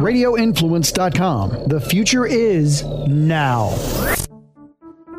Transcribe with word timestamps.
radioinfluence.com. 0.00 1.68
The 1.68 1.80
future 1.80 2.26
is 2.26 2.82
now. 3.06 3.70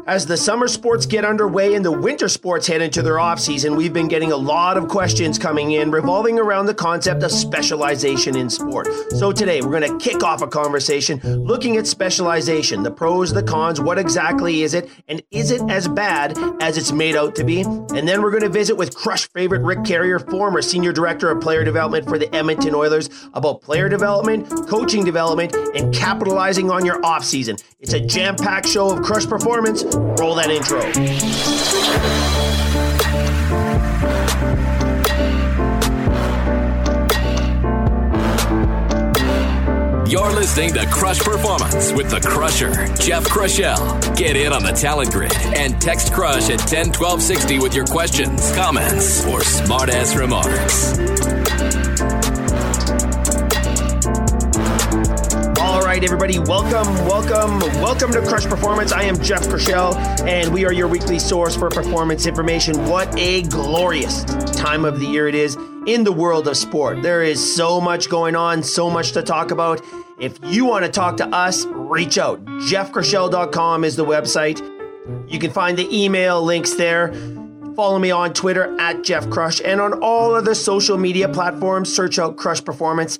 As 0.08 0.26
the 0.26 0.36
summer 0.36 0.68
sports 0.68 1.06
get 1.06 1.24
underway 1.24 1.76
and 1.76 1.86
the 1.86 1.92
winter 1.92 2.28
sports 2.28 2.66
head 2.66 2.82
into 2.82 3.04
their 3.04 3.20
off 3.20 3.40
season, 3.40 3.76
we've 3.76 3.94
been 3.94 4.08
getting 4.08 4.32
a 4.32 4.36
lot 4.36 4.76
of 4.76 4.88
questions 4.88 5.38
coming 5.38 5.72
in 5.72 5.92
revolving 5.92 6.40
around 6.40 6.66
the 6.66 6.74
concept 6.74 7.22
of 7.22 7.32
specialization 7.32 8.36
in 8.36 8.50
sport. 8.50 8.88
So 9.12 9.32
today 9.32 9.62
we're 9.62 9.80
going 9.80 10.00
to 10.00 10.04
kick 10.04 10.24
off 10.24 10.42
a 10.42 10.48
conversation 10.48 11.20
looking 11.44 11.78
at 11.78 11.86
specialization, 11.86 12.82
the 12.82 12.90
pros, 12.90 13.32
the 13.32 13.44
cons, 13.44 13.80
what 13.80 14.00
exactly 14.00 14.64
is 14.64 14.74
it, 14.74 14.90
and 15.08 15.22
is 15.30 15.52
it 15.52 15.62
as 15.70 15.88
bad 15.88 16.36
as 16.62 16.78
it's 16.78 16.92
made 16.92 17.16
out 17.16 17.36
to 17.36 17.44
be? 17.44 17.62
And 17.62 18.08
then 18.08 18.24
we're 18.24 18.32
going 18.32 18.42
to 18.44 18.50
visit 18.50 18.76
with 18.76 18.96
Crush 18.96 19.30
favorite 19.30 19.62
Rick 19.62 19.86
Carriere, 19.86 20.20
former 20.20 20.64
senior 20.64 20.94
director 20.94 21.30
of 21.30 21.42
player 21.42 21.64
development 21.64 22.10
for 22.10 22.18
the 22.18 22.34
Edmonton 22.34 22.74
Oilers, 22.74 23.08
about 23.36 23.62
player 23.62 23.88
development, 23.88 24.50
coaching 24.68 25.06
development, 25.06 25.56
and 25.76 25.94
capitalizing 25.94 26.72
on 26.72 26.86
your 26.86 27.06
off 27.06 27.24
season. 27.24 27.58
It's 27.80 27.94
a 27.94 28.00
jam-packed 28.00 28.68
show 28.68 28.92
of 28.92 29.04
Crush 29.04 29.28
performance 29.28 29.84
Roll 29.94 30.36
that 30.36 30.50
intro. 30.50 30.82
You're 40.12 40.32
listening 40.34 40.74
to 40.74 40.86
Crush 40.88 41.20
Performance 41.20 41.94
with 41.94 42.10
the 42.10 42.20
Crusher, 42.20 42.74
Jeff 42.96 43.24
Krushell. 43.26 44.18
Get 44.18 44.36
in 44.36 44.52
on 44.52 44.64
the 44.64 44.72
talent 44.72 45.12
grid 45.12 45.36
and 45.56 45.82
text 45.82 46.12
Crush 46.12 46.50
at 46.50 46.60
101260 46.60 47.60
with 47.60 47.74
your 47.74 47.86
questions, 47.86 48.52
comments, 48.54 49.26
or 49.26 49.42
smart 49.42 49.90
ass 49.90 50.16
remarks. 50.16 51.81
Right, 55.92 56.06
everybody, 56.06 56.40
welcome, 56.40 56.88
welcome, 57.06 57.60
welcome 57.82 58.14
to 58.14 58.22
Crush 58.22 58.46
Performance. 58.46 58.94
I 58.94 59.04
am 59.04 59.22
Jeff 59.22 59.42
Krushell, 59.42 59.94
and 60.26 60.54
we 60.54 60.64
are 60.64 60.72
your 60.72 60.88
weekly 60.88 61.20
source 61.20 61.54
for 61.54 61.70
performance 61.70 62.26
information. 62.26 62.88
What 62.88 63.14
a 63.20 63.42
glorious 63.42 64.24
time 64.54 64.86
of 64.86 65.02
the 65.02 65.06
year 65.06 65.28
it 65.28 65.36
is 65.36 65.58
in 65.88 66.06
the 66.06 66.14
world 66.14 66.48
of 66.48 66.56
sport. 66.56 67.02
There 67.02 67.24
is 67.24 67.56
so 67.56 67.82
much 67.82 68.10
going 68.10 68.38
on, 68.38 68.64
so 68.64 68.90
much 68.90 69.12
to 69.12 69.22
talk 69.22 69.52
about. 69.52 69.82
If 70.18 70.40
you 70.46 70.64
want 70.64 70.86
to 70.86 70.92
talk 70.92 71.18
to 71.18 71.28
us, 71.28 71.66
reach 71.66 72.18
out. 72.18 72.42
JeffKrushell.com 72.46 73.84
is 73.84 73.98
the 73.98 74.06
website. 74.06 74.62
You 75.30 75.40
can 75.40 75.52
find 75.52 75.78
the 75.78 75.94
email 75.94 76.42
links 76.42 76.74
there. 76.76 77.12
Follow 77.76 78.00
me 78.00 78.12
on 78.12 78.32
Twitter 78.32 78.80
at 78.80 79.04
Jeff 79.04 79.30
Crush 79.30 79.60
and 79.60 79.82
on 79.82 80.00
all 80.02 80.36
other 80.36 80.56
social 80.56 80.98
media 80.98 81.28
platforms. 81.28 81.94
Search 81.94 82.18
out 82.18 82.38
Crush 82.38 82.64
Performance 82.64 83.20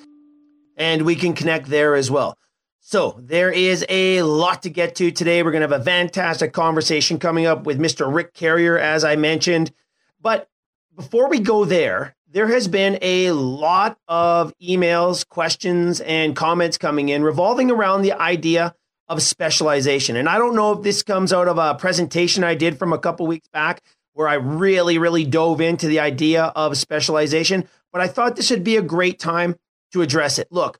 and 0.78 1.02
we 1.02 1.18
can 1.18 1.34
connect 1.34 1.68
there 1.68 1.96
as 1.96 2.10
well. 2.10 2.38
So 2.84 3.16
there 3.20 3.52
is 3.52 3.86
a 3.90 4.24
lot 4.24 4.64
to 4.64 4.70
get 4.70 4.96
to 4.96 5.12
today. 5.12 5.44
We're 5.44 5.52
going 5.52 5.62
to 5.62 5.70
have 5.70 5.82
a 5.82 5.86
fantastic 5.86 6.52
conversation 6.52 7.20
coming 7.20 7.46
up 7.46 7.64
with 7.64 7.80
Mr. 7.80 8.12
Rick 8.12 8.34
Carriere, 8.34 8.80
as 8.80 9.04
I 9.04 9.16
mentioned. 9.16 9.72
But 10.20 10.50
before 10.96 11.30
we 11.30 11.40
go 11.40 11.64
there, 11.64 12.16
there 12.28 12.48
has 12.48 12.68
been 12.68 12.98
a 13.04 13.32
lot 13.32 14.00
of 14.08 14.52
emails, 14.60 15.28
questions, 15.28 16.02
and 16.02 16.36
comments 16.36 16.80
coming 16.80 17.10
in 17.10 17.24
revolving 17.24 17.70
around 17.70 18.02
the 18.02 18.14
idea 18.14 18.74
of 19.08 19.22
specialization. 19.22 20.16
And 20.16 20.28
I 20.28 20.40
don't 20.40 20.56
know 20.56 20.72
if 20.72 20.82
this 20.82 21.04
comes 21.04 21.32
out 21.32 21.48
of 21.48 21.60
a 21.60 21.76
presentation 21.76 22.44
I 22.44 22.56
did 22.56 22.80
from 22.80 22.94
a 22.94 23.00
couple 23.00 23.28
weeks 23.28 23.48
back 23.50 23.84
where 24.14 24.28
I 24.28 24.36
really, 24.36 24.98
really 24.98 25.24
dove 25.24 25.62
into 25.62 25.88
the 25.88 26.00
idea 26.00 26.46
of 26.56 26.76
specialization, 26.78 27.68
but 27.92 28.02
I 28.02 28.08
thought 28.08 28.36
this 28.36 28.50
would 28.50 28.64
be 28.64 28.78
a 28.78 28.82
great 28.82 29.20
time 29.20 29.56
to 29.94 30.02
address 30.02 30.40
it. 30.40 30.48
Look, 30.52 30.80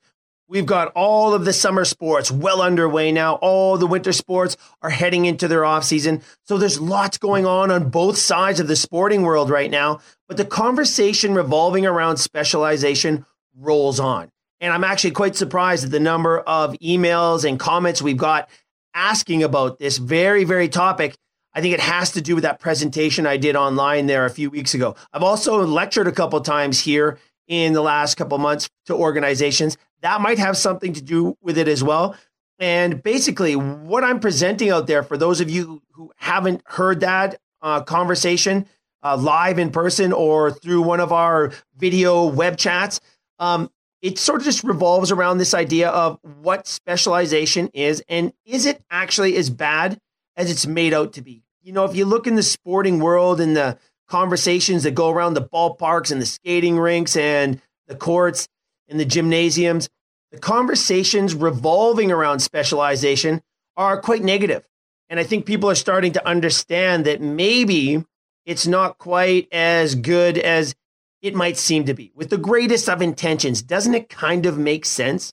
We've 0.52 0.66
got 0.66 0.92
all 0.94 1.32
of 1.32 1.46
the 1.46 1.52
summer 1.54 1.86
sports 1.86 2.30
well 2.30 2.60
underway 2.60 3.10
now. 3.10 3.36
All 3.36 3.78
the 3.78 3.86
winter 3.86 4.12
sports 4.12 4.58
are 4.82 4.90
heading 4.90 5.24
into 5.24 5.48
their 5.48 5.64
off 5.64 5.82
season. 5.82 6.20
So 6.44 6.58
there's 6.58 6.78
lots 6.78 7.16
going 7.16 7.46
on 7.46 7.70
on 7.70 7.88
both 7.88 8.18
sides 8.18 8.60
of 8.60 8.68
the 8.68 8.76
sporting 8.76 9.22
world 9.22 9.48
right 9.48 9.70
now. 9.70 10.00
But 10.28 10.36
the 10.36 10.44
conversation 10.44 11.32
revolving 11.32 11.86
around 11.86 12.18
specialization 12.18 13.24
rolls 13.56 13.98
on. 13.98 14.30
And 14.60 14.74
I'm 14.74 14.84
actually 14.84 15.12
quite 15.12 15.36
surprised 15.36 15.86
at 15.86 15.90
the 15.90 15.98
number 15.98 16.40
of 16.40 16.74
emails 16.80 17.48
and 17.48 17.58
comments 17.58 18.02
we've 18.02 18.18
got 18.18 18.50
asking 18.92 19.42
about 19.42 19.78
this 19.78 19.96
very, 19.96 20.44
very 20.44 20.68
topic. 20.68 21.16
I 21.54 21.62
think 21.62 21.72
it 21.72 21.80
has 21.80 22.10
to 22.10 22.20
do 22.20 22.34
with 22.34 22.42
that 22.42 22.60
presentation 22.60 23.26
I 23.26 23.38
did 23.38 23.56
online 23.56 24.04
there 24.04 24.26
a 24.26 24.30
few 24.30 24.50
weeks 24.50 24.74
ago. 24.74 24.96
I've 25.14 25.22
also 25.22 25.64
lectured 25.64 26.08
a 26.08 26.12
couple 26.12 26.38
times 26.42 26.80
here 26.80 27.18
in 27.48 27.72
the 27.72 27.80
last 27.82 28.16
couple 28.16 28.36
months 28.36 28.68
to 28.84 28.94
organizations 28.94 29.78
that 30.02 30.20
might 30.20 30.38
have 30.38 30.56
something 30.56 30.92
to 30.92 31.02
do 31.02 31.36
with 31.40 31.56
it 31.58 31.68
as 31.68 31.82
well. 31.82 32.16
And 32.58 33.02
basically, 33.02 33.56
what 33.56 34.04
I'm 34.04 34.20
presenting 34.20 34.70
out 34.70 34.86
there 34.86 35.02
for 35.02 35.16
those 35.16 35.40
of 35.40 35.50
you 35.50 35.82
who 35.92 36.12
haven't 36.16 36.62
heard 36.66 37.00
that 37.00 37.40
uh, 37.60 37.82
conversation 37.82 38.66
uh, 39.02 39.16
live 39.16 39.58
in 39.58 39.70
person 39.70 40.12
or 40.12 40.50
through 40.50 40.82
one 40.82 41.00
of 41.00 41.12
our 41.12 41.52
video 41.76 42.26
web 42.26 42.56
chats, 42.56 43.00
um, 43.38 43.70
it 44.00 44.18
sort 44.18 44.40
of 44.40 44.44
just 44.44 44.64
revolves 44.64 45.10
around 45.10 45.38
this 45.38 45.54
idea 45.54 45.88
of 45.88 46.18
what 46.40 46.66
specialization 46.66 47.68
is 47.72 48.02
and 48.08 48.32
is 48.44 48.66
it 48.66 48.82
actually 48.90 49.36
as 49.36 49.48
bad 49.48 49.98
as 50.36 50.50
it's 50.50 50.66
made 50.66 50.92
out 50.92 51.12
to 51.14 51.22
be? 51.22 51.44
You 51.62 51.72
know, 51.72 51.84
if 51.84 51.94
you 51.94 52.04
look 52.04 52.26
in 52.26 52.34
the 52.34 52.42
sporting 52.42 52.98
world 52.98 53.40
and 53.40 53.56
the 53.56 53.78
conversations 54.08 54.82
that 54.82 54.94
go 54.94 55.10
around 55.10 55.34
the 55.34 55.42
ballparks 55.42 56.10
and 56.10 56.20
the 56.20 56.26
skating 56.26 56.78
rinks 56.78 57.16
and 57.16 57.60
the 57.86 57.94
courts, 57.94 58.48
in 58.92 58.98
the 58.98 59.04
gymnasiums, 59.04 59.88
the 60.30 60.38
conversations 60.38 61.34
revolving 61.34 62.12
around 62.12 62.40
specialization 62.40 63.42
are 63.76 64.00
quite 64.00 64.22
negative. 64.22 64.64
And 65.08 65.18
I 65.18 65.24
think 65.24 65.44
people 65.44 65.68
are 65.68 65.74
starting 65.74 66.12
to 66.12 66.26
understand 66.26 67.04
that 67.06 67.20
maybe 67.20 68.04
it's 68.46 68.66
not 68.66 68.98
quite 68.98 69.48
as 69.52 69.94
good 69.94 70.38
as 70.38 70.74
it 71.20 71.34
might 71.34 71.56
seem 71.56 71.84
to 71.84 71.94
be. 71.94 72.12
With 72.14 72.30
the 72.30 72.38
greatest 72.38 72.88
of 72.88 73.02
intentions, 73.02 73.62
doesn't 73.62 73.94
it 73.94 74.08
kind 74.08 74.46
of 74.46 74.58
make 74.58 74.84
sense 74.84 75.32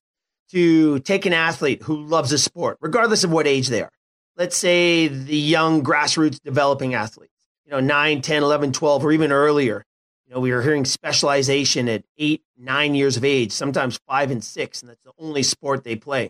to 0.52 1.00
take 1.00 1.26
an 1.26 1.34
athlete 1.34 1.84
who 1.84 1.96
loves 1.96 2.32
a 2.32 2.38
sport, 2.38 2.78
regardless 2.82 3.24
of 3.24 3.32
what 3.32 3.48
age 3.48 3.68
they 3.68 3.82
are? 3.82 3.92
Let's 4.36 4.56
say 4.56 5.08
the 5.08 5.36
young 5.36 5.84
grassroots 5.84 6.40
developing 6.42 6.94
athletes, 6.94 7.34
you 7.66 7.72
know, 7.72 7.80
9, 7.80 8.22
10, 8.22 8.44
11, 8.44 8.72
12, 8.72 9.06
or 9.06 9.12
even 9.12 9.32
earlier, 9.32 9.84
you 10.28 10.36
know, 10.36 10.40
we 10.40 10.52
are 10.52 10.62
hearing 10.62 10.86
specialization 10.86 11.90
at 11.90 12.04
eight, 12.18 12.44
nine 12.60 12.96
years 12.96 13.18
of 13.18 13.24
age, 13.24 13.52
sometimes 13.52 14.00
five 14.08 14.32
and 14.32 14.44
six, 14.44 14.82
and 14.82 14.90
that's 14.90 15.02
the 15.04 15.12
only 15.18 15.44
sport 15.44 15.84
they 15.84 15.96
play, 15.96 16.30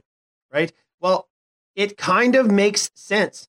right? 0.53 0.71
Well, 1.01 1.27
it 1.75 1.97
kind 1.97 2.35
of 2.35 2.51
makes 2.51 2.91
sense 2.95 3.47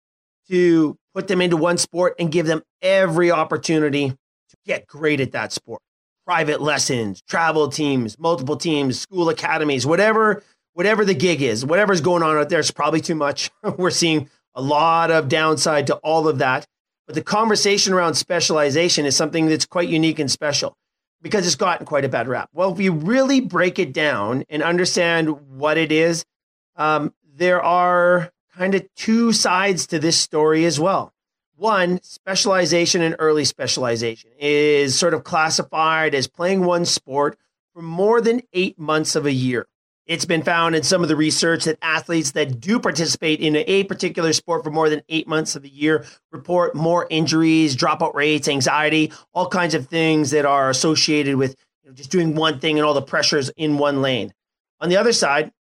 to 0.49 0.97
put 1.15 1.29
them 1.29 1.41
into 1.41 1.57
one 1.57 1.79
sport 1.79 2.15
and 2.19 2.33
give 2.33 2.47
them 2.47 2.63
every 2.83 3.31
opportunity 3.31 4.11
to 4.11 4.57
get 4.65 4.87
great 4.87 5.21
at 5.21 5.33
that 5.33 5.53
sport. 5.53 5.81
Private 6.27 6.61
lessons, 6.61 7.23
travel 7.29 7.69
teams, 7.69 8.19
multiple 8.19 8.57
teams, 8.57 9.01
school 9.01 9.29
academies, 9.29 9.87
whatever, 9.87 10.43
whatever 10.75 11.05
the 11.05 11.15
gig 11.15 11.43
is, 11.43 11.65
whatever's 11.65 12.01
going 12.01 12.23
on 12.23 12.37
out 12.37 12.49
there, 12.49 12.61
it's 12.61 12.71
probably 12.71 13.01
too 13.01 13.15
much. 13.15 13.51
We're 13.77 13.91
seeing 13.91 14.29
a 14.55 14.63
lot 14.63 15.11
of 15.11 15.29
downside 15.29 15.87
to 15.89 15.97
all 15.97 16.29
of 16.29 16.39
that. 16.39 16.67
But 17.07 17.15
the 17.15 17.23
conversation 17.23 17.93
around 17.93 18.15
specialization 18.15 19.05
is 19.05 19.17
something 19.17 19.47
that's 19.47 19.67
quite 19.67 19.89
unique 19.89 20.21
and 20.21 20.31
special 20.31 20.77
because 21.23 21.47
it's 21.47 21.57
gotten 21.57 21.87
quite 21.87 22.05
a 22.05 22.09
bad 22.09 22.29
rap. 22.29 22.51
Well, 22.53 22.73
if 22.73 22.81
you 22.81 22.93
really 22.93 23.41
break 23.41 23.79
it 23.79 23.93
down 23.93 24.45
and 24.49 24.63
understand 24.63 25.29
what 25.57 25.77
it 25.77 25.93
is, 25.93 26.25
um, 26.77 27.15
there 27.35 27.63
are 27.63 28.33
kind 28.57 28.75
of 28.75 28.87
two 28.95 29.33
sides 29.33 29.87
to 29.89 29.99
this 29.99 30.19
story 30.19 30.65
as 30.65 30.79
well. 30.81 31.13
One, 31.57 32.01
specialization 32.03 33.03
and 33.03 33.17
early 33.19 33.45
specialization 33.45 34.31
is 34.39 34.99
sort 34.99 35.13
of 35.13 35.25
classified 35.25 36.15
as 36.15 36.27
playing 36.27 36.65
one 36.65 36.87
sport 36.87 37.39
for 37.75 37.83
more 37.83 38.21
than 38.21 38.43
eight 38.53 38.79
months 38.79 39.15
of 39.15 39.27
a 39.27 39.33
year. 39.33 39.67
It's 40.11 40.25
been 40.25 40.43
found 40.43 40.75
in 40.75 40.83
some 40.83 41.05
of 41.05 41.09
the 41.09 41.15
research 41.15 41.67
that 41.67 41.79
athletes 41.81 42.33
that 42.33 42.61
do 42.61 42.81
participate 42.81 43.39
in 43.39 43.55
a 43.55 43.85
particular 43.85 44.33
sport 44.33 44.65
for 44.65 44.71
more 44.73 44.89
than 44.89 45.03
eight 45.09 45.29
months 45.29 45.55
of 45.55 45.63
the 45.63 45.69
year 45.69 46.05
report 46.33 46.75
more 46.75 47.07
injuries, 47.11 47.77
dropout 47.77 48.13
rates, 48.13 48.49
anxiety, 48.49 49.13
all 49.33 49.47
kinds 49.47 49.73
of 49.73 49.87
things 49.87 50.33
that 50.33 50.45
are 50.45 50.69
associated 50.69 51.37
with 51.37 51.55
you 51.85 51.91
know, 51.91 51.95
just 51.95 52.11
doing 52.11 52.35
one 52.35 52.59
thing 52.59 52.77
and 52.77 52.85
all 52.85 52.93
the 52.93 53.01
pressures 53.01 53.51
in 53.51 53.79
one 53.79 54.03
lane. 54.03 54.35
On 54.81 54.89
the 54.89 54.97
other 54.97 55.13
side, 55.13 55.53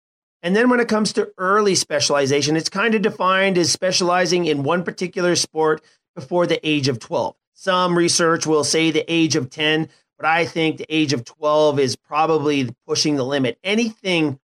and 0.42 0.56
then 0.56 0.68
when 0.72 0.80
it 0.80 0.88
comes 0.88 1.13
to 1.13 1.31
early 1.38 1.75
specialization, 1.75 2.57
it's 2.57 2.69
kind 2.69 2.96
of 2.96 3.04
defined 3.04 3.56
as 3.56 3.72
specializing 3.72 4.48
in 4.48 4.63
one 4.63 4.84
particular 4.84 5.36
sport 5.36 5.84
before 6.16 6.48
the 6.48 6.60
age 6.68 6.88
of 6.88 6.98
12. 6.98 7.36
Some 7.54 7.96
research 7.96 8.48
will 8.48 8.63
say 8.63 8.90
the 8.90 9.06
age 9.13 9.36
of 9.36 9.51
10, 9.51 9.90
but 10.19 10.27
I 10.27 10.45
think 10.45 10.77
the 10.77 10.86
age 10.89 11.13
of 11.13 11.24
12 11.24 11.80
is 11.80 11.95
probably 11.95 12.75
pushing 12.86 13.16
the 13.16 13.24
limit. 13.24 13.57
Anything 13.63 14.38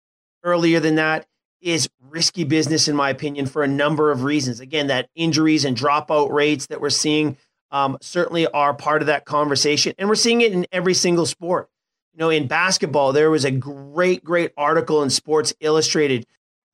earlier 0.45 0.79
than 0.79 0.95
that 0.95 1.27
is 1.61 1.89
risky 2.01 2.45
business, 2.45 2.87
in 2.87 2.95
my 2.95 3.11
opinion, 3.11 3.47
for 3.47 3.65
a 3.65 3.69
number 3.69 4.13
of 4.13 4.23
reasons. 4.23 4.61
Again, 4.61 4.87
that 4.87 5.09
injuries 5.17 5.65
and 5.65 5.77
dropout 5.77 6.31
rates 6.31 6.67
that 6.69 6.81
we're 6.81 6.91
seeing 6.91 7.37
um, 7.73 7.99
certainly 8.01 8.47
are 8.47 8.73
part 8.73 9.03
of 9.03 9.07
that 9.07 9.25
conversation. 9.25 9.95
And 9.99 10.09
we're 10.09 10.15
seeing 10.15 10.43
it 10.43 10.53
in 10.53 10.65
every 10.71 10.95
single 10.95 11.27
sport. 11.27 11.69
You 12.13 12.21
know, 12.21 12.31
in 12.31 12.47
basketball, 12.47 13.13
there 13.13 13.31
was 13.31 13.45
a 13.45 13.51
great, 13.51 14.23
great 14.23 14.53
article 14.57 15.03
in 15.03 15.11
Sports 15.11 15.55
Illustrated 15.59 16.25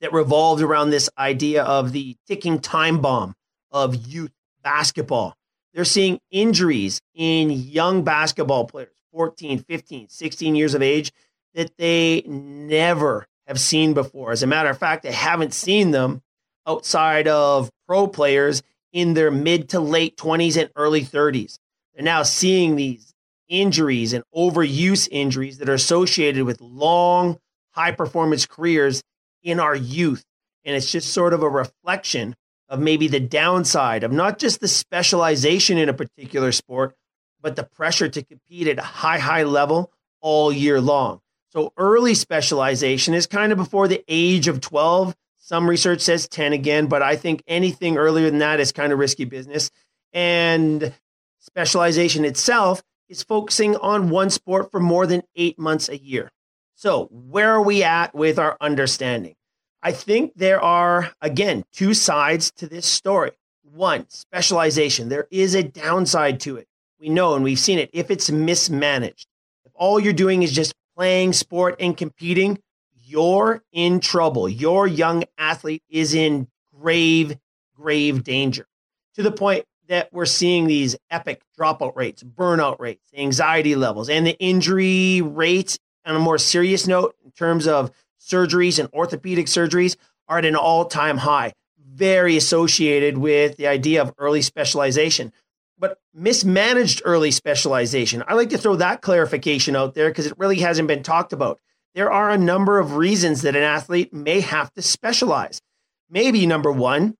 that 0.02 0.12
revolved 0.12 0.60
around 0.60 0.90
this 0.90 1.08
idea 1.16 1.62
of 1.62 1.92
the 1.92 2.16
ticking 2.26 2.58
time 2.58 3.00
bomb 3.00 3.34
of 3.70 4.06
youth 4.06 4.32
basketball. 4.62 5.38
They're 5.72 5.84
seeing 5.84 6.18
injuries 6.30 7.00
in 7.14 7.50
young 7.50 8.02
basketball 8.02 8.66
players, 8.66 8.94
14, 9.12 9.60
15, 9.60 10.08
16 10.08 10.54
years 10.54 10.74
of 10.74 10.82
age, 10.82 11.12
that 11.54 11.76
they 11.78 12.22
never 12.26 13.26
have 13.46 13.60
seen 13.60 13.94
before. 13.94 14.32
As 14.32 14.42
a 14.42 14.46
matter 14.46 14.70
of 14.70 14.78
fact, 14.78 15.02
they 15.02 15.12
haven't 15.12 15.54
seen 15.54 15.90
them 15.90 16.22
outside 16.66 17.28
of 17.28 17.70
pro 17.86 18.06
players 18.06 18.62
in 18.92 19.14
their 19.14 19.30
mid 19.30 19.68
to 19.70 19.80
late 19.80 20.16
20s 20.16 20.60
and 20.60 20.70
early 20.76 21.02
30s. 21.02 21.58
They're 21.94 22.04
now 22.04 22.22
seeing 22.22 22.76
these 22.76 23.12
injuries 23.48 24.12
and 24.12 24.24
overuse 24.34 25.08
injuries 25.10 25.58
that 25.58 25.68
are 25.68 25.74
associated 25.74 26.44
with 26.44 26.60
long, 26.60 27.38
high 27.72 27.92
performance 27.92 28.46
careers 28.46 29.02
in 29.42 29.60
our 29.60 29.74
youth. 29.74 30.24
And 30.64 30.76
it's 30.76 30.90
just 30.90 31.12
sort 31.12 31.32
of 31.32 31.42
a 31.42 31.48
reflection 31.48 32.34
of 32.70 32.78
maybe 32.78 33.08
the 33.08 33.20
downside 33.20 34.04
of 34.04 34.12
not 34.12 34.38
just 34.38 34.60
the 34.60 34.68
specialization 34.68 35.76
in 35.76 35.88
a 35.88 35.94
particular 35.94 36.52
sport, 36.52 36.94
but 37.42 37.56
the 37.56 37.64
pressure 37.64 38.08
to 38.08 38.22
compete 38.22 38.68
at 38.68 38.78
a 38.78 38.82
high, 38.82 39.18
high 39.18 39.42
level 39.42 39.92
all 40.20 40.52
year 40.52 40.80
long. 40.80 41.20
So 41.48 41.72
early 41.76 42.14
specialization 42.14 43.12
is 43.12 43.26
kind 43.26 43.50
of 43.50 43.58
before 43.58 43.88
the 43.88 44.04
age 44.06 44.46
of 44.46 44.60
12. 44.60 45.16
Some 45.38 45.68
research 45.68 46.00
says 46.00 46.28
10 46.28 46.52
again, 46.52 46.86
but 46.86 47.02
I 47.02 47.16
think 47.16 47.42
anything 47.48 47.96
earlier 47.96 48.30
than 48.30 48.38
that 48.38 48.60
is 48.60 48.70
kind 48.70 48.92
of 48.92 49.00
risky 49.00 49.24
business. 49.24 49.72
And 50.12 50.94
specialization 51.40 52.24
itself 52.24 52.84
is 53.08 53.24
focusing 53.24 53.74
on 53.76 54.10
one 54.10 54.30
sport 54.30 54.70
for 54.70 54.78
more 54.78 55.06
than 55.06 55.22
eight 55.34 55.58
months 55.58 55.88
a 55.88 55.98
year. 55.98 56.30
So, 56.76 57.06
where 57.10 57.50
are 57.50 57.62
we 57.62 57.82
at 57.82 58.14
with 58.14 58.38
our 58.38 58.56
understanding? 58.60 59.34
I 59.82 59.92
think 59.92 60.32
there 60.36 60.60
are, 60.60 61.12
again, 61.20 61.64
two 61.72 61.94
sides 61.94 62.50
to 62.52 62.66
this 62.66 62.86
story. 62.86 63.32
One, 63.62 64.06
specialization. 64.08 65.08
There 65.08 65.26
is 65.30 65.54
a 65.54 65.62
downside 65.62 66.40
to 66.40 66.56
it. 66.56 66.66
We 66.98 67.08
know 67.08 67.34
and 67.34 67.42
we've 67.42 67.58
seen 67.58 67.78
it 67.78 67.88
if 67.92 68.10
it's 68.10 68.30
mismanaged. 68.30 69.26
If 69.64 69.72
all 69.74 69.98
you're 69.98 70.12
doing 70.12 70.42
is 70.42 70.52
just 70.52 70.74
playing 70.96 71.32
sport 71.32 71.76
and 71.80 71.96
competing, 71.96 72.58
you're 73.06 73.62
in 73.72 74.00
trouble. 74.00 74.48
Your 74.48 74.86
young 74.86 75.24
athlete 75.38 75.82
is 75.88 76.14
in 76.14 76.48
grave, 76.78 77.36
grave 77.74 78.22
danger 78.22 78.66
to 79.14 79.22
the 79.22 79.32
point 79.32 79.64
that 79.88 80.12
we're 80.12 80.26
seeing 80.26 80.66
these 80.66 80.96
epic 81.10 81.42
dropout 81.58 81.96
rates, 81.96 82.22
burnout 82.22 82.78
rates, 82.78 83.10
anxiety 83.16 83.74
levels, 83.74 84.08
and 84.08 84.26
the 84.26 84.38
injury 84.38 85.20
rates 85.22 85.78
on 86.04 86.14
a 86.14 86.20
more 86.20 86.38
serious 86.38 86.86
note 86.86 87.16
in 87.24 87.30
terms 87.32 87.66
of 87.66 87.90
surgeries 88.20 88.78
and 88.78 88.88
orthopedic 88.92 89.46
surgeries 89.46 89.96
are 90.28 90.38
at 90.38 90.44
an 90.44 90.56
all 90.56 90.84
time 90.84 91.18
high, 91.18 91.52
very 91.78 92.36
associated 92.36 93.18
with 93.18 93.56
the 93.56 93.66
idea 93.66 94.02
of 94.02 94.12
early 94.18 94.42
specialization. 94.42 95.32
But 95.78 95.98
mismanaged 96.12 97.02
early 97.04 97.30
specialization, 97.30 98.22
I 98.28 98.34
like 98.34 98.50
to 98.50 98.58
throw 98.58 98.76
that 98.76 99.00
clarification 99.00 99.74
out 99.74 99.94
there 99.94 100.10
because 100.10 100.26
it 100.26 100.38
really 100.38 100.60
hasn't 100.60 100.88
been 100.88 101.02
talked 101.02 101.32
about. 101.32 101.58
There 101.94 102.12
are 102.12 102.30
a 102.30 102.38
number 102.38 102.78
of 102.78 102.96
reasons 102.96 103.42
that 103.42 103.56
an 103.56 103.62
athlete 103.62 104.12
may 104.12 104.40
have 104.40 104.72
to 104.74 104.82
specialize. 104.82 105.60
Maybe 106.08 106.46
number 106.46 106.70
one, 106.70 107.16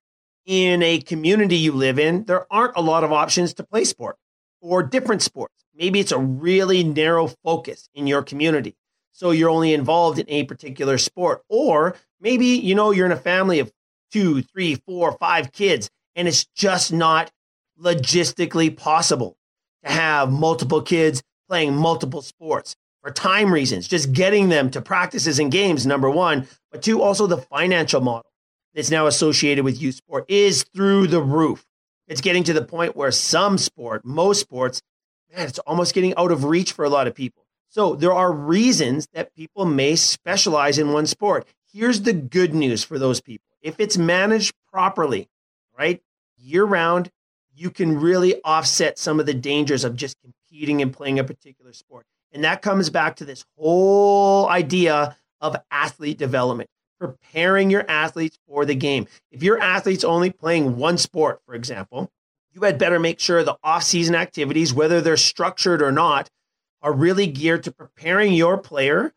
in 0.47 0.83
a 0.83 1.01
community 1.01 1.57
you 1.57 1.73
live 1.73 1.99
in, 1.99 2.25
there 2.25 2.47
aren't 2.53 2.77
a 2.77 2.83
lot 2.83 3.05
of 3.05 3.13
options 3.13 3.55
to 3.55 3.65
play 3.65 3.85
sport 3.85 4.17
or 4.61 4.83
different 4.83 5.23
sports. 5.23 5.55
Maybe 5.75 6.01
it's 6.01 6.13
a 6.13 6.19
really 6.19 6.85
narrow 6.85 7.29
focus 7.43 7.89
in 7.95 8.07
your 8.07 8.23
community. 8.23 8.77
So 9.13 9.31
you're 9.31 9.51
only 9.51 9.75
involved 9.75 10.19
in 10.19 10.27
a 10.29 10.45
particular 10.45 10.99
sport. 10.99 11.43
Or 11.49 11.97
maybe, 12.21 12.47
you 12.47 12.75
know, 12.75 12.91
you're 12.91 13.07
in 13.07 13.13
a 13.13 13.17
family 13.17 13.59
of 13.59 13.73
two, 14.11 14.43
three, 14.43 14.75
four, 14.75 15.13
five 15.13 15.53
kids, 15.53 15.91
and 16.17 16.27
it's 16.27 16.45
just 16.55 16.93
not 16.93 17.31
logistically 17.81 18.77
possible 18.77 19.37
to 19.85 19.91
have 19.91 20.31
multiple 20.31 20.83
kids 20.83 21.23
playing 21.49 21.75
multiple 21.75 22.23
sports 22.23 22.77
for 23.03 23.11
time 23.11 23.53
reasons, 23.53 23.89
just 23.89 24.13
getting 24.13 24.51
them 24.51 24.71
to 24.71 24.81
practices 24.81 25.39
and 25.39 25.51
games, 25.51 25.87
number 25.87 26.11
one, 26.11 26.47
but 26.71 26.83
two, 26.83 27.01
also 27.01 27.27
the 27.27 27.39
financial 27.39 28.01
model 28.01 28.31
that's 28.75 28.91
now 28.91 29.07
associated 29.07 29.65
with 29.65 29.81
youth 29.81 29.95
sport 29.95 30.25
is 30.29 30.65
through 30.75 31.07
the 31.07 31.23
roof. 31.23 31.65
It's 32.09 32.21
getting 32.21 32.45
to 32.45 32.53
the 32.53 32.65
point 32.65 32.97
where 32.97 33.11
some 33.11 33.57
sport, 33.57 34.05
most 34.05 34.41
sports, 34.41 34.83
man, 35.35 35.47
it's 35.47 35.59
almost 35.61 35.95
getting 35.95 36.15
out 36.17 36.31
of 36.31 36.45
reach 36.45 36.73
for 36.73 36.85
a 36.85 36.91
lot 36.91 37.07
of 37.07 37.15
people. 37.15 37.40
So 37.71 37.95
there 37.95 38.13
are 38.13 38.33
reasons 38.33 39.07
that 39.15 39.33
people 39.37 39.65
may 39.65 39.95
specialize 39.95 40.77
in 40.77 40.93
one 40.93 41.07
sport. 41.07 41.47
Here's 41.73 42.03
the 42.03 42.13
good 42.13 42.53
news 42.53 42.83
for 42.83 42.99
those 42.99 43.21
people. 43.21 43.47
If 43.63 43.79
it's 43.79 43.97
managed 43.97 44.53
properly, 44.73 45.29
right, 45.79 46.03
year 46.37 46.65
round, 46.65 47.11
you 47.55 47.71
can 47.71 48.01
really 48.01 48.43
offset 48.43 48.99
some 48.99 49.21
of 49.21 49.27
the 49.27 49.35
dangers 49.35 49.85
of 49.85 49.95
just 49.95 50.17
competing 50.21 50.83
and 50.83 50.93
playing 50.93 51.21
a 51.21 51.25
particular 51.25 51.73
sport. 51.73 52.07
And 52.33 52.43
that 52.43 52.61
comes 52.61 52.91
back 52.91 53.15
to 53.17 53.25
this 53.25 53.45
whole 53.57 54.49
idea 54.49 55.17
of 55.41 55.57
athlete 55.71 56.19
development, 56.19 56.71
preparing 56.99 57.71
your 57.71 57.89
athletes 57.89 58.37
for 58.49 58.65
the 58.65 58.75
game. 58.75 59.07
If 59.31 59.45
your 59.45 59.61
athlete's 59.61 60.05
only 60.05 60.31
playing 60.31 60.77
one 60.77 60.99
sport, 60.99 61.41
for 61.47 61.55
example, 61.55 62.11
you 62.53 62.63
had 62.63 62.79
better 62.79 62.99
make 62.99 63.21
sure 63.21 63.45
the 63.45 63.59
off-season 63.63 64.17
activities, 64.17 64.75
whether 64.75 65.01
they're 65.01 65.17
structured 65.17 65.83
or 65.83 65.93
not, 65.93 66.29
are 66.83 66.93
really 66.93 67.27
geared 67.27 67.65
to 67.65 67.73
preparing 67.73 68.33
your 68.33 68.59
player 68.59 69.13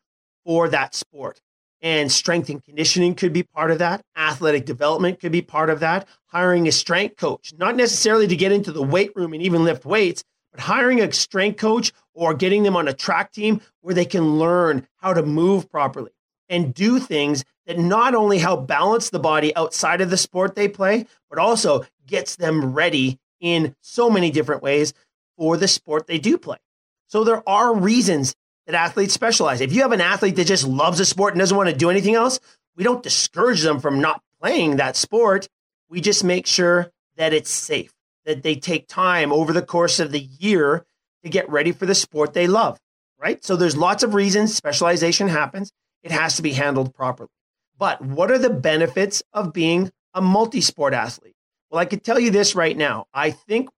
for 0.46 0.70
that 0.70 0.94
sport. 0.96 1.42
And 1.82 2.12
strength 2.12 2.50
and 2.50 2.64
conditioning 2.64 3.14
could 3.14 3.34
be 3.34 3.44
part 3.44 3.70
of 3.70 3.80
that. 3.80 4.02
Athletic 4.16 4.66
development 4.66 5.20
could 5.20 5.34
be 5.34 5.42
part 5.42 5.70
of 5.70 5.82
that. 5.82 6.08
Hiring 6.28 6.68
a 6.68 6.72
strength 6.72 7.18
coach, 7.18 7.54
not 7.58 7.76
necessarily 7.76 8.28
to 8.28 8.36
get 8.38 8.54
into 8.54 8.72
the 8.72 8.82
weight 8.82 9.14
room 9.16 9.34
and 9.34 9.44
even 9.44 9.66
lift 9.66 9.86
weights, 9.86 10.24
but 10.52 10.62
hiring 10.62 11.02
a 11.02 11.12
strength 11.12 11.58
coach 11.58 11.92
or 12.14 12.34
getting 12.34 12.64
them 12.64 12.78
on 12.78 12.88
a 12.88 12.94
track 12.94 13.34
team 13.34 13.60
where 13.82 13.94
they 13.94 14.06
can 14.06 14.38
learn 14.38 14.88
how 14.98 15.14
to 15.14 15.24
move 15.24 15.70
properly 15.70 16.12
and 16.48 16.74
do 16.74 17.00
things 17.00 17.44
that 17.66 17.80
not 17.80 18.16
only 18.16 18.38
help 18.38 18.68
balance 18.68 19.10
the 19.10 19.20
body 19.20 19.56
outside 19.56 20.00
of 20.00 20.10
the 20.10 20.18
sport 20.18 20.56
they 20.56 20.68
play, 20.68 21.06
but 21.30 21.40
also 21.40 21.86
gets 22.06 22.36
them 22.36 22.74
ready 22.74 23.20
in 23.42 23.76
so 23.82 24.10
many 24.10 24.32
different 24.32 24.62
ways 24.62 24.94
for 25.38 25.58
the 25.58 25.68
sport 25.68 26.08
they 26.08 26.20
do 26.20 26.38
play. 26.38 26.58
So 27.14 27.24
there 27.24 27.48
are 27.48 27.76
reasons 27.76 28.34
that 28.66 28.74
athletes 28.74 29.14
specialize. 29.14 29.62
If 29.62 29.72
you 29.72 29.84
have 29.84 29.92
an 29.92 30.02
athlete 30.02 30.36
that 30.38 30.48
just 30.48 30.68
loves 30.68 31.00
a 31.00 31.06
sport 31.06 31.36
and 31.36 31.40
doesn't 31.40 31.56
want 31.56 31.70
to 31.70 31.76
do 31.76 31.92
anything 31.92 32.16
else, 32.16 32.40
we 32.76 32.84
don't 32.84 33.04
discourage 33.04 33.62
them 33.62 33.80
from 33.80 34.02
not 34.02 34.24
playing 34.42 34.78
that 34.78 34.96
sport. 34.96 35.48
We 35.90 36.02
just 36.02 36.24
make 36.24 36.48
sure 36.48 36.92
that 37.18 37.32
it's 37.32 37.52
safe 37.52 37.94
that 38.26 38.42
they 38.42 38.56
take 38.56 38.88
time 38.88 39.32
over 39.32 39.54
the 39.54 39.62
course 39.62 40.00
of 40.00 40.12
the 40.12 40.22
year 40.22 40.88
to 41.24 41.30
get 41.30 41.48
ready 41.52 41.72
for 41.72 41.86
the 41.86 41.94
sport 41.94 42.34
they 42.34 42.48
love, 42.48 42.80
right? 43.20 43.46
So 43.46 43.56
there's 43.56 43.78
lots 43.78 44.02
of 44.02 44.16
reasons 44.16 44.56
specialization 44.56 45.28
happens. 45.28 45.72
It 46.02 46.12
has 46.12 46.38
to 46.38 46.42
be 46.42 46.54
handled 46.54 46.96
properly. 46.96 47.30
But 47.78 48.02
what 48.02 48.32
are 48.32 48.40
the 48.40 48.50
benefits 48.50 49.22
of 49.34 49.54
being 49.54 49.92
a 50.16 50.22
multi 50.22 50.62
sport 50.62 50.96
athlete? 50.96 51.36
Well, 51.70 51.80
I 51.80 51.86
could 51.86 52.04
tell 52.04 52.20
you 52.20 52.32
this 52.32 52.56
right 52.56 52.76
now. 52.76 53.06
I 53.14 53.30
think 53.30 53.70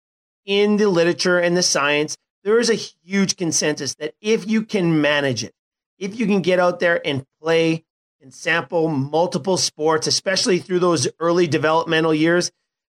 in 0.45 0.77
the 0.77 0.87
literature 0.87 1.37
and 1.37 1.57
the 1.57 1.63
science, 1.63 2.15
there 2.45 2.59
is 2.59 2.69
a 2.69 2.75
huge 2.75 3.35
consensus 3.35 3.95
that 3.95 4.13
if 4.21 4.47
you 4.47 4.63
can 4.63 5.01
manage 5.01 5.43
it, 5.43 5.53
if 5.97 6.17
you 6.17 6.27
can 6.27 6.43
get 6.43 6.59
out 6.59 6.79
there 6.79 7.05
and 7.05 7.25
play 7.41 7.83
and 8.21 8.31
sample 8.31 8.87
multiple 8.87 9.57
sports, 9.57 10.05
especially 10.05 10.59
through 10.59 10.79
those 10.79 11.07
early 11.19 11.47
developmental 11.47 12.13
years, 12.13 12.51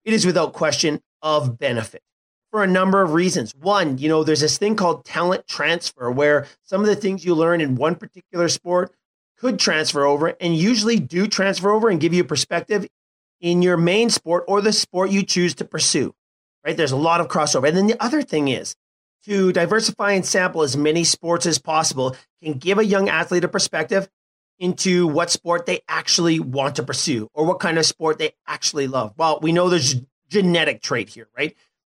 it 0.03 0.13
is 0.13 0.25
without 0.25 0.51
question 0.51 1.01
of 1.21 1.57
benefit 1.57 2.03
for 2.51 2.61
a 2.61 2.67
number 2.67 3.01
of 3.01 3.13
reasons. 3.13 3.53
One, 3.55 3.97
you 3.97 4.09
know, 4.09 4.23
there's 4.23 4.41
this 4.41 4.57
thing 4.57 4.75
called 4.75 5.05
talent 5.05 5.47
transfer 5.47 6.11
where 6.11 6.45
some 6.63 6.81
of 6.81 6.87
the 6.87 6.95
things 6.95 7.23
you 7.23 7.33
learn 7.33 7.61
in 7.61 7.75
one 7.75 7.95
particular 7.95 8.49
sport 8.49 8.93
could 9.37 9.59
transfer 9.59 10.05
over 10.05 10.35
and 10.41 10.57
usually 10.57 10.99
do 10.99 11.25
transfer 11.25 11.71
over 11.71 11.87
and 11.89 12.01
give 12.01 12.13
you 12.13 12.25
perspective 12.25 12.85
in 13.39 13.61
your 13.61 13.77
main 13.77 14.09
sport 14.09 14.43
or 14.47 14.61
the 14.61 14.73
sport 14.73 15.09
you 15.09 15.23
choose 15.23 15.55
to 15.55 15.65
pursue. 15.65 16.13
Right? 16.65 16.75
There's 16.75 16.91
a 16.91 16.97
lot 16.97 17.21
of 17.21 17.29
crossover. 17.29 17.67
And 17.67 17.77
then 17.77 17.87
the 17.87 18.03
other 18.03 18.21
thing 18.21 18.49
is 18.49 18.75
to 19.27 19.51
diversify 19.51 20.13
and 20.13 20.25
sample 20.25 20.61
as 20.61 20.77
many 20.77 21.03
sports 21.03 21.45
as 21.45 21.59
possible 21.59 22.15
can 22.41 22.53
give 22.53 22.79
a 22.79 22.85
young 22.85 23.09
athlete 23.09 23.43
a 23.43 23.47
perspective 23.47 24.07
into 24.57 25.05
what 25.05 25.29
sport 25.29 25.65
they 25.65 25.81
actually 25.87 26.39
want 26.39 26.77
to 26.77 26.83
pursue 26.83 27.29
or 27.33 27.45
what 27.45 27.59
kind 27.59 27.77
of 27.77 27.85
sport 27.85 28.17
they 28.17 28.31
actually 28.47 28.87
love. 28.87 29.13
Well, 29.17 29.39
we 29.41 29.51
know 29.51 29.69
there's 29.69 29.95
genetic 30.29 30.81
trait 30.81 31.09
here, 31.09 31.27
right? 31.37 31.55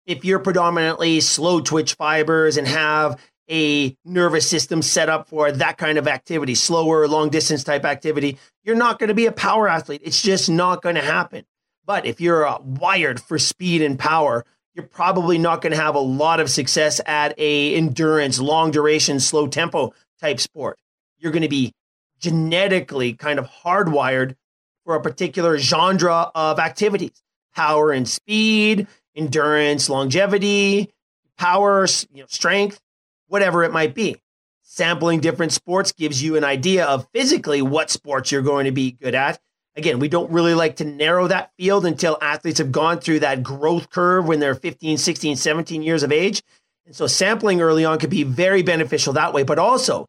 If 0.07 0.25
you're 0.25 0.39
predominantly 0.39 1.19
slow 1.19 1.61
twitch 1.61 1.93
fibers 1.93 2.57
and 2.57 2.67
have 2.67 3.21
a 3.49 3.95
nervous 4.03 4.49
system 4.49 4.81
set 4.81 5.07
up 5.07 5.29
for 5.29 5.51
that 5.51 5.77
kind 5.77 5.99
of 5.99 6.07
activity, 6.07 6.55
slower, 6.55 7.07
long 7.07 7.29
distance 7.29 7.63
type 7.63 7.85
activity, 7.85 8.39
you're 8.63 8.75
not 8.75 8.97
going 8.97 9.07
to 9.07 9.13
be 9.13 9.27
a 9.27 9.31
power 9.31 9.67
athlete. 9.67 10.01
It's 10.03 10.21
just 10.21 10.49
not 10.49 10.81
going 10.81 10.95
to 10.95 11.01
happen. 11.01 11.45
But 11.85 12.05
if 12.05 12.19
you're 12.21 12.45
uh, 12.47 12.59
wired 12.59 13.19
for 13.19 13.37
speed 13.37 13.81
and 13.81 13.97
power, 13.97 14.45
you're 14.79 14.87
probably 14.87 15.37
not 15.37 15.61
going 15.61 15.73
to 15.73 15.77
have 15.77 15.95
a 15.95 15.99
lot 15.99 16.39
of 16.39 16.49
success 16.49 17.01
at 17.05 17.37
a 17.37 17.75
endurance, 17.75 18.39
long 18.39 18.71
duration, 18.71 19.19
slow 19.19 19.45
tempo 19.45 19.93
type 20.21 20.39
sport. 20.39 20.79
You're 21.17 21.33
going 21.33 21.43
to 21.43 21.49
be 21.49 21.73
genetically 22.21 23.11
kind 23.11 23.39
of 23.39 23.45
hardwired 23.45 24.37
for 24.85 24.95
a 24.95 25.01
particular 25.01 25.57
genre 25.57 26.31
of 26.33 26.59
activities 26.59 27.21
power 27.53 27.91
and 27.91 28.07
speed, 28.07 28.87
endurance, 29.17 29.89
longevity, 29.89 30.89
power, 31.37 31.85
you 32.13 32.21
know, 32.21 32.27
strength, 32.29 32.79
whatever 33.27 33.65
it 33.65 33.73
might 33.73 33.93
be. 33.93 34.15
Sampling 34.63 35.19
different 35.19 35.51
sports 35.51 35.91
gives 35.91 36.23
you 36.23 36.37
an 36.37 36.45
idea 36.45 36.85
of 36.85 37.05
physically 37.13 37.61
what 37.61 37.89
sports 37.89 38.31
you're 38.31 38.41
going 38.41 38.63
to 38.63 38.71
be 38.71 38.91
good 38.91 39.13
at. 39.13 39.41
Again, 39.79 39.99
we 39.99 40.09
don't 40.09 40.29
really 40.29 40.53
like 40.53 40.75
to 40.75 40.83
narrow 40.83 41.29
that 41.29 41.51
field 41.57 41.85
until 41.85 42.17
athletes 42.21 42.57
have 42.57 42.69
gone 42.69 42.99
through 42.99 43.21
that 43.21 43.41
growth 43.41 43.89
curve 43.89 44.27
when 44.27 44.41
they're 44.41 44.53
15, 44.53 44.97
16, 44.97 45.37
17 45.37 45.81
years 45.81 46.03
of 46.03 46.11
age. 46.11 46.43
And 46.85 46.93
so 46.93 47.07
sampling 47.07 47.61
early 47.61 47.85
on 47.85 47.97
could 47.97 48.09
be 48.09 48.23
very 48.23 48.61
beneficial 48.61 49.13
that 49.13 49.33
way, 49.33 49.43
but 49.43 49.57
also 49.57 50.05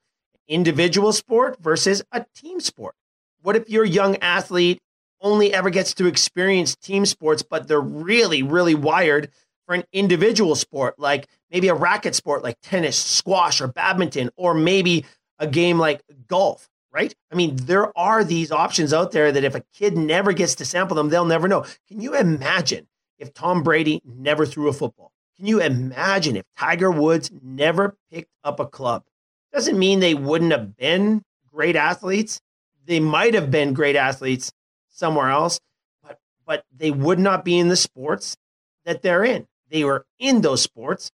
individual 0.48 1.12
sport 1.12 1.56
versus 1.60 2.02
a 2.10 2.26
team 2.34 2.58
sport. 2.58 2.96
What 3.42 3.54
if 3.54 3.70
your 3.70 3.84
young 3.84 4.16
athlete 4.16 4.80
only 5.20 5.54
ever 5.54 5.70
gets 5.70 5.94
to 5.94 6.06
experience 6.06 6.74
team 6.74 7.06
sports, 7.06 7.44
but 7.44 7.68
they're 7.68 7.80
really, 7.80 8.42
really 8.42 8.74
wired 8.74 9.30
for 9.66 9.74
an 9.74 9.84
individual 9.92 10.56
sport, 10.56 10.98
like 10.98 11.28
maybe 11.48 11.68
a 11.68 11.74
racket 11.74 12.16
sport 12.16 12.42
like 12.42 12.56
tennis, 12.60 12.98
squash, 12.98 13.60
or 13.60 13.68
badminton, 13.68 14.30
or 14.36 14.52
maybe 14.52 15.04
a 15.38 15.46
game 15.46 15.78
like 15.78 16.02
golf, 16.26 16.68
right? 16.92 17.14
I 17.30 17.34
mean, 17.34 17.56
there 17.56 17.96
are 17.98 18.24
these 18.24 18.50
options 18.50 18.92
out 18.92 19.12
there 19.12 19.30
that 19.32 19.44
if 19.44 19.54
a 19.54 19.64
kid 19.74 19.96
never 19.96 20.32
gets 20.32 20.56
to 20.56 20.64
sample 20.64 20.96
them, 20.96 21.08
they'll 21.08 21.24
never 21.24 21.48
know. 21.48 21.64
Can 21.88 22.00
you 22.00 22.14
imagine 22.14 22.88
if 23.18 23.32
Tom 23.32 23.62
Brady 23.62 24.00
never 24.04 24.46
threw 24.46 24.68
a 24.68 24.72
football? 24.72 25.12
Can 25.36 25.46
you 25.46 25.60
imagine 25.60 26.36
if 26.36 26.44
Tiger 26.58 26.90
Woods 26.90 27.30
never 27.42 27.96
picked 28.12 28.32
up 28.44 28.60
a 28.60 28.66
club? 28.66 29.04
Doesn't 29.52 29.78
mean 29.78 30.00
they 30.00 30.14
wouldn't 30.14 30.52
have 30.52 30.76
been 30.76 31.22
great 31.52 31.76
athletes. 31.76 32.40
They 32.84 33.00
might 33.00 33.34
have 33.34 33.50
been 33.50 33.72
great 33.72 33.96
athletes 33.96 34.52
somewhere 34.88 35.30
else, 35.30 35.60
but 36.02 36.18
but 36.46 36.64
they 36.76 36.90
would 36.90 37.18
not 37.18 37.44
be 37.44 37.58
in 37.58 37.68
the 37.68 37.76
sports 37.76 38.36
that 38.84 39.02
they're 39.02 39.24
in. 39.24 39.46
They 39.70 39.84
were 39.84 40.06
in 40.18 40.40
those 40.40 40.62
sports 40.62 41.10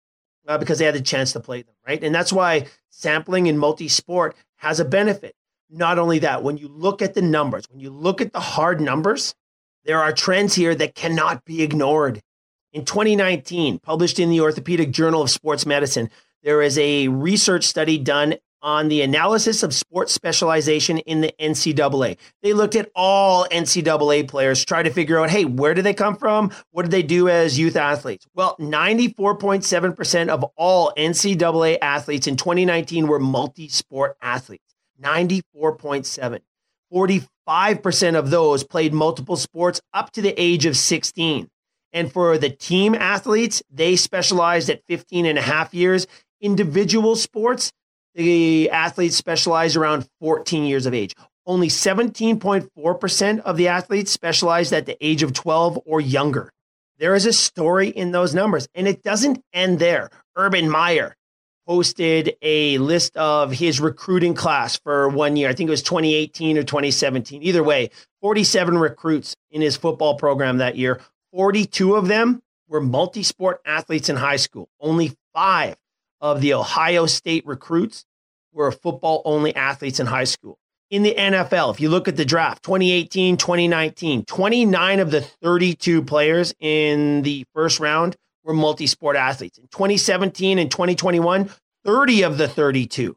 uh, 0.47 0.57
because 0.57 0.79
they 0.79 0.85
had 0.85 0.95
the 0.95 1.01
chance 1.01 1.33
to 1.33 1.39
play 1.39 1.63
them, 1.63 1.75
right? 1.85 2.03
And 2.03 2.13
that's 2.13 2.31
why 2.31 2.67
sampling 2.89 3.47
in 3.47 3.57
multi-sport 3.57 4.35
has 4.57 4.79
a 4.79 4.85
benefit. 4.85 5.35
Not 5.75 5.97
only 5.97 6.19
that, 6.19 6.43
when 6.43 6.57
you 6.57 6.67
look 6.67 7.01
at 7.01 7.15
the 7.15 7.21
numbers, 7.23 7.65
when 7.67 7.79
you 7.79 7.89
look 7.89 8.21
at 8.21 8.31
the 8.31 8.39
hard 8.39 8.79
numbers, 8.79 9.33
there 9.85 9.99
are 9.99 10.13
trends 10.13 10.53
here 10.53 10.75
that 10.75 10.93
cannot 10.93 11.43
be 11.45 11.63
ignored. 11.63 12.21
In 12.73 12.85
2019, 12.85 13.79
published 13.79 14.19
in 14.19 14.29
the 14.29 14.41
Orthopedic 14.41 14.91
Journal 14.91 15.23
of 15.23 15.31
Sports 15.31 15.65
Medicine, 15.65 16.11
there 16.43 16.61
is 16.61 16.77
a 16.77 17.07
research 17.07 17.63
study 17.63 17.97
done 17.97 18.35
on 18.61 18.87
the 18.87 19.01
analysis 19.01 19.63
of 19.63 19.73
sports 19.73 20.13
specialization 20.13 20.99
in 20.99 21.21
the 21.21 21.33
NCAA. 21.39 22.17
They 22.43 22.53
looked 22.53 22.75
at 22.75 22.91
all 22.95 23.47
NCAA 23.51 24.27
players, 24.27 24.63
try 24.63 24.83
to 24.83 24.91
figure 24.91 25.19
out, 25.19 25.31
hey, 25.31 25.43
where 25.43 25.73
do 25.73 25.81
they 25.81 25.95
come 25.95 26.15
from? 26.15 26.51
What 26.69 26.83
did 26.83 26.91
they 26.91 27.03
do 27.03 27.29
as 27.29 27.57
youth 27.57 27.75
athletes? 27.75 28.27
Well, 28.35 28.55
94.7% 28.59 30.29
of 30.29 30.43
all 30.55 30.93
NCAA 30.95 31.79
athletes 31.81 32.27
in 32.27 32.35
2019 32.35 33.07
were 33.07 33.19
multi 33.19 33.67
sport 33.69 34.17
athletes. 34.21 34.72
94.7. 35.03 36.39
45% 36.93 38.15
of 38.15 38.29
those 38.29 38.63
played 38.63 38.93
multiple 38.93 39.35
sports 39.35 39.81
up 39.93 40.11
to 40.11 40.21
the 40.21 40.39
age 40.39 40.65
of 40.65 40.77
16. 40.77 41.49
And 41.91 42.11
for 42.11 42.37
the 42.37 42.49
team 42.49 42.95
athletes, 42.95 43.61
they 43.69 43.95
specialized 43.95 44.69
at 44.69 44.83
15 44.87 45.25
and 45.25 45.37
a 45.37 45.41
half 45.41 45.73
years. 45.73 46.07
Individual 46.41 47.15
sports, 47.15 47.71
the 48.15 48.69
athletes 48.69 49.15
specialized 49.15 49.75
around 49.75 50.07
14 50.19 50.65
years 50.65 50.85
of 50.85 50.93
age. 50.93 51.13
Only 51.45 51.67
17.4% 51.67 53.39
of 53.41 53.57
the 53.57 53.67
athletes 53.67 54.11
specialized 54.11 54.73
at 54.73 54.85
the 54.85 54.97
age 55.05 55.23
of 55.23 55.33
12 55.33 55.79
or 55.85 55.99
younger. 55.99 56.51
There 56.99 57.15
is 57.15 57.25
a 57.25 57.33
story 57.33 57.89
in 57.89 58.11
those 58.11 58.33
numbers, 58.33 58.67
and 58.75 58.87
it 58.87 59.03
doesn't 59.03 59.41
end 59.51 59.79
there. 59.79 60.09
Urban 60.35 60.69
Meyer 60.69 61.15
posted 61.67 62.35
a 62.41 62.77
list 62.77 63.15
of 63.17 63.51
his 63.51 63.79
recruiting 63.79 64.33
class 64.33 64.77
for 64.77 65.09
one 65.09 65.35
year. 65.35 65.49
I 65.49 65.53
think 65.53 65.67
it 65.67 65.71
was 65.71 65.83
2018 65.83 66.57
or 66.57 66.63
2017. 66.63 67.41
Either 67.43 67.63
way, 67.63 67.89
47 68.21 68.77
recruits 68.77 69.35
in 69.51 69.61
his 69.61 69.77
football 69.77 70.15
program 70.15 70.57
that 70.57 70.75
year. 70.75 71.01
42 71.31 71.95
of 71.95 72.07
them 72.07 72.41
were 72.67 72.81
multi 72.81 73.23
sport 73.23 73.61
athletes 73.65 74.09
in 74.09 74.15
high 74.15 74.37
school. 74.37 74.69
Only 74.79 75.15
five 75.33 75.75
of 76.21 76.41
the 76.41 76.53
Ohio 76.53 77.05
State 77.05 77.45
recruits 77.45 78.05
were 78.53 78.71
football 78.71 79.21
only 79.25 79.55
athletes 79.55 79.99
in 79.99 80.07
high 80.07 80.23
school. 80.23 80.57
In 80.89 81.01
the 81.01 81.15
NFL, 81.15 81.73
if 81.73 81.81
you 81.81 81.89
look 81.89 82.07
at 82.07 82.17
the 82.17 82.25
draft 82.25 82.63
2018, 82.63 83.37
2019, 83.37 84.25
29 84.25 84.99
of 84.99 85.11
the 85.11 85.21
32 85.21 86.03
players 86.03 86.53
in 86.59 87.23
the 87.23 87.45
first 87.53 87.79
round 87.79 88.15
were 88.43 88.53
multi 88.53 88.87
sport 88.87 89.15
athletes. 89.15 89.57
In 89.57 89.67
2017 89.67 90.59
and 90.59 90.69
2021, 90.69 91.49
30 91.85 92.21
of 92.23 92.37
the 92.37 92.47
32. 92.47 93.15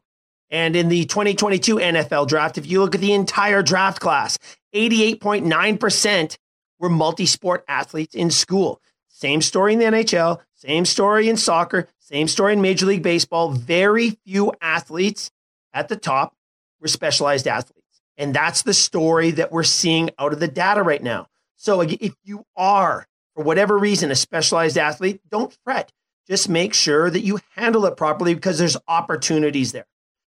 And 0.49 0.75
in 0.75 0.87
the 0.87 1.05
2022 1.05 1.77
NFL 1.77 2.27
draft, 2.27 2.57
if 2.57 2.67
you 2.67 2.81
look 2.81 2.95
at 2.95 3.01
the 3.01 3.13
entire 3.13 3.61
draft 3.61 3.99
class, 3.99 4.37
88.9% 4.73 6.37
were 6.79 6.89
multi 6.89 7.25
sport 7.25 7.65
athletes 7.67 8.15
in 8.15 8.31
school. 8.31 8.81
Same 9.07 9.41
story 9.41 9.73
in 9.73 9.79
the 9.79 9.85
NHL, 9.85 10.39
same 10.53 10.85
story 10.85 11.27
in 11.27 11.37
soccer, 11.37 11.87
same 11.99 12.27
story 12.27 12.53
in 12.53 12.61
Major 12.61 12.85
League 12.85 13.03
Baseball. 13.03 13.49
Very 13.49 14.11
few 14.25 14.53
athletes 14.61 15.31
at 15.73 15.87
the 15.87 15.97
top 15.97 16.33
were 16.79 16.87
specialized 16.87 17.47
athletes. 17.47 18.01
And 18.15 18.33
that's 18.33 18.61
the 18.61 18.73
story 18.73 19.31
that 19.31 19.51
we're 19.51 19.63
seeing 19.63 20.11
out 20.17 20.33
of 20.33 20.39
the 20.39 20.47
data 20.47 20.81
right 20.83 21.01
now. 21.01 21.27
So 21.55 21.81
if 21.81 22.13
you 22.23 22.45
are, 22.55 23.07
for 23.37 23.43
whatever 23.43 23.77
reason, 23.77 24.09
a 24.09 24.15
specialized 24.15 24.79
athlete, 24.79 25.21
don't 25.29 25.55
fret. 25.63 25.91
Just 26.27 26.49
make 26.49 26.73
sure 26.73 27.07
that 27.07 27.21
you 27.21 27.39
handle 27.55 27.85
it 27.85 27.95
properly 27.95 28.33
because 28.33 28.57
there's 28.57 28.77
opportunities 28.87 29.73
there. 29.73 29.85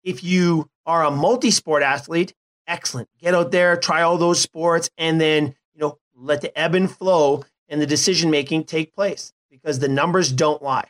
If 0.03 0.23
you 0.23 0.71
are 0.87 1.05
a 1.05 1.11
multi 1.11 1.51
sport 1.51 1.83
athlete, 1.83 2.33
excellent. 2.65 3.07
Get 3.19 3.35
out 3.35 3.51
there, 3.51 3.77
try 3.77 4.01
all 4.01 4.17
those 4.17 4.41
sports, 4.41 4.89
and 4.97 5.21
then, 5.21 5.55
you 5.75 5.81
know, 5.81 5.99
let 6.15 6.41
the 6.41 6.57
ebb 6.57 6.73
and 6.73 6.89
flow 6.89 7.45
and 7.69 7.79
the 7.79 7.85
decision 7.85 8.31
making 8.31 8.63
take 8.63 8.95
place 8.95 9.31
because 9.51 9.77
the 9.77 9.87
numbers 9.87 10.31
don't 10.31 10.63
lie. 10.63 10.89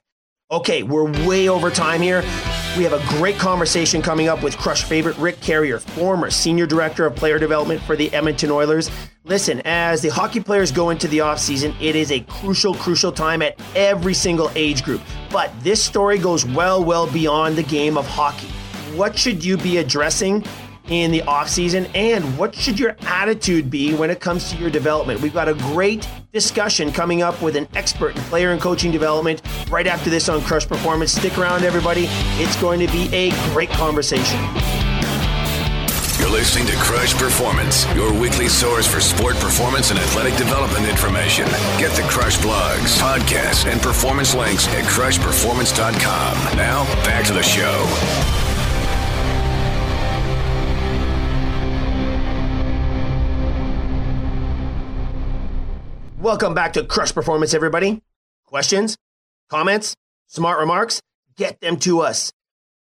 Okay, 0.52 0.84
we're 0.84 1.12
way 1.28 1.50
over 1.50 1.72
time 1.72 2.04
here. 2.04 2.22
We 2.78 2.84
have 2.84 2.94
a 2.94 3.04
great 3.18 3.40
conversation 3.40 4.04
coming 4.04 4.28
up 4.28 4.44
with 4.44 4.56
Crush 4.56 4.84
favorite 4.84 5.18
Rick 5.18 5.42
Carriere, 5.42 5.80
former 5.80 6.30
senior 6.30 6.68
director 6.68 7.08
of 7.08 7.16
player 7.16 7.40
development 7.40 7.82
for 7.82 7.96
the 7.96 8.14
Edmonton 8.14 8.52
Oilers. 8.52 8.92
Listen, 9.24 9.60
as 9.66 10.04
the 10.04 10.10
hockey 10.10 10.40
players 10.40 10.72
go 10.72 10.92
into 10.92 11.08
the 11.08 11.18
offseason, 11.18 11.76
it 11.82 11.96
is 11.96 12.12
a 12.12 12.20
crucial, 12.20 12.76
crucial 12.76 13.12
time 13.12 13.42
at 13.42 13.60
every 13.76 14.14
single 14.14 14.52
age 14.54 14.84
group. 14.84 15.02
But 15.32 15.52
this 15.62 15.84
story 15.84 16.20
goes 16.20 16.46
well, 16.46 16.84
well 16.84 17.12
beyond 17.12 17.56
the 17.56 17.64
game 17.64 17.98
of 17.98 18.06
hockey. 18.06 18.50
What 18.96 19.18
should 19.18 19.44
you 19.44 19.58
be 19.58 19.78
addressing 19.78 20.46
in 20.90 21.12
the 21.12 21.22
offseason 21.22 21.90
and 21.96 22.38
what 22.38 22.56
should 22.56 22.80
your 22.80 22.96
attitude 23.02 23.70
be 23.70 23.94
when 23.94 24.10
it 24.10 24.20
comes 24.20 24.52
to 24.52 24.58
your 24.58 24.70
development? 24.70 25.22
We've 25.22 25.34
got 25.34 25.50
a 25.50 25.54
great 25.54 26.08
discussion 26.32 26.92
coming 26.92 27.22
up 27.22 27.42
with 27.42 27.56
an 27.56 27.68
expert 27.76 28.16
in 28.16 28.22
player 28.24 28.52
and 28.52 28.62
coaching 28.62 28.92
development 28.92 29.42
right 29.70 29.88
after 29.88 30.10
this 30.10 30.30
on 30.30 30.42
Crush 30.42 30.68
Performance. 30.68 31.12
Stick 31.12 31.38
around, 31.38 31.64
everybody. 31.64 32.08
It's 32.38 32.56
going 32.62 32.80
to 32.80 32.88
be 32.92 33.14
a 33.14 33.32
great 33.54 33.70
conversation. 33.70 34.40
You're 36.20 36.34
listening 36.34 36.66
to 36.68 36.76
Crush 36.78 37.14
Performance, 37.14 37.86
your 37.94 38.12
weekly 38.14 38.48
source 38.48 38.88
for 38.88 39.00
sport 39.00 39.36
performance 39.36 39.92
and 39.92 40.00
athletic 40.00 40.36
development 40.38 40.88
information. 40.88 41.46
Get 41.78 41.92
the 41.92 42.02
Crush 42.10 42.38
blogs, 42.40 42.98
podcasts, 43.00 43.72
and 43.72 43.82
performance 43.82 44.34
links 44.34 44.68
at 44.70 44.86
crushperformance.com. 44.86 46.58
Now, 46.58 46.86
back 47.04 47.26
to 47.28 47.34
the 47.34 47.44
show. 47.44 48.45
Welcome 56.26 56.56
back 56.56 56.74
to 56.74 56.84
Crush 56.84 57.14
Performance, 57.14 57.54
everybody. 57.54 58.02
Questions, 58.48 58.98
comments, 59.48 59.96
smart 60.26 60.58
remarks? 60.58 61.00
Get 61.38 61.62
them 61.62 61.78
to 61.82 62.00
us. 62.00 62.34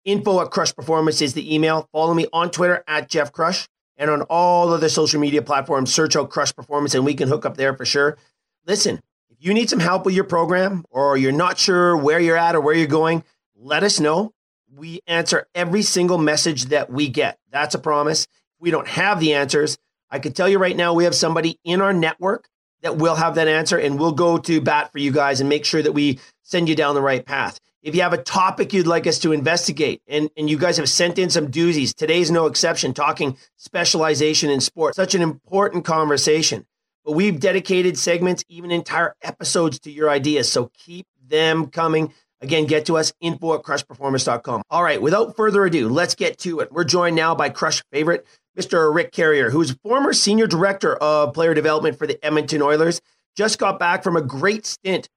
Info 0.04 0.42
at 0.42 0.50
Crush 0.50 0.74
Performance 0.74 1.22
is 1.22 1.36
the 1.36 1.54
email. 1.54 1.88
Follow 1.92 2.16
me 2.16 2.25
on 2.34 2.50
Twitter 2.50 2.84
at 2.88 3.08
Jeff 3.08 3.32
Crush 3.32 3.68
and 3.98 4.10
on 4.10 4.24
all 4.32 4.74
other 4.74 4.90
social 4.90 5.20
media 5.20 5.44
platforms. 5.44 5.94
Search 5.94 6.16
out 6.16 6.32
Crush 6.32 6.56
Performance 6.56 6.96
and 6.96 7.06
we 7.06 7.14
can 7.14 7.28
hook 7.28 7.46
up 7.46 7.56
there 7.56 7.75
for 7.75 7.86
sure. 7.86 8.18
Listen, 8.66 9.00
if 9.30 9.38
you 9.40 9.54
need 9.54 9.70
some 9.70 9.80
help 9.80 10.08
with 10.08 10.16
your 10.16 10.24
program 10.24 10.84
or 10.90 11.16
you're 11.16 11.32
not 11.32 11.60
sure 11.60 11.96
where 11.96 12.20
you're 12.20 12.36
at 12.36 12.56
or 12.56 12.62
where 12.62 12.74
you're 12.74 12.88
going, 12.88 13.24
let 13.56 13.84
us 13.84 14.00
know. 14.00 14.34
We 14.75 15.02
answer 15.06 15.48
every 15.54 15.84
single 15.84 16.18
message 16.18 16.66
that 16.70 16.90
we 16.90 17.10
get. 17.10 17.38
That's 17.52 17.75
a 17.75 17.80
promise. 17.80 18.24
If 18.24 18.62
we 18.62 18.72
don't 18.72 18.88
have 18.88 19.20
the 19.20 19.36
answers, 19.36 19.78
I 20.10 20.18
can 20.18 20.34
tell 20.34 20.50
you 20.50 20.58
right 20.58 20.75
now, 20.75 20.96
we 20.96 21.04
have 21.04 21.14
somebody 21.14 21.60
in 21.64 21.80
our 21.82 21.94
network 21.94 22.50
that 22.82 22.98
will 22.98 23.15
have 23.15 23.36
that 23.36 23.48
answer 23.48 23.77
and 23.77 24.00
we'll 24.00 24.12
go 24.12 24.38
to 24.38 24.62
bat 24.62 24.91
for 24.91 25.00
you 25.00 25.12
guys 25.12 25.39
and 25.39 25.50
make 25.50 25.65
sure 25.65 25.82
that 25.82 25.91
we 25.94 26.20
send 26.44 26.70
you 26.70 26.75
down 26.75 26.96
the 26.96 27.01
right 27.01 27.25
path. 27.25 27.60
If 27.82 27.96
you 27.96 28.01
have 28.01 28.13
a 28.13 28.17
topic 28.17 28.74
you'd 28.74 28.88
like 28.88 29.05
us 29.05 29.20
to 29.20 29.32
investigate, 29.32 30.01
and, 30.08 30.32
and 30.36 30.50
you 30.50 30.58
guys 30.58 30.77
have 30.77 30.89
sent 30.89 31.20
in 31.20 31.29
some 31.29 31.51
doozies, 31.51 31.94
today's 31.94 32.32
no 32.32 32.48
exception, 32.48 32.96
talking 32.96 33.38
specialization 33.58 34.50
in 34.50 34.60
sport, 34.60 34.96
such 34.96 35.13
an 35.13 35.22
important 35.22 35.86
conversation. 35.86 36.65
But 37.05 37.12
we've 37.12 37.39
dedicated 37.39 38.00
segments, 38.00 38.44
even 38.50 38.72
entire 38.72 39.15
episodes 39.22 39.79
to 39.82 39.91
your 39.91 40.10
ideas. 40.10 40.51
So 40.51 40.72
keep 40.74 41.05
them 41.27 41.67
coming. 41.67 42.12
Again, 42.41 42.65
get 42.65 42.88
to 42.88 42.98
us, 42.98 43.13
info 43.22 43.53
at 43.53 43.62
crushperformance.com. 43.62 44.63
All 44.72 44.84
right, 44.84 45.01
without 45.01 45.36
further 45.36 45.63
ado, 45.65 45.88
let's 45.88 46.15
get 46.15 46.39
to 46.39 46.62
it. 46.62 46.72
We're 46.72 46.84
joined 46.84 47.15
now 47.15 47.36
by 47.36 47.50
Crush 47.50 47.84
favorite, 47.91 48.25
Mr. 48.57 48.93
Rick 48.93 49.12
Carriere, 49.12 49.50
who's 49.50 49.71
former 49.83 50.13
senior 50.13 50.47
director 50.47 50.95
of 50.95 51.33
player 51.33 51.53
development 51.53 51.97
for 51.97 52.07
the 52.07 52.24
Edmonton 52.25 52.62
Oilers. 52.62 53.01
Just 53.35 53.59
got 53.59 53.79
back 53.79 54.03
from 54.03 54.15
a 54.15 54.21
great 54.21 54.65
stint 54.65 55.09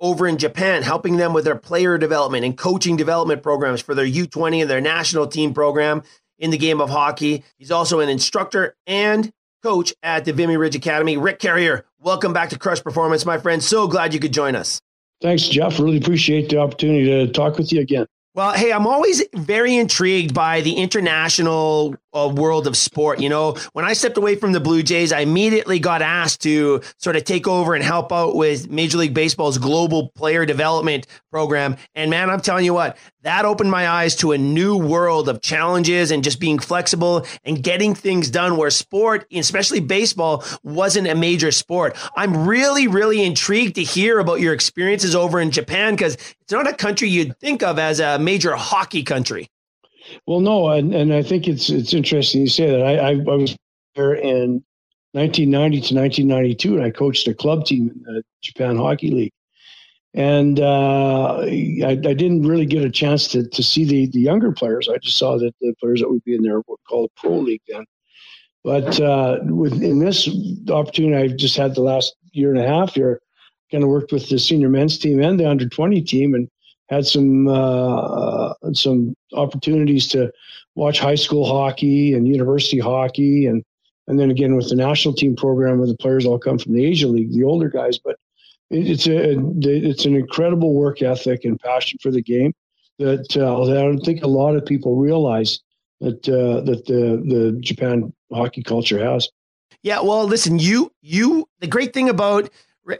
over 0.00 0.26
in 0.26 0.38
Japan, 0.38 0.82
helping 0.82 1.16
them 1.16 1.32
with 1.32 1.44
their 1.44 1.56
player 1.56 1.98
development 1.98 2.44
and 2.44 2.56
coaching 2.56 2.96
development 2.96 3.42
programs 3.42 3.80
for 3.80 3.94
their 3.94 4.06
U20 4.06 4.62
and 4.62 4.70
their 4.70 4.80
national 4.80 5.26
team 5.26 5.54
program 5.54 6.02
in 6.38 6.50
the 6.50 6.58
game 6.58 6.80
of 6.80 6.90
hockey. 6.90 7.42
He's 7.56 7.70
also 7.70 8.00
an 8.00 8.08
instructor 8.08 8.76
and 8.86 9.32
coach 9.62 9.94
at 10.02 10.24
the 10.24 10.32
Vimy 10.32 10.56
Ridge 10.56 10.76
Academy. 10.76 11.16
Rick 11.16 11.38
Carriere, 11.38 11.84
welcome 11.98 12.32
back 12.32 12.50
to 12.50 12.58
Crush 12.58 12.82
Performance, 12.82 13.24
my 13.24 13.38
friend. 13.38 13.62
So 13.62 13.88
glad 13.88 14.12
you 14.12 14.20
could 14.20 14.32
join 14.32 14.54
us. 14.54 14.80
Thanks, 15.22 15.48
Jeff. 15.48 15.78
Really 15.78 15.96
appreciate 15.96 16.50
the 16.50 16.58
opportunity 16.58 17.06
to 17.06 17.32
talk 17.32 17.56
with 17.56 17.72
you 17.72 17.80
again. 17.80 18.06
Well, 18.34 18.52
hey, 18.52 18.72
I'm 18.72 18.86
always 18.86 19.22
very 19.32 19.76
intrigued 19.76 20.34
by 20.34 20.60
the 20.60 20.74
international 20.74 21.94
uh, 22.14 22.28
world 22.28 22.66
of 22.66 22.76
sport. 22.76 23.20
You 23.20 23.28
know, 23.28 23.56
when 23.72 23.84
I 23.84 23.92
stepped 23.92 24.16
away 24.16 24.36
from 24.36 24.52
the 24.52 24.60
Blue 24.60 24.82
Jays, 24.82 25.12
I 25.12 25.20
immediately 25.20 25.78
got 25.78 26.02
asked 26.02 26.42
to 26.42 26.80
sort 26.98 27.16
of 27.16 27.24
take 27.24 27.46
over 27.48 27.74
and 27.74 27.82
help 27.82 28.12
out 28.12 28.36
with 28.36 28.70
Major 28.70 28.98
League 28.98 29.14
Baseball's 29.14 29.58
global 29.58 30.10
player 30.10 30.46
development 30.46 31.06
program. 31.30 31.76
And 31.94 32.10
man, 32.10 32.30
I'm 32.30 32.40
telling 32.40 32.64
you 32.64 32.74
what, 32.74 32.96
that 33.22 33.44
opened 33.44 33.70
my 33.70 33.88
eyes 33.88 34.16
to 34.16 34.32
a 34.32 34.38
new 34.38 34.76
world 34.76 35.28
of 35.28 35.40
challenges 35.40 36.10
and 36.10 36.22
just 36.22 36.38
being 36.38 36.58
flexible 36.58 37.26
and 37.42 37.62
getting 37.62 37.94
things 37.94 38.30
done 38.30 38.56
where 38.56 38.70
sport, 38.70 39.26
especially 39.32 39.80
baseball, 39.80 40.44
wasn't 40.62 41.08
a 41.08 41.14
major 41.14 41.50
sport. 41.50 41.96
I'm 42.16 42.46
really, 42.46 42.86
really 42.86 43.24
intrigued 43.24 43.76
to 43.76 43.82
hear 43.82 44.18
about 44.18 44.40
your 44.40 44.52
experiences 44.52 45.14
over 45.14 45.40
in 45.40 45.50
Japan 45.50 45.94
because 45.94 46.14
it's 46.14 46.52
not 46.52 46.68
a 46.68 46.74
country 46.74 47.08
you'd 47.08 47.38
think 47.38 47.62
of 47.62 47.78
as 47.78 47.98
a 48.00 48.18
major 48.18 48.54
hockey 48.54 49.02
country. 49.02 49.48
Well, 50.26 50.40
no, 50.40 50.68
and, 50.68 50.94
and 50.94 51.12
I 51.12 51.22
think 51.22 51.48
it's 51.48 51.70
it's 51.70 51.94
interesting 51.94 52.42
you 52.42 52.48
say 52.48 52.70
that. 52.70 52.82
I, 52.82 52.96
I, 52.96 53.10
I 53.10 53.36
was 53.36 53.56
there 53.94 54.14
in 54.14 54.64
1990 55.12 55.80
to 55.80 55.94
1992, 55.94 56.76
and 56.76 56.84
I 56.84 56.90
coached 56.90 57.28
a 57.28 57.34
club 57.34 57.64
team 57.64 57.90
in 57.90 58.02
the 58.02 58.22
Japan 58.42 58.76
Hockey 58.76 59.10
League 59.10 59.32
and 60.14 60.60
uh, 60.60 61.40
I, 61.40 61.90
I, 61.90 62.14
didn't 62.14 62.46
really 62.46 62.66
get 62.66 62.84
a 62.84 62.90
chance 62.90 63.26
to, 63.28 63.48
to 63.48 63.62
see 63.64 63.84
the, 63.84 64.06
the 64.06 64.20
younger 64.20 64.52
players. 64.52 64.88
I 64.88 64.98
just 64.98 65.18
saw 65.18 65.36
that 65.38 65.52
the 65.60 65.74
players 65.80 66.00
that 66.00 66.08
would 66.08 66.22
be 66.22 66.36
in 66.36 66.42
there 66.42 66.60
were 66.68 66.76
called 66.88 67.10
pro 67.16 67.36
league 67.36 67.62
then. 67.66 67.84
But 68.62 69.00
uh, 69.00 69.40
with 69.42 69.82
in 69.82 69.98
this 69.98 70.28
opportunity, 70.70 71.32
I've 71.32 71.36
just 71.36 71.56
had 71.56 71.74
the 71.74 71.82
last 71.82 72.14
year 72.32 72.54
and 72.54 72.60
a 72.60 72.66
half 72.66 72.94
here, 72.94 73.20
kind 73.72 73.82
of 73.82 73.90
worked 73.90 74.12
with 74.12 74.28
the 74.28 74.38
senior 74.38 74.68
men's 74.68 74.98
team 74.98 75.20
and 75.20 75.38
the 75.38 75.50
under 75.50 75.68
twenty 75.68 76.00
team, 76.00 76.34
and 76.34 76.48
had 76.88 77.06
some 77.06 77.48
uh, 77.48 78.54
some 78.72 79.14
opportunities 79.32 80.08
to 80.08 80.32
watch 80.74 80.98
high 80.98 81.14
school 81.14 81.46
hockey 81.46 82.14
and 82.14 82.28
university 82.28 82.78
hockey, 82.78 83.46
and 83.46 83.64
and 84.06 84.18
then 84.18 84.30
again 84.30 84.56
with 84.56 84.68
the 84.68 84.76
national 84.76 85.14
team 85.14 85.36
program, 85.36 85.78
where 85.78 85.88
the 85.88 85.96
players 85.96 86.26
all 86.26 86.38
come 86.38 86.58
from 86.58 86.74
the 86.74 86.84
Asia 86.84 87.08
League, 87.08 87.32
the 87.32 87.44
older 87.44 87.68
guys, 87.68 87.98
but 87.98 88.16
it's 88.70 89.06
a 89.06 89.38
it's 89.60 90.04
an 90.04 90.16
incredible 90.16 90.74
work 90.74 91.02
ethic 91.02 91.44
and 91.44 91.60
passion 91.60 91.98
for 92.02 92.10
the 92.10 92.22
game 92.22 92.52
that, 92.98 93.36
uh, 93.36 93.62
I 93.62 93.82
don't 93.82 94.00
think 94.00 94.22
a 94.22 94.28
lot 94.28 94.56
of 94.56 94.64
people 94.64 94.96
realize 94.96 95.60
that 96.00 96.28
uh, 96.28 96.60
that 96.62 96.84
the 96.86 97.22
the 97.26 97.56
Japan 97.60 98.12
hockey 98.32 98.62
culture 98.62 99.02
has. 99.02 99.28
Yeah, 99.82 100.00
well, 100.00 100.24
listen, 100.24 100.58
you 100.58 100.92
you 101.02 101.48
the 101.60 101.66
great 101.66 101.92
thing 101.92 102.08
about 102.08 102.50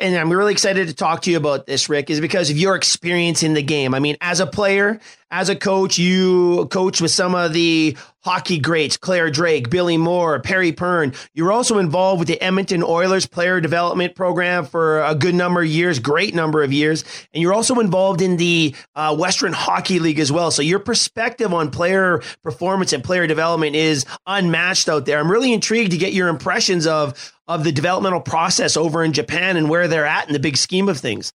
and 0.00 0.16
I'm 0.16 0.32
really 0.32 0.52
excited 0.52 0.88
to 0.88 0.94
talk 0.94 1.22
to 1.22 1.30
you 1.30 1.36
about 1.36 1.66
this, 1.66 1.88
Rick, 1.88 2.10
is 2.10 2.20
because 2.20 2.50
of 2.50 2.56
your 2.56 2.74
experience 2.74 3.42
in 3.42 3.54
the 3.54 3.62
game. 3.62 3.94
I 3.94 3.98
mean, 3.98 4.16
as 4.20 4.40
a 4.40 4.46
player, 4.46 5.00
as 5.34 5.48
a 5.48 5.56
coach, 5.56 5.98
you 5.98 6.68
coach 6.70 7.00
with 7.00 7.10
some 7.10 7.34
of 7.34 7.52
the 7.52 7.96
hockey 8.20 8.60
greats, 8.60 8.96
Clare 8.96 9.30
Drake, 9.30 9.68
Billy 9.68 9.96
Moore, 9.96 10.38
Perry 10.38 10.70
Pearn. 10.70 11.12
You're 11.34 11.50
also 11.50 11.78
involved 11.78 12.20
with 12.20 12.28
the 12.28 12.40
Edmonton 12.40 12.84
Oilers 12.84 13.26
player 13.26 13.60
development 13.60 14.14
program 14.14 14.64
for 14.64 15.02
a 15.02 15.12
good 15.16 15.34
number 15.34 15.60
of 15.62 15.66
years, 15.66 15.98
great 15.98 16.36
number 16.36 16.62
of 16.62 16.72
years. 16.72 17.02
And 17.32 17.42
you're 17.42 17.52
also 17.52 17.80
involved 17.80 18.22
in 18.22 18.36
the 18.36 18.76
uh, 18.94 19.16
Western 19.16 19.52
Hockey 19.52 19.98
League 19.98 20.20
as 20.20 20.30
well. 20.30 20.52
So 20.52 20.62
your 20.62 20.78
perspective 20.78 21.52
on 21.52 21.72
player 21.72 22.22
performance 22.44 22.92
and 22.92 23.02
player 23.02 23.26
development 23.26 23.74
is 23.74 24.06
unmatched 24.28 24.88
out 24.88 25.04
there. 25.04 25.18
I'm 25.18 25.28
really 25.28 25.52
intrigued 25.52 25.90
to 25.90 25.98
get 25.98 26.12
your 26.12 26.28
impressions 26.28 26.86
of, 26.86 27.34
of 27.48 27.64
the 27.64 27.72
developmental 27.72 28.20
process 28.20 28.76
over 28.76 29.02
in 29.02 29.12
Japan 29.12 29.56
and 29.56 29.68
where 29.68 29.88
they're 29.88 30.06
at 30.06 30.28
in 30.28 30.32
the 30.32 30.38
big 30.38 30.56
scheme 30.56 30.88
of 30.88 30.98
things. 30.98 31.32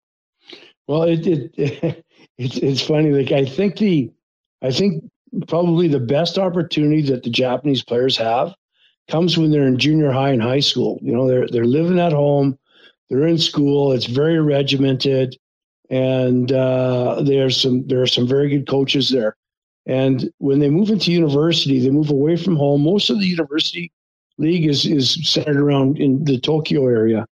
Well, 0.87 1.05
it, 1.05 1.27
it, 1.27 2.05
it's, 2.38 2.57
it's 2.59 2.83
funny. 2.83 3.11
Like 3.11 3.33
I 3.33 3.44
think 3.44 3.77
the, 3.77 4.11
I 4.62 4.70
think 4.70 5.05
probably 5.49 5.88
the 5.88 6.01
best 6.01 6.38
opportunity 6.38 7.03
that 7.03 7.22
the 7.22 7.31
Japanese 7.31 7.83
players 7.83 8.16
have 8.16 8.55
comes 9.09 9.38
when 9.38 9.51
they're 9.51 9.66
in 9.66 9.79
junior 9.79 10.11
high 10.11 10.31
and 10.31 10.42
high 10.42 10.61
school. 10.61 10.99
You 11.03 11.12
know, 11.12 11.27
they're 11.27 11.49
they're 11.49 11.64
living 11.64 11.99
at 11.99 12.12
home, 12.12 12.59
they're 13.09 13.27
in 13.27 13.38
school. 13.38 13.92
It's 13.92 14.07
very 14.07 14.40
regimented, 14.40 15.37
and 15.90 16.51
uh, 16.53 17.22
there's 17.22 17.61
some 17.61 17.87
there 17.87 18.03
are 18.03 18.07
some 18.07 18.27
very 18.27 18.49
good 18.49 18.68
coaches 18.68 19.11
there. 19.11 19.37
And 19.87 20.31
when 20.38 20.59
they 20.59 20.68
move 20.68 20.90
into 20.90 21.12
university, 21.12 21.79
they 21.79 21.90
move 21.90 22.11
away 22.11 22.37
from 22.37 22.57
home. 22.57 22.83
Most 22.83 23.09
of 23.09 23.20
the 23.20 23.27
university 23.27 23.92
league 24.38 24.66
is 24.66 24.85
is 24.85 25.18
centered 25.29 25.59
around 25.59 25.99
in 25.99 26.25
the 26.25 26.40
Tokyo 26.40 26.87
area, 26.87 27.27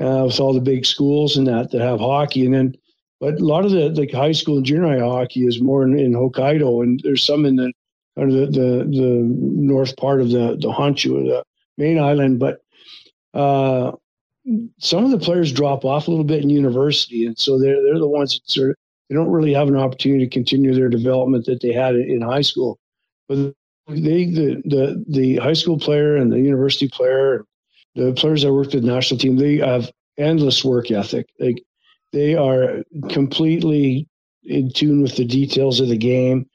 uh, 0.00 0.24
with 0.26 0.40
all 0.40 0.52
the 0.52 0.60
big 0.60 0.84
schools 0.84 1.36
and 1.36 1.46
that 1.46 1.70
that 1.70 1.80
have 1.80 2.00
hockey. 2.00 2.44
And 2.44 2.54
then 2.54 2.76
but 3.20 3.34
a 3.34 3.44
lot 3.44 3.64
of 3.64 3.70
the 3.70 3.88
like 3.90 4.12
high 4.12 4.32
school 4.32 4.56
and 4.56 4.66
junior 4.66 4.86
high 4.86 5.04
hockey 5.04 5.46
is 5.46 5.60
more 5.60 5.84
in, 5.84 5.98
in 5.98 6.12
Hokkaido, 6.12 6.82
and 6.82 7.00
there's 7.02 7.24
some 7.24 7.44
in 7.44 7.56
the 7.56 7.72
kind 8.16 8.30
of 8.32 8.36
the, 8.36 8.46
the, 8.46 8.84
the 8.84 9.20
north 9.22 9.96
part 9.96 10.20
of 10.20 10.30
the 10.30 10.56
the 10.60 10.72
Honshu, 10.72 11.24
the 11.24 11.44
main 11.78 11.98
island. 11.98 12.38
But 12.38 12.60
uh, 13.34 13.92
some 14.78 15.04
of 15.04 15.10
the 15.10 15.18
players 15.18 15.52
drop 15.52 15.84
off 15.84 16.08
a 16.08 16.10
little 16.10 16.24
bit 16.24 16.42
in 16.42 16.50
university, 16.50 17.26
and 17.26 17.38
so 17.38 17.58
they're 17.58 17.82
they're 17.82 17.98
the 17.98 18.08
ones 18.08 18.34
that 18.34 18.50
sort 18.50 18.70
of 18.70 18.76
they 19.08 19.14
don't 19.14 19.30
really 19.30 19.54
have 19.54 19.68
an 19.68 19.76
opportunity 19.76 20.24
to 20.24 20.30
continue 20.30 20.74
their 20.74 20.88
development 20.88 21.46
that 21.46 21.60
they 21.60 21.72
had 21.72 21.94
in 21.94 22.20
high 22.20 22.42
school. 22.42 22.78
But 23.28 23.54
they 23.88 24.26
the 24.26 24.62
the 24.64 25.04
the 25.08 25.36
high 25.36 25.52
school 25.52 25.78
player 25.78 26.16
and 26.16 26.32
the 26.32 26.40
university 26.40 26.88
player, 26.88 27.44
the 27.94 28.12
players 28.12 28.44
I 28.44 28.50
worked 28.50 28.74
with 28.74 28.84
the 28.84 28.92
national 28.92 29.18
team, 29.18 29.36
they 29.36 29.56
have 29.58 29.90
endless 30.18 30.64
work 30.64 30.90
ethic. 30.90 31.28
Like 31.38 31.62
they 32.12 32.34
are 32.34 32.82
completely 33.10 34.08
in 34.44 34.70
tune 34.70 35.02
with 35.02 35.16
the 35.16 35.24
details 35.24 35.80
of 35.80 35.88
the 35.88 35.96
game. 35.96 36.48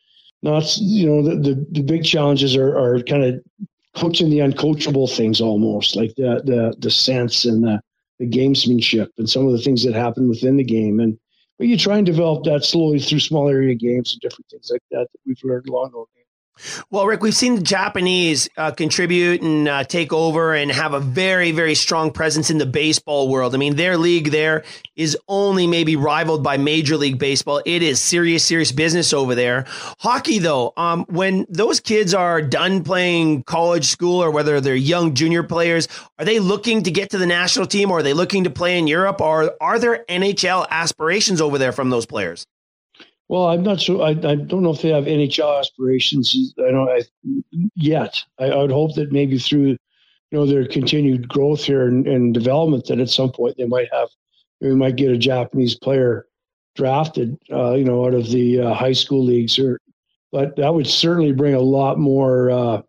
Not, 0.44 0.64
you 0.78 1.06
know, 1.06 1.22
the, 1.22 1.36
the, 1.36 1.66
the 1.72 1.82
big 1.82 2.04
challenges 2.04 2.56
are, 2.56 2.78
are 2.78 3.04
kind 3.04 3.24
of 3.24 3.42
coaching 3.96 4.30
the 4.30 4.40
uncoachable 4.40 5.14
things 5.14 5.40
almost, 5.42 5.96
like 5.96 6.16
the, 6.16 6.42
the, 6.46 6.76
the 6.80 6.90
sense 6.90 7.46
and 7.46 7.64
the, 7.64 7.80
the 8.20 8.28
gamesmanship 8.28 9.10
and 9.18 9.30
some 9.30 9.46
of 9.46 9.52
the 9.52 9.62
things 9.62 9.84
that 9.84 9.94
happen 9.94 10.30
within 10.30 10.58
the 10.58 10.64
game. 10.64 11.00
And 11.00 11.18
but 11.58 11.68
you 11.68 11.78
try 11.78 11.98
and 11.98 12.06
develop 12.06 12.44
that 12.46 12.64
slowly 12.64 13.00
through 13.00 13.20
small 13.20 13.48
area 13.48 13.76
games 13.76 14.14
and 14.14 14.22
different 14.22 14.50
things 14.50 14.70
like 14.72 14.82
that 14.90 15.08
that 15.12 15.20
we've 15.28 15.38
learned 15.44 15.68
along 15.68 15.92
the 15.92 16.00
way. 16.00 16.21
Well, 16.90 17.06
Rick, 17.08 17.22
we've 17.22 17.36
seen 17.36 17.56
the 17.56 17.62
Japanese 17.62 18.50
uh, 18.58 18.72
contribute 18.72 19.42
and 19.42 19.68
uh, 19.68 19.84
take 19.84 20.14
over 20.14 20.54
and 20.54 20.72
have 20.72 20.94
a 20.94 21.00
very, 21.00 21.52
very 21.52 21.76
strong 21.76 22.12
presence 22.12 22.50
in 22.50 22.58
the 22.58 22.66
baseball 22.66 23.30
world. 23.30 23.56
I 23.56 23.58
mean, 23.58 23.76
their 23.76 23.98
league 23.98 24.32
there 24.32 24.64
is 24.96 25.18
only 25.28 25.68
maybe 25.68 25.96
rivaled 25.96 26.44
by 26.44 26.58
Major 26.58 26.98
League 26.98 27.18
Baseball. 27.18 27.62
It 27.66 27.82
is 27.82 28.00
serious, 28.00 28.44
serious 28.44 28.72
business 28.72 29.14
over 29.14 29.36
there. 29.36 29.66
Hockey, 30.00 30.40
though, 30.40 30.74
um, 30.78 31.06
when 31.10 31.46
those 31.50 31.80
kids 31.80 32.14
are 32.14 32.42
done 32.42 32.84
playing 32.84 33.44
college 33.44 33.86
school 33.86 34.24
or 34.24 34.30
whether 34.30 34.62
they're 34.62 34.76
young 34.76 35.14
junior 35.14 35.44
players, 35.44 35.88
are 36.20 36.26
they 36.26 36.40
looking 36.40 36.84
to 36.84 36.92
get 36.92 37.10
to 37.12 37.18
the 37.18 37.26
national 37.26 37.66
team 37.66 37.90
or 37.90 38.00
are 38.00 38.04
they 38.04 38.14
looking 38.14 38.44
to 38.44 38.50
play 38.50 38.78
in 38.78 38.88
Europe 38.88 39.22
or 39.22 39.56
are 39.60 39.80
there 39.80 40.06
NHL 40.08 40.68
aspirations 40.70 41.42
over 41.42 41.58
there 41.58 41.72
from 41.72 41.90
those 41.90 42.06
players? 42.06 42.46
Well, 43.32 43.46
I'm 43.46 43.64
not 43.64 43.80
sure. 43.80 44.02
I, 44.04 44.10
I 44.10 44.36
don't 44.36 44.62
know 44.62 44.74
if 44.74 44.82
they 44.82 44.90
have 44.90 45.06
NHL 45.06 45.58
aspirations. 45.58 46.54
I 46.60 46.70
don't 46.70 46.90
I, 46.90 47.02
yet. 47.76 48.22
I, 48.38 48.48
I, 48.48 48.58
would 48.58 48.74
hope 48.74 48.96
that 48.96 49.14
maybe 49.14 49.40
through, 49.40 49.68
you 49.68 49.78
know, 50.34 50.46
their 50.46 50.68
continued 50.68 51.30
growth 51.30 51.64
here 51.64 51.88
and, 51.88 52.06
and 52.06 52.34
development, 52.34 52.88
that 52.88 53.00
at 53.00 53.10
some 53.10 53.32
point 53.32 53.56
they 53.56 53.64
might 53.64 53.88
have, 53.94 54.10
we 54.60 54.76
might 54.76 54.98
get 54.98 55.12
a 55.12 55.18
Japanese 55.18 55.76
player 55.76 56.28
drafted, 56.76 57.38
uh, 57.54 57.72
you 57.72 57.86
know, 57.86 58.06
out 58.06 58.14
of 58.14 58.30
the 58.32 58.60
uh, 58.60 58.74
high 58.74 58.92
school 58.92 59.24
leagues. 59.24 59.58
Or, 59.58 59.80
but 60.34 60.58
that 60.58 60.74
would 60.74 60.88
certainly 60.88 61.32
bring 61.32 61.56
a 61.56 61.62
lot 61.62 61.98
more 61.98 62.52
uh, 62.52 62.82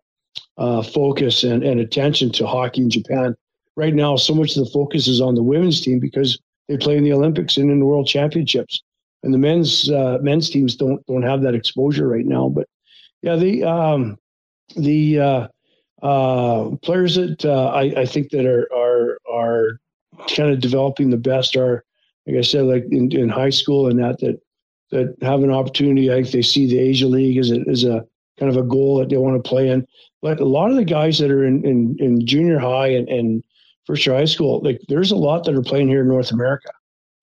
uh 0.57 0.83
focus 0.83 1.45
and, 1.45 1.63
and 1.63 1.79
attention 1.79 2.33
to 2.33 2.45
hockey 2.45 2.81
in 2.81 2.89
Japan. 2.89 3.33
Right 3.77 3.93
now, 3.93 4.17
so 4.17 4.35
much 4.35 4.57
of 4.57 4.65
the 4.65 4.71
focus 4.71 5.07
is 5.07 5.21
on 5.21 5.35
the 5.35 5.43
women's 5.43 5.79
team 5.79 6.01
because 6.01 6.37
they 6.67 6.75
play 6.75 6.97
in 6.97 7.05
the 7.05 7.13
Olympics 7.13 7.55
and 7.55 7.71
in 7.71 7.79
the 7.79 7.85
World 7.85 8.07
Championships 8.07 8.83
and 9.23 9.33
the 9.33 9.37
men's 9.37 9.89
uh, 9.89 10.19
men's 10.21 10.49
teams 10.49 10.75
don't 10.75 11.05
don't 11.07 11.23
have 11.23 11.41
that 11.41 11.55
exposure 11.55 12.07
right 12.07 12.25
now. 12.25 12.49
But 12.49 12.67
yeah, 13.21 13.35
the 13.35 13.63
um, 13.63 14.17
the 14.75 15.19
uh, 15.19 15.47
uh, 16.01 16.75
players 16.81 17.15
that 17.15 17.43
uh, 17.45 17.71
I, 17.73 18.01
I 18.01 18.05
think 18.05 18.29
that 18.31 18.45
are 18.45 18.67
are 18.75 19.17
are 19.31 19.79
kind 20.35 20.51
of 20.51 20.59
developing 20.59 21.09
the 21.09 21.17
best 21.17 21.55
are, 21.55 21.83
like 22.27 22.37
I 22.37 22.41
said, 22.41 22.65
like 22.65 22.85
in, 22.91 23.11
in 23.11 23.29
high 23.29 23.49
school 23.49 23.87
and 23.87 23.99
that 23.99 24.19
that 24.19 24.39
that 24.91 25.15
have 25.21 25.43
an 25.43 25.51
opportunity. 25.51 26.11
I 26.11 26.15
think 26.21 26.31
they 26.31 26.41
see 26.41 26.67
the 26.67 26.79
Asia 26.79 27.07
League 27.07 27.37
as 27.37 27.51
a, 27.51 27.61
as 27.69 27.83
a 27.83 28.05
kind 28.39 28.51
of 28.51 28.57
a 28.57 28.67
goal 28.67 28.97
that 28.99 29.09
they 29.09 29.17
want 29.17 29.41
to 29.41 29.49
play 29.49 29.69
in. 29.69 29.87
But 30.21 30.39
a 30.39 30.45
lot 30.45 30.69
of 30.69 30.77
the 30.77 30.85
guys 30.85 31.19
that 31.19 31.31
are 31.31 31.45
in, 31.45 31.65
in, 31.65 31.95
in 31.99 32.25
junior 32.25 32.59
high 32.59 32.87
and, 32.87 33.09
and 33.09 33.43
first 33.85 34.05
year 34.05 34.15
high 34.15 34.25
school, 34.25 34.61
like 34.63 34.79
there's 34.87 35.11
a 35.11 35.15
lot 35.15 35.43
that 35.43 35.55
are 35.55 35.61
playing 35.61 35.89
here 35.89 36.01
in 36.01 36.07
North 36.07 36.31
America 36.31 36.69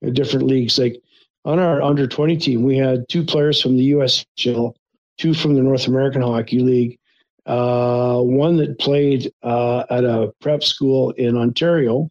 in 0.03 0.13
different 0.13 0.47
leagues. 0.47 0.79
Like 0.79 1.01
on 1.45 1.59
our 1.59 1.83
under 1.83 2.07
20 2.07 2.37
team, 2.37 2.63
we 2.63 2.77
had 2.77 3.09
two 3.09 3.25
players 3.25 3.61
from 3.61 3.77
the 3.77 3.85
U.S. 3.85 4.25
USHL, 4.39 4.75
two 5.19 5.35
from 5.35 5.55
the 5.55 5.63
North 5.63 5.87
American 5.87 6.23
Hockey 6.23 6.61
League, 6.61 6.99
uh, 7.47 8.21
one 8.21 8.57
that 8.59 8.79
played 8.79 9.33
uh, 9.43 9.85
at 9.91 10.05
a 10.05 10.33
prep 10.41 10.63
school 10.63 11.11
in 11.13 11.37
Ontario, 11.37 12.11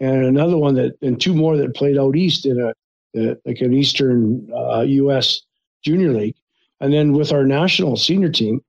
and 0.00 0.24
another 0.24 0.56
one 0.56 0.74
that, 0.74 0.96
and 1.02 1.20
two 1.20 1.34
more 1.34 1.56
that 1.56 1.74
played 1.74 1.98
out 1.98 2.16
east 2.16 2.46
in 2.46 2.60
a, 2.60 2.72
a 3.16 3.36
like 3.44 3.60
an 3.60 3.74
Eastern 3.74 4.48
uh, 4.54 4.80
U.S. 4.80 5.42
Junior 5.82 6.12
League. 6.12 6.36
And 6.80 6.92
then 6.92 7.12
with 7.12 7.32
our 7.32 7.44
national 7.44 7.96
senior 7.96 8.28
team, 8.28 8.60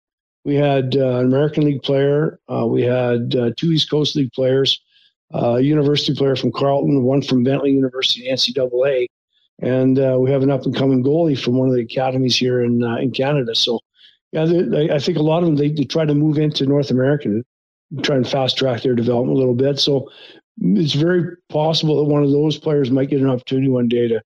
we 0.44 0.56
had 0.56 0.96
uh, 0.96 1.18
an 1.18 1.28
American 1.28 1.66
League 1.66 1.84
player, 1.84 2.40
uh, 2.52 2.66
we 2.66 2.82
had 2.82 3.36
uh, 3.36 3.52
two 3.56 3.72
East 3.72 3.92
Coast 3.92 4.16
League 4.16 4.32
players, 4.34 4.82
a 5.32 5.60
university 5.60 6.16
player 6.16 6.36
from 6.36 6.52
Carleton, 6.52 7.04
one 7.04 7.22
from 7.22 7.44
Bentley 7.44 7.72
University 7.72 8.28
NCAA, 8.28 9.06
and 9.62 10.00
uh, 10.00 10.18
we 10.20 10.32
have 10.32 10.44
an 10.44 10.52
up 10.52 10.66
and 10.66 10.76
coming 10.76 11.04
goalie 11.04 11.40
from 11.40 11.56
one 11.56 11.70
of 11.70 11.76
the 11.76 11.82
academies 11.82 12.38
here 12.38 12.64
in 12.64 12.84
uh, 12.84 12.96
in 12.98 13.12
Canada. 13.12 13.54
So, 13.56 13.80
yeah, 14.32 14.46
they, 14.46 14.90
I 14.90 15.00
think 15.00 15.18
a 15.18 15.24
lot 15.24 15.40
of 15.40 15.46
them 15.46 15.56
they, 15.56 15.70
they 15.70 15.84
try 15.84 16.06
to 16.06 16.16
move 16.16 16.38
into 16.38 16.66
North 16.66 16.92
America, 16.92 17.44
try 18.04 18.16
and 18.16 18.28
fast 18.28 18.58
track 18.58 18.82
their 18.82 18.96
development 18.96 19.36
a 19.36 19.40
little 19.40 19.56
bit. 19.56 19.80
So, 19.80 20.10
it's 20.62 20.94
very 20.94 21.36
possible 21.50 21.98
that 22.04 22.12
one 22.12 22.24
of 22.24 22.32
those 22.32 22.58
players 22.58 22.92
might 22.92 23.10
get 23.10 23.22
an 23.22 23.30
opportunity 23.30 23.70
one 23.70 23.88
day 23.88 24.08
to, 24.08 24.22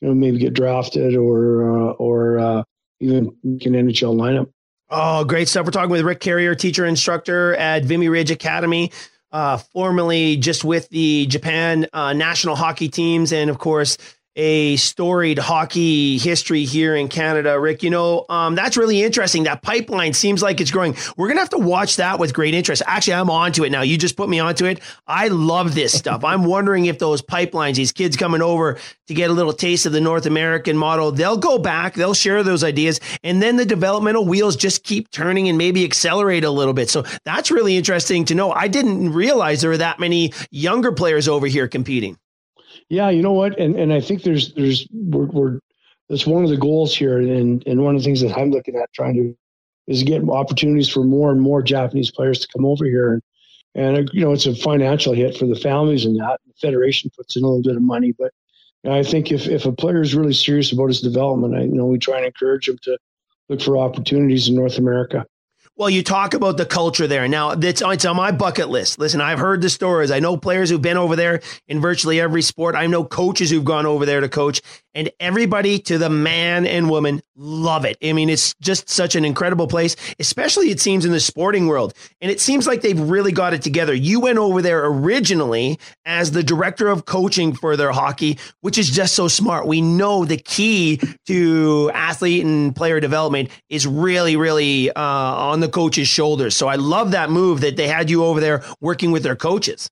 you 0.00 0.08
know, 0.08 0.14
maybe 0.14 0.38
get 0.38 0.54
drafted 0.54 1.16
or 1.16 1.70
uh, 1.70 1.92
or 1.92 2.38
uh, 2.38 2.62
even 3.00 3.36
an 3.44 3.58
NHL 3.58 4.14
lineup. 4.14 4.50
Oh, 4.88 5.24
great 5.24 5.48
stuff! 5.48 5.66
We're 5.66 5.72
talking 5.72 5.90
with 5.90 6.02
Rick 6.02 6.20
Carriere, 6.20 6.54
teacher 6.54 6.86
instructor 6.86 7.54
at 7.56 7.84
Vimy 7.84 8.08
Ridge 8.08 8.30
Academy. 8.30 8.92
Uh, 9.32 9.58
formerly 9.58 10.36
just 10.36 10.64
with 10.64 10.88
the 10.90 11.26
Japan 11.26 11.86
uh, 11.92 12.12
national 12.12 12.54
hockey 12.54 12.88
teams, 12.88 13.32
and 13.32 13.50
of 13.50 13.58
course 13.58 13.98
a 14.36 14.76
storied 14.76 15.38
hockey 15.38 16.18
history 16.18 16.64
here 16.64 16.94
in 16.94 17.08
Canada. 17.08 17.58
Rick, 17.58 17.82
you 17.82 17.90
know, 17.90 18.26
um, 18.28 18.54
that's 18.54 18.76
really 18.76 19.02
interesting. 19.02 19.44
That 19.44 19.62
pipeline 19.62 20.12
seems 20.12 20.42
like 20.42 20.60
it's 20.60 20.70
growing. 20.70 20.94
We're 21.16 21.28
going 21.28 21.38
to 21.38 21.40
have 21.40 21.50
to 21.50 21.58
watch 21.58 21.96
that 21.96 22.18
with 22.18 22.34
great 22.34 22.52
interest. 22.52 22.82
Actually, 22.86 23.14
I'm 23.14 23.30
onto 23.30 23.64
it 23.64 23.70
now. 23.70 23.80
You 23.80 23.96
just 23.96 24.16
put 24.16 24.28
me 24.28 24.38
onto 24.38 24.66
it. 24.66 24.80
I 25.06 25.28
love 25.28 25.74
this 25.74 25.92
stuff. 25.98 26.22
I'm 26.22 26.44
wondering 26.44 26.84
if 26.84 26.98
those 26.98 27.22
pipelines, 27.22 27.76
these 27.76 27.92
kids 27.92 28.16
coming 28.16 28.42
over 28.42 28.78
to 29.06 29.14
get 29.14 29.30
a 29.30 29.32
little 29.32 29.52
taste 29.54 29.86
of 29.86 29.92
the 29.92 30.00
North 30.00 30.26
American 30.26 30.76
model, 30.76 31.12
they'll 31.12 31.38
go 31.38 31.58
back, 31.58 31.94
they'll 31.94 32.14
share 32.14 32.42
those 32.42 32.62
ideas, 32.62 33.00
and 33.22 33.40
then 33.40 33.56
the 33.56 33.64
developmental 33.64 34.26
wheels 34.26 34.56
just 34.56 34.84
keep 34.84 35.10
turning 35.10 35.48
and 35.48 35.56
maybe 35.56 35.84
accelerate 35.84 36.44
a 36.44 36.50
little 36.50 36.74
bit. 36.74 36.90
So 36.90 37.04
that's 37.24 37.50
really 37.50 37.76
interesting 37.76 38.24
to 38.26 38.34
know. 38.34 38.52
I 38.52 38.68
didn't 38.68 39.12
realize 39.12 39.60
there 39.62 39.70
were 39.70 39.78
that 39.78 39.98
many 39.98 40.32
younger 40.50 40.92
players 40.92 41.28
over 41.28 41.46
here 41.46 41.68
competing. 41.68 42.18
Yeah, 42.88 43.10
you 43.10 43.22
know 43.22 43.32
what, 43.32 43.58
and 43.58 43.76
and 43.76 43.92
I 43.92 44.00
think 44.00 44.22
there's 44.22 44.54
there's 44.54 44.86
we're, 44.92 45.26
we're 45.26 45.60
that's 46.08 46.26
one 46.26 46.44
of 46.44 46.50
the 46.50 46.56
goals 46.56 46.96
here, 46.96 47.18
and 47.18 47.66
and 47.66 47.82
one 47.82 47.96
of 47.96 48.00
the 48.00 48.04
things 48.04 48.20
that 48.20 48.36
I'm 48.36 48.50
looking 48.50 48.76
at 48.76 48.92
trying 48.92 49.14
to 49.14 49.36
is 49.86 50.02
get 50.02 50.28
opportunities 50.28 50.88
for 50.88 51.04
more 51.04 51.30
and 51.30 51.40
more 51.40 51.62
Japanese 51.62 52.10
players 52.10 52.40
to 52.40 52.48
come 52.54 52.64
over 52.64 52.84
here, 52.84 53.12
and 53.14 53.22
and 53.74 53.96
uh, 53.96 54.10
you 54.12 54.20
know 54.20 54.32
it's 54.32 54.46
a 54.46 54.54
financial 54.54 55.12
hit 55.12 55.36
for 55.36 55.46
the 55.46 55.56
families 55.56 56.04
and 56.04 56.16
that. 56.20 56.38
The 56.46 56.54
federation 56.60 57.10
puts 57.16 57.36
in 57.36 57.42
a 57.42 57.46
little 57.46 57.62
bit 57.62 57.76
of 57.76 57.82
money, 57.82 58.12
but 58.16 58.32
I 58.88 59.02
think 59.02 59.32
if 59.32 59.48
if 59.48 59.66
a 59.66 59.72
player 59.72 60.00
is 60.00 60.14
really 60.14 60.32
serious 60.32 60.70
about 60.70 60.88
his 60.88 61.00
development, 61.00 61.56
I 61.56 61.62
you 61.62 61.74
know 61.74 61.86
we 61.86 61.98
try 61.98 62.18
and 62.18 62.26
encourage 62.26 62.68
him 62.68 62.78
to 62.82 62.98
look 63.48 63.60
for 63.60 63.78
opportunities 63.78 64.48
in 64.48 64.54
North 64.54 64.78
America. 64.78 65.26
Well, 65.78 65.90
you 65.90 66.02
talk 66.02 66.32
about 66.32 66.56
the 66.56 66.64
culture 66.64 67.06
there. 67.06 67.28
Now, 67.28 67.50
it's, 67.50 67.82
it's 67.84 68.04
on 68.06 68.16
my 68.16 68.32
bucket 68.32 68.70
list. 68.70 68.98
Listen, 68.98 69.20
I've 69.20 69.38
heard 69.38 69.60
the 69.60 69.68
stories. 69.68 70.10
I 70.10 70.20
know 70.20 70.38
players 70.38 70.70
who've 70.70 70.80
been 70.80 70.96
over 70.96 71.16
there 71.16 71.42
in 71.68 71.82
virtually 71.82 72.18
every 72.18 72.40
sport. 72.40 72.74
I 72.74 72.86
know 72.86 73.04
coaches 73.04 73.50
who've 73.50 73.62
gone 73.62 73.84
over 73.84 74.06
there 74.06 74.22
to 74.22 74.28
coach, 74.30 74.62
and 74.96 75.10
everybody 75.20 75.78
to 75.78 75.98
the 75.98 76.08
man 76.08 76.66
and 76.66 76.88
woman 76.88 77.22
love 77.36 77.84
it. 77.84 77.98
I 78.02 78.14
mean, 78.14 78.30
it's 78.30 78.54
just 78.54 78.88
such 78.88 79.14
an 79.14 79.26
incredible 79.26 79.66
place, 79.68 79.94
especially 80.18 80.70
it 80.70 80.80
seems 80.80 81.04
in 81.04 81.12
the 81.12 81.20
sporting 81.20 81.66
world. 81.66 81.92
And 82.22 82.30
it 82.30 82.40
seems 82.40 82.66
like 82.66 82.80
they've 82.80 82.98
really 82.98 83.30
got 83.30 83.52
it 83.52 83.60
together. 83.60 83.92
You 83.92 84.20
went 84.20 84.38
over 84.38 84.62
there 84.62 84.86
originally 84.86 85.78
as 86.06 86.30
the 86.30 86.42
director 86.42 86.88
of 86.88 87.04
coaching 87.04 87.52
for 87.52 87.76
their 87.76 87.92
hockey, 87.92 88.38
which 88.62 88.78
is 88.78 88.90
just 88.90 89.14
so 89.14 89.28
smart. 89.28 89.66
We 89.66 89.82
know 89.82 90.24
the 90.24 90.38
key 90.38 90.98
to 91.26 91.90
athlete 91.92 92.44
and 92.44 92.74
player 92.74 92.98
development 92.98 93.50
is 93.68 93.86
really, 93.86 94.36
really 94.36 94.90
uh, 94.92 95.02
on 95.02 95.60
the 95.60 95.68
coach's 95.68 96.08
shoulders. 96.08 96.56
So 96.56 96.68
I 96.68 96.76
love 96.76 97.10
that 97.10 97.30
move 97.30 97.60
that 97.60 97.76
they 97.76 97.86
had 97.86 98.08
you 98.08 98.24
over 98.24 98.40
there 98.40 98.64
working 98.80 99.12
with 99.12 99.22
their 99.22 99.36
coaches. 99.36 99.90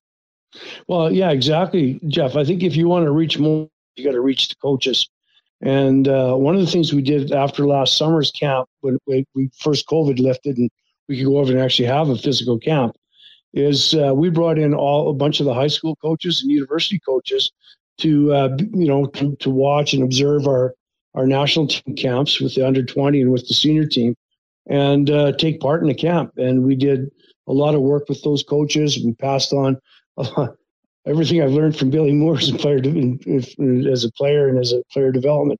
Well, 0.87 1.11
yeah, 1.11 1.29
exactly, 1.29 1.99
Jeff. 2.07 2.35
I 2.35 2.43
think 2.43 2.63
if 2.63 2.75
you 2.75 2.87
want 2.87 3.05
to 3.05 3.11
reach 3.11 3.37
more 3.37 3.69
you 3.95 4.05
got 4.05 4.11
to 4.11 4.21
reach 4.21 4.49
the 4.49 4.55
coaches. 4.55 5.09
And 5.61 6.07
uh, 6.07 6.35
one 6.35 6.55
of 6.55 6.61
the 6.61 6.67
things 6.67 6.93
we 6.93 7.01
did 7.01 7.31
after 7.31 7.65
last 7.65 7.97
summer's 7.97 8.31
camp, 8.31 8.67
when 8.81 8.97
we, 9.07 9.25
we, 9.33 9.49
first 9.59 9.87
COVID 9.87 10.19
lifted 10.19 10.57
and 10.57 10.69
we 11.07 11.17
could 11.17 11.25
go 11.25 11.37
over 11.37 11.51
and 11.51 11.61
actually 11.61 11.87
have 11.87 12.09
a 12.09 12.17
physical 12.17 12.59
camp, 12.59 12.95
is 13.53 13.95
uh, 13.95 14.13
we 14.13 14.29
brought 14.29 14.59
in 14.59 14.73
all 14.73 15.09
a 15.09 15.13
bunch 15.13 15.39
of 15.39 15.45
the 15.45 15.53
high 15.53 15.67
school 15.67 15.95
coaches 15.95 16.41
and 16.41 16.51
university 16.51 16.99
coaches 16.99 17.51
to 17.99 18.33
uh, 18.33 18.57
you 18.73 18.87
know 18.87 19.05
to, 19.05 19.35
to, 19.37 19.49
watch 19.49 19.93
and 19.93 20.03
observe 20.03 20.45
our 20.45 20.73
our 21.13 21.25
national 21.25 21.65
team 21.65 21.95
camps 21.95 22.41
with 22.41 22.53
the 22.55 22.67
under 22.67 22.83
20 22.83 23.21
and 23.21 23.31
with 23.31 23.47
the 23.47 23.53
senior 23.53 23.85
team 23.85 24.13
and 24.67 25.09
uh, 25.09 25.31
take 25.33 25.61
part 25.61 25.81
in 25.81 25.87
the 25.87 25.95
camp. 25.95 26.33
And 26.37 26.65
we 26.65 26.75
did 26.75 27.09
a 27.47 27.53
lot 27.53 27.75
of 27.75 27.81
work 27.81 28.09
with 28.09 28.21
those 28.23 28.43
coaches. 28.43 28.99
We 29.03 29.13
passed 29.13 29.53
on 29.53 29.79
everything 31.05 31.41
I've 31.41 31.51
learned 31.51 31.77
from 31.77 31.89
Billy 31.89 32.13
Moore 32.13 32.37
as 32.37 32.49
a 32.49 32.57
player, 32.57 32.77
as 32.79 34.03
a 34.03 34.11
player 34.11 34.49
and 34.49 34.59
as 34.59 34.73
a 34.73 34.83
player 34.91 35.11
development 35.11 35.59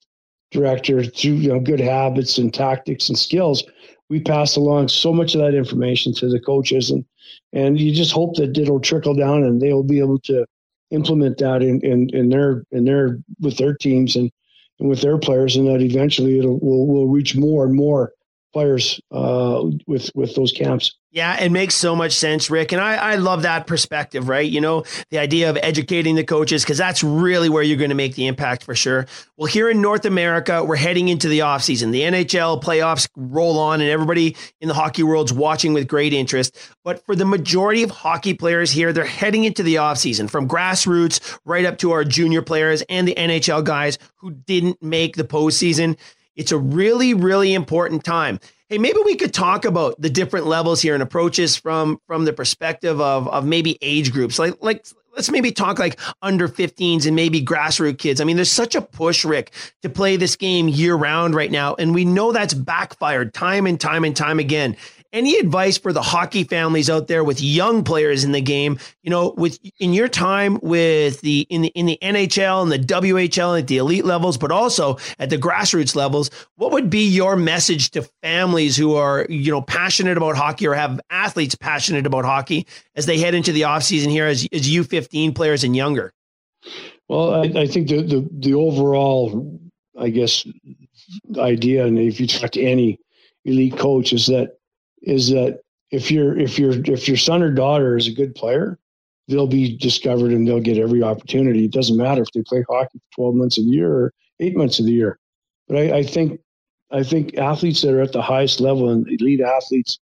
director 0.52 1.04
through 1.04 1.34
you 1.34 1.50
know 1.50 1.60
good 1.60 1.80
habits 1.80 2.38
and 2.38 2.54
tactics 2.54 3.10
and 3.10 3.18
skills. 3.18 3.64
We 4.10 4.20
pass 4.20 4.56
along 4.56 4.90
so 4.90 5.12
much 5.12 5.34
of 5.34 5.42
that 5.42 5.56
information 5.56 6.14
to 6.16 6.30
the 6.30 6.40
coaches, 6.40 6.90
and 6.92 7.06
and 7.54 7.80
you 7.80 7.94
just 7.94 8.12
hope 8.12 8.36
that 8.36 8.58
it'll 8.58 8.80
trickle 8.80 9.16
down 9.16 9.44
and 9.44 9.62
they'll 9.62 9.84
be 9.84 10.00
able 10.00 10.20
to 10.20 10.46
implement 10.92 11.38
that 11.40 11.62
in 11.62 11.82
in, 11.82 12.10
in 12.14 12.30
their 12.30 12.64
in 12.72 12.86
their 12.86 13.20
with 13.40 13.58
their 13.58 13.74
teams 13.74 14.16
and, 14.16 14.32
and 14.80 14.90
with 14.90 15.02
their 15.02 15.18
players, 15.18 15.56
and 15.56 15.68
that 15.68 15.82
eventually 15.82 16.40
it'll 16.40 16.60
will 16.60 16.88
will 16.88 17.08
reach 17.08 17.36
more 17.36 17.66
and 17.66 17.76
more 17.76 18.14
players 18.54 19.00
uh, 19.12 19.64
with 19.88 20.10
with 20.16 20.36
those 20.36 20.52
camps. 20.52 20.96
Yeah, 21.16 21.42
it 21.42 21.50
makes 21.50 21.76
so 21.76 21.96
much 21.96 22.12
sense, 22.12 22.50
Rick. 22.50 22.74
And 22.74 22.82
I, 22.82 22.96
I 22.96 23.16
love 23.16 23.44
that 23.44 23.68
perspective, 23.68 24.28
right? 24.28 24.52
You 24.52 24.60
know, 24.60 24.84
the 25.12 25.18
idea 25.18 25.50
of 25.50 25.58
educating 25.64 26.16
the 26.16 26.26
coaches, 26.26 26.62
because 26.62 26.78
that's 26.78 27.06
really 27.06 27.48
where 27.48 27.64
you're 27.64 27.78
going 27.78 27.88
to 27.90 27.96
make 27.96 28.16
the 28.16 28.28
impact 28.28 28.66
for 28.66 28.76
sure. 28.76 29.08
Well, 29.38 29.46
here 29.46 29.70
in 29.70 29.80
North 29.80 30.04
America, 30.04 30.62
we're 30.62 30.76
heading 30.76 31.08
into 31.08 31.30
the 31.30 31.40
offseason. 31.40 31.94
The 31.94 32.02
NHL 32.02 32.62
playoffs 32.62 33.08
roll 33.16 33.58
on, 33.60 33.80
and 33.80 33.90
everybody 33.90 34.36
in 34.60 34.68
the 34.68 34.74
hockey 34.74 35.04
world's 35.04 35.32
watching 35.32 35.72
with 35.72 35.88
great 35.88 36.12
interest. 36.12 36.58
But 36.84 37.06
for 37.06 37.16
the 37.16 37.24
majority 37.24 37.84
of 37.84 37.92
hockey 37.92 38.34
players 38.34 38.70
here, 38.70 38.92
they're 38.92 39.06
heading 39.06 39.46
into 39.46 39.64
the 39.64 39.76
offseason 39.76 40.30
from 40.30 40.50
grassroots 40.50 41.40
right 41.46 41.64
up 41.64 41.78
to 41.78 41.92
our 41.92 42.04
junior 42.04 42.42
players 42.42 42.84
and 42.90 43.08
the 43.08 43.16
NHL 43.16 43.64
guys 43.64 43.98
who 44.16 44.32
didn't 44.32 44.84
make 44.84 45.16
the 45.16 45.24
postseason. 45.24 45.98
It's 46.36 46.52
a 46.52 46.58
really, 46.58 47.14
really 47.14 47.54
important 47.54 48.04
time. 48.04 48.40
Hey, 48.70 48.78
maybe 48.78 49.00
we 49.06 49.16
could 49.16 49.34
talk 49.34 49.64
about 49.64 50.00
the 50.02 50.10
different 50.10 50.48
levels 50.48 50.82
here 50.82 50.94
and 50.94 51.04
approaches 51.04 51.56
from 51.56 52.00
from 52.08 52.26
the 52.26 52.34
perspective 52.34 53.00
of 53.00 53.28
of 53.28 53.46
maybe 53.46 53.78
age 53.82 54.12
groups. 54.12 54.40
Like 54.40 54.56
like 54.62 54.86
let's 55.16 55.32
maybe 55.32 55.52
talk 55.52 55.80
like 55.80 56.00
under 56.22 56.48
15s 56.48 57.06
and 57.06 57.16
maybe 57.16 57.44
grassroots 57.44 57.98
kids. 57.98 58.20
I 58.22 58.24
mean, 58.24 58.36
there's 58.36 58.52
such 58.52 58.76
a 58.76 58.82
push, 58.82 59.24
Rick, 59.24 59.52
to 59.82 59.90
play 59.90 60.18
this 60.18 60.36
game 60.36 60.68
year 60.68 60.96
round 60.96 61.36
right 61.36 61.52
now. 61.52 61.76
And 61.76 61.96
we 61.96 62.06
know 62.06 62.32
that's 62.32 62.54
backfired 62.54 63.34
time 63.34 63.66
and 63.66 63.80
time 63.80 64.04
and 64.04 64.16
time 64.16 64.40
again. 64.40 64.76
Any 65.16 65.38
advice 65.38 65.78
for 65.78 65.94
the 65.94 66.02
hockey 66.02 66.44
families 66.44 66.90
out 66.90 67.08
there 67.08 67.24
with 67.24 67.42
young 67.42 67.86
players 67.86 68.26
in 68.26 68.34
the 68.34 68.42
game? 68.42 68.78
You 69.02 69.12
know, 69.12 69.34
with 69.38 69.58
in 69.80 69.94
your 69.94 70.10
time 70.10 70.60
with 70.62 71.22
the 71.22 71.48
in 71.50 71.62
the 71.62 71.70
in 71.70 71.86
the 71.86 71.98
NHL 72.02 72.62
and 72.62 72.72
the 72.72 72.80
WHL 72.80 73.58
at 73.58 73.68
the 73.68 73.78
elite 73.78 74.04
levels, 74.04 74.38
but 74.38 74.52
also 74.52 74.98
at 75.18 75.30
the 75.30 75.38
grassroots 75.38 75.96
levels, 75.96 76.30
what 76.58 76.72
would 76.74 76.90
be 76.90 77.08
your 77.08 77.38
message 77.38 77.92
to 77.92 78.04
families 78.22 78.76
who 78.76 78.96
are 78.96 79.26
you 79.30 79.52
know 79.52 79.62
passionate 79.62 80.18
about 80.18 80.36
hockey 80.36 80.68
or 80.68 80.74
have 80.74 81.00
athletes 81.10 81.56
passionate 81.56 82.06
about 82.06 82.26
hockey 82.26 82.68
as 82.96 83.06
they 83.06 83.18
head 83.18 83.34
into 83.34 83.54
the 83.54 83.62
offseason 83.62 84.10
here 84.10 84.28
as 84.28 84.46
as 84.52 84.70
U15 84.70 85.34
players 85.34 85.64
and 85.64 85.76
younger? 85.76 86.12
Well, 87.08 87.36
I, 87.36 87.62
I 87.62 87.68
think 87.68 87.88
the, 87.88 88.02
the 88.02 88.30
the 88.32 88.54
overall 88.54 89.60
I 89.98 90.10
guess, 90.10 90.46
idea. 91.38 91.86
And 91.86 91.98
if 91.98 92.20
you 92.20 92.28
talk 92.28 92.52
to 92.52 92.62
any 92.62 93.00
elite 93.46 93.78
coach, 93.78 94.14
is 94.14 94.26
that 94.28 94.58
is 95.06 95.30
that 95.30 95.62
if 95.92 96.12
you're 96.12 96.38
if 96.38 96.60
you're 96.60 96.74
if 96.92 97.08
your 97.08 97.18
son 97.18 97.42
or 97.42 97.52
daughter 97.52 97.98
is 97.98 98.08
a 98.08 98.12
good 98.12 98.36
player, 98.36 98.78
they'll 99.28 99.48
be 99.48 99.78
discovered 99.78 100.32
and 100.32 100.48
they'll 100.48 100.60
get 100.60 100.78
every 100.78 101.02
opportunity. 101.02 101.66
It 101.66 101.72
doesn't 101.72 101.98
matter 101.98 102.22
if 102.22 102.32
they 102.34 102.44
play 102.44 102.66
hockey 102.70 103.00
for 103.00 103.16
12 103.16 103.36
months 103.36 103.58
of 103.58 103.66
the 103.66 103.72
year 103.72 103.92
or 103.92 104.14
eight 104.40 104.56
months 104.56 104.80
of 104.80 104.86
the 104.86 104.92
year. 104.92 105.20
But 105.68 105.78
I, 105.78 105.98
I 105.98 106.04
think 106.04 106.40
I 106.92 107.04
think 107.04 107.38
athletes 107.38 107.82
that 107.82 107.94
are 107.94 108.02
at 108.02 108.12
the 108.12 108.22
highest 108.22 108.60
level 108.60 108.90
and 108.90 109.08
elite 109.08 109.42
athletes, 109.42 110.00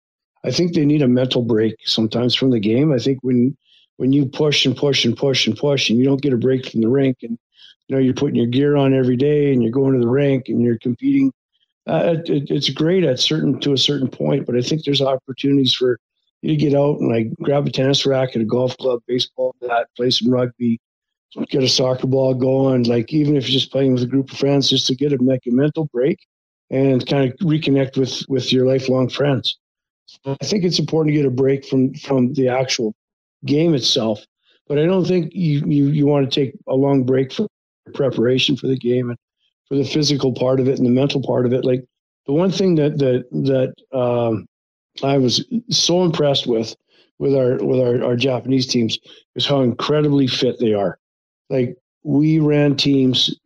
I 0.45 0.51
think 0.51 0.75
they 0.75 0.85
need 0.85 1.03
a 1.03 1.09
mental 1.09 1.43
break 1.43 1.75
sometimes 1.85 2.35
from 2.35 2.51
the 2.51 2.61
game. 2.61 2.93
I 2.93 2.99
think 2.99 3.19
when 3.23 3.57
when 3.97 4.13
you 4.13 4.27
push 4.27 4.65
and 4.65 4.77
push 4.77 5.05
and 5.05 5.17
push 5.17 5.47
and 5.47 5.57
push 5.57 5.91
and 5.91 5.99
you 5.99 6.05
don't 6.05 6.23
get 6.23 6.33
a 6.33 6.37
break 6.37 6.71
from 6.71 6.81
the 6.81 6.89
rink 6.89 7.19
and 7.23 7.39
you 7.89 7.97
know 7.97 8.01
you're 8.01 8.15
putting 8.15 8.37
your 8.37 8.47
gear 8.47 8.77
on 8.77 8.95
every 8.95 9.17
day 9.17 9.53
and 9.53 9.63
you're 9.63 9.73
going 9.73 9.95
to 9.95 10.01
the 10.01 10.09
rink 10.09 10.49
and 10.49 10.63
you're 10.63 10.79
competing 10.79 11.33
uh, 11.89 12.17
it, 12.27 12.51
it's 12.51 12.71
great 12.71 13.05
at 13.05 13.19
certain 13.19 13.59
to 13.61 13.73
a 13.73 13.79
certain 13.79 14.09
point 14.09 14.47
but 14.47 14.57
i 14.57 14.61
think 14.61 14.85
there's 14.85 15.03
opportunities 15.03 15.73
for 15.73 15.99
you 16.43 16.51
to 16.51 16.57
get 16.57 16.75
out 16.75 16.99
and 17.01 17.11
like 17.11 17.33
grab 17.43 17.67
a 17.67 17.71
tennis 17.71 18.07
racket 18.07 18.43
a 18.43 18.45
golf 18.45 18.77
club 18.79 19.01
baseball 19.07 19.55
bat 19.61 19.87
play 19.97 20.11
some 20.11 20.31
rugby 20.31 20.81
get 21.49 21.63
a 21.63 21.69
soccer 21.69 22.07
ball 22.07 22.35
going 22.35 22.85
like 22.85 23.13
even 23.13 23.37
if 23.37 23.49
you're 23.49 23.59
just 23.59 23.73
playing 23.73 23.93
with 23.93 24.03
a 24.03 24.07
group 24.07 24.31
of 24.31 24.39
friends 24.39 24.69
just 24.69 24.87
to 24.87 24.95
get 24.95 25.13
a, 25.13 25.19
make 25.23 25.47
a 25.47 25.51
mental 25.51 25.87
break 25.93 26.19
and 26.71 27.07
kind 27.07 27.31
of 27.31 27.39
reconnect 27.41 27.97
with 27.97 28.23
with 28.29 28.53
your 28.53 28.67
lifelong 28.67 29.09
friends. 29.09 29.57
I 30.27 30.37
think 30.43 30.65
it's 30.65 30.79
important 30.79 31.15
to 31.15 31.17
get 31.19 31.27
a 31.27 31.31
break 31.31 31.67
from 31.67 31.95
from 31.95 32.35
the 32.35 32.49
actual 32.49 32.95
game 33.45 33.75
itself 33.75 34.25
but 34.69 34.79
i 34.79 34.85
don't 34.85 35.07
think 35.07 35.33
you 35.35 35.63
you, 35.67 35.87
you 35.87 36.07
want 36.07 36.31
to 36.31 36.41
take 36.41 36.55
a 36.69 36.75
long 36.75 37.05
break 37.05 37.33
for 37.33 37.47
preparation 37.95 38.57
for 38.57 38.67
the 38.67 38.77
game 38.77 39.11
and 39.11 39.19
for 39.69 39.77
the 39.77 39.85
physical 39.85 40.33
part 40.33 40.61
of 40.61 40.69
it 40.69 40.79
and 40.79 40.87
the 40.87 40.91
mental 40.91 41.23
part 41.23 41.47
of 41.47 41.53
it. 41.53 41.65
Like 41.65 41.85
the 42.27 42.33
one 42.33 42.51
thing 42.51 42.75
that 42.77 42.99
that 42.99 43.25
that 43.31 43.99
um, 43.99 44.47
I 45.03 45.19
was 45.19 45.45
so 45.71 46.05
impressed 46.05 46.47
with 46.47 46.75
with 47.19 47.35
our 47.35 47.57
with 47.65 47.81
our, 47.81 48.03
our 48.05 48.17
Japanese 48.17 48.67
teams 48.67 48.99
is 49.35 49.47
how 49.47 49.61
incredibly 49.63 50.27
fit 50.27 50.59
they 50.59 50.75
are. 50.75 50.99
Like 51.51 51.77
we 52.05 52.39
ran 52.39 52.77
teams 52.77 53.39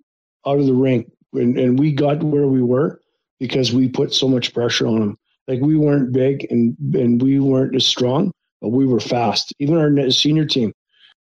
out 0.46 0.58
of 0.58 0.66
the 0.66 0.74
rink 0.74 1.10
and, 1.32 1.58
and 1.58 1.78
we 1.78 1.92
got 1.92 2.22
where 2.22 2.46
we 2.46 2.62
were 2.62 3.00
because 3.40 3.72
we 3.72 3.88
put 3.88 4.12
so 4.12 4.28
much 4.28 4.52
pressure 4.52 4.86
on 4.86 5.00
them. 5.00 5.18
Like 5.48 5.60
we 5.60 5.76
weren't 5.76 6.12
big 6.12 6.46
and 6.50 6.76
and 6.94 7.20
we 7.20 7.40
weren't 7.40 7.74
as 7.74 7.86
strong, 7.86 8.32
but 8.60 8.68
we 8.68 8.86
were 8.86 9.00
fast. 9.00 9.52
Even 9.58 9.76
our 9.76 10.10
senior 10.10 10.44
team, 10.44 10.72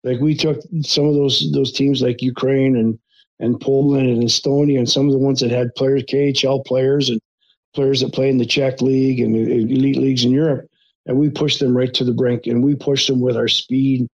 like 0.05 0.21
we 0.21 0.35
took 0.35 0.61
some 0.83 1.07
of 1.07 1.15
those 1.15 1.51
those 1.53 1.73
teams 1.73 2.03
like 2.03 2.23
Ukraine 2.23 2.77
and 2.77 2.99
and 3.41 3.61
Poland 3.61 4.09
and 4.09 4.23
Estonia 4.23 4.79
and 4.79 4.89
some 4.89 5.07
of 5.07 5.13
the 5.13 5.19
ones 5.19 5.41
that 5.41 5.51
had 5.51 5.75
players, 5.75 6.05
KHL 6.05 6.65
players 6.65 7.09
and 7.09 7.21
players 7.75 8.01
that 8.01 8.13
play 8.13 8.29
in 8.29 8.39
the 8.39 8.47
Czech 8.47 8.81
league 8.81 9.21
and 9.21 9.35
elite 9.35 9.97
leagues 9.97 10.25
in 10.25 10.31
Europe. 10.31 10.67
And 11.07 11.19
we 11.19 11.31
pushed 11.31 11.59
them 11.59 11.77
right 11.77 11.93
to 11.95 12.05
the 12.05 12.13
brink 12.13 12.47
and 12.47 12.63
we 12.63 12.75
pushed 12.75 13.09
them 13.09 13.21
with 13.21 13.37
our 13.37 13.49
speed 13.49 14.07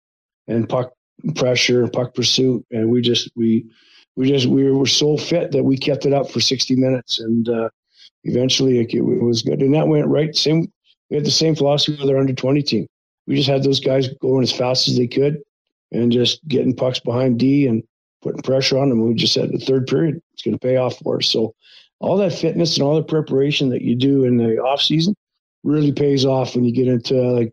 and 0.46 0.68
puck 0.68 0.92
pressure 1.34 1.82
and 1.82 1.92
puck 1.92 2.14
pursuit. 2.14 2.64
And 2.70 2.88
we 2.88 3.02
just, 3.02 3.28
we, 3.34 3.66
we 4.14 4.28
just, 4.28 4.46
we 4.46 4.70
were 4.70 4.86
so 4.86 5.16
fit 5.16 5.50
that 5.50 5.64
we 5.64 5.76
kept 5.76 6.06
it 6.06 6.12
up 6.12 6.30
for 6.30 6.40
60 6.40 6.76
minutes. 6.76 7.18
And 7.18 7.48
uh, 7.48 7.68
eventually 8.22 8.78
it, 8.78 8.94
it 8.94 9.02
was 9.02 9.42
good. 9.42 9.60
And 9.60 9.74
that 9.74 9.88
went 9.88 10.06
right. 10.06 10.34
Same, 10.34 10.70
we 11.10 11.16
had 11.16 11.26
the 11.26 11.30
same 11.32 11.56
philosophy 11.56 11.98
with 12.00 12.08
our 12.08 12.18
under 12.18 12.32
20 12.32 12.62
team. 12.62 12.86
We 13.26 13.34
just 13.34 13.48
had 13.48 13.64
those 13.64 13.80
guys 13.80 14.08
going 14.20 14.44
as 14.44 14.52
fast 14.52 14.86
as 14.86 14.96
they 14.96 15.08
could 15.08 15.42
and 15.90 16.12
just 16.12 16.46
getting 16.46 16.76
pucks 16.76 17.00
behind 17.00 17.40
D 17.40 17.66
and 17.66 17.82
putting 18.26 18.42
pressure 18.42 18.78
on 18.78 18.88
them. 18.88 19.06
We 19.06 19.14
just 19.14 19.32
said 19.32 19.52
the 19.52 19.58
third 19.58 19.86
period 19.86 20.20
it's 20.32 20.42
going 20.42 20.58
to 20.58 20.58
pay 20.58 20.76
off 20.76 20.98
for 20.98 21.18
us. 21.18 21.28
So 21.28 21.54
all 22.00 22.16
that 22.18 22.32
fitness 22.32 22.76
and 22.76 22.82
all 22.82 22.96
the 22.96 23.04
preparation 23.04 23.70
that 23.70 23.82
you 23.82 23.94
do 23.94 24.24
in 24.24 24.36
the 24.36 24.58
off 24.58 24.82
season 24.82 25.14
really 25.62 25.92
pays 25.92 26.24
off 26.24 26.54
when 26.54 26.64
you 26.64 26.72
get 26.72 26.88
into 26.88 27.14
like 27.14 27.52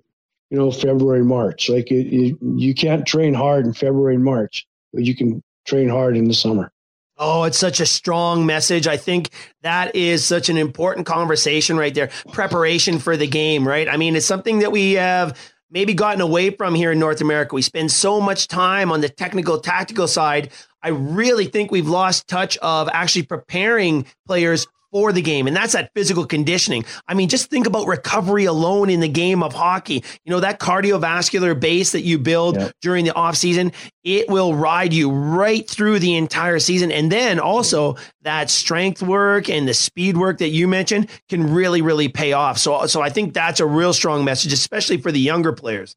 you 0.49 0.57
know 0.57 0.71
February 0.71 1.23
March. 1.23 1.69
Like 1.69 1.91
it, 1.91 2.07
it, 2.07 2.37
you 2.41 2.73
can't 2.73 3.05
train 3.05 3.33
hard 3.33 3.65
in 3.65 3.73
February 3.73 4.15
and 4.15 4.23
March, 4.23 4.65
but 4.91 5.03
you 5.03 5.15
can 5.15 5.43
train 5.65 5.89
hard 5.89 6.17
in 6.17 6.27
the 6.27 6.33
summer. 6.33 6.71
Oh, 7.17 7.43
it's 7.43 7.59
such 7.59 7.79
a 7.79 7.85
strong 7.85 8.47
message. 8.47 8.87
I 8.87 8.97
think 8.97 9.29
that 9.61 9.95
is 9.95 10.25
such 10.25 10.49
an 10.49 10.57
important 10.57 11.05
conversation 11.05 11.77
right 11.77 11.93
there. 11.93 12.09
Preparation 12.31 12.97
for 12.97 13.15
the 13.15 13.27
game, 13.27 13.67
right? 13.67 13.87
I 13.87 13.97
mean, 13.97 14.15
it's 14.15 14.25
something 14.25 14.59
that 14.59 14.71
we 14.71 14.93
have 14.93 15.37
maybe 15.69 15.93
gotten 15.93 16.21
away 16.21 16.49
from 16.49 16.75
here 16.75 16.91
in 16.91 16.99
North 16.99 17.21
America. 17.21 17.55
We 17.55 17.61
spend 17.61 17.91
so 17.91 18.19
much 18.21 18.47
time 18.47 18.91
on 18.91 19.01
the 19.01 19.09
technical, 19.09 19.59
tactical 19.59 20.07
side. 20.07 20.51
I 20.81 20.89
really 20.89 21.45
think 21.45 21.71
we've 21.71 21.87
lost 21.87 22.27
touch 22.27 22.57
of 22.57 22.89
actually 22.91 23.23
preparing 23.23 24.05
players 24.27 24.67
for 24.93 25.11
the 25.11 25.21
game. 25.21 25.47
And 25.47 25.55
that's 25.55 25.73
that 25.73 25.91
physical 25.95 26.25
conditioning. 26.25 26.85
I 27.07 27.15
mean, 27.15 27.27
just 27.27 27.49
think 27.49 27.65
about 27.65 27.87
recovery 27.87 28.45
alone 28.45 28.89
in 28.89 28.99
the 28.99 29.09
game 29.09 29.41
of 29.41 29.53
hockey. 29.53 30.03
You 30.23 30.31
know, 30.31 30.39
that 30.39 30.59
cardiovascular 30.59 31.59
base 31.59 31.91
that 31.93 32.01
you 32.01 32.19
build 32.19 32.55
yep. 32.55 32.71
during 32.81 33.03
the 33.03 33.15
off 33.15 33.35
season, 33.35 33.71
it 34.03 34.29
will 34.29 34.53
ride 34.53 34.93
you 34.93 35.09
right 35.11 35.67
through 35.67 35.99
the 35.99 36.15
entire 36.15 36.59
season. 36.59 36.91
And 36.91 37.11
then 37.11 37.39
also 37.39 37.97
that 38.21 38.51
strength 38.51 39.01
work 39.01 39.49
and 39.49 39.67
the 39.67 39.73
speed 39.73 40.15
work 40.15 40.37
that 40.37 40.49
you 40.49 40.67
mentioned 40.67 41.09
can 41.27 41.51
really, 41.51 41.81
really 41.81 42.07
pay 42.07 42.33
off. 42.33 42.59
So, 42.59 42.85
so 42.85 43.01
I 43.01 43.09
think 43.09 43.33
that's 43.33 43.59
a 43.59 43.65
real 43.65 43.93
strong 43.93 44.23
message, 44.23 44.53
especially 44.53 44.97
for 44.97 45.11
the 45.11 45.19
younger 45.19 45.51
players. 45.53 45.95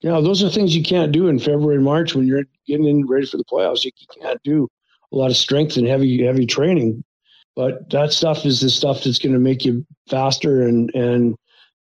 Yeah, 0.00 0.20
those 0.20 0.42
are 0.42 0.48
things 0.48 0.74
you 0.74 0.82
can't 0.82 1.12
do 1.12 1.28
in 1.28 1.38
February 1.38 1.76
and 1.76 1.84
March 1.84 2.14
when 2.14 2.26
you're 2.26 2.44
getting 2.66 2.86
in 2.86 3.06
ready 3.06 3.26
for 3.26 3.36
the 3.36 3.44
playoffs. 3.44 3.84
You 3.84 3.90
can't 4.22 4.40
do 4.44 4.68
a 5.12 5.16
lot 5.16 5.30
of 5.30 5.36
strength 5.36 5.76
and 5.76 5.86
heavy 5.86 6.24
heavy 6.24 6.46
training 6.46 7.02
but 7.58 7.90
that 7.90 8.12
stuff 8.12 8.46
is 8.46 8.60
the 8.60 8.70
stuff 8.70 9.02
that's 9.02 9.18
going 9.18 9.32
to 9.32 9.40
make 9.40 9.64
you 9.64 9.84
faster 10.08 10.62
and 10.62 10.94
and 10.94 11.34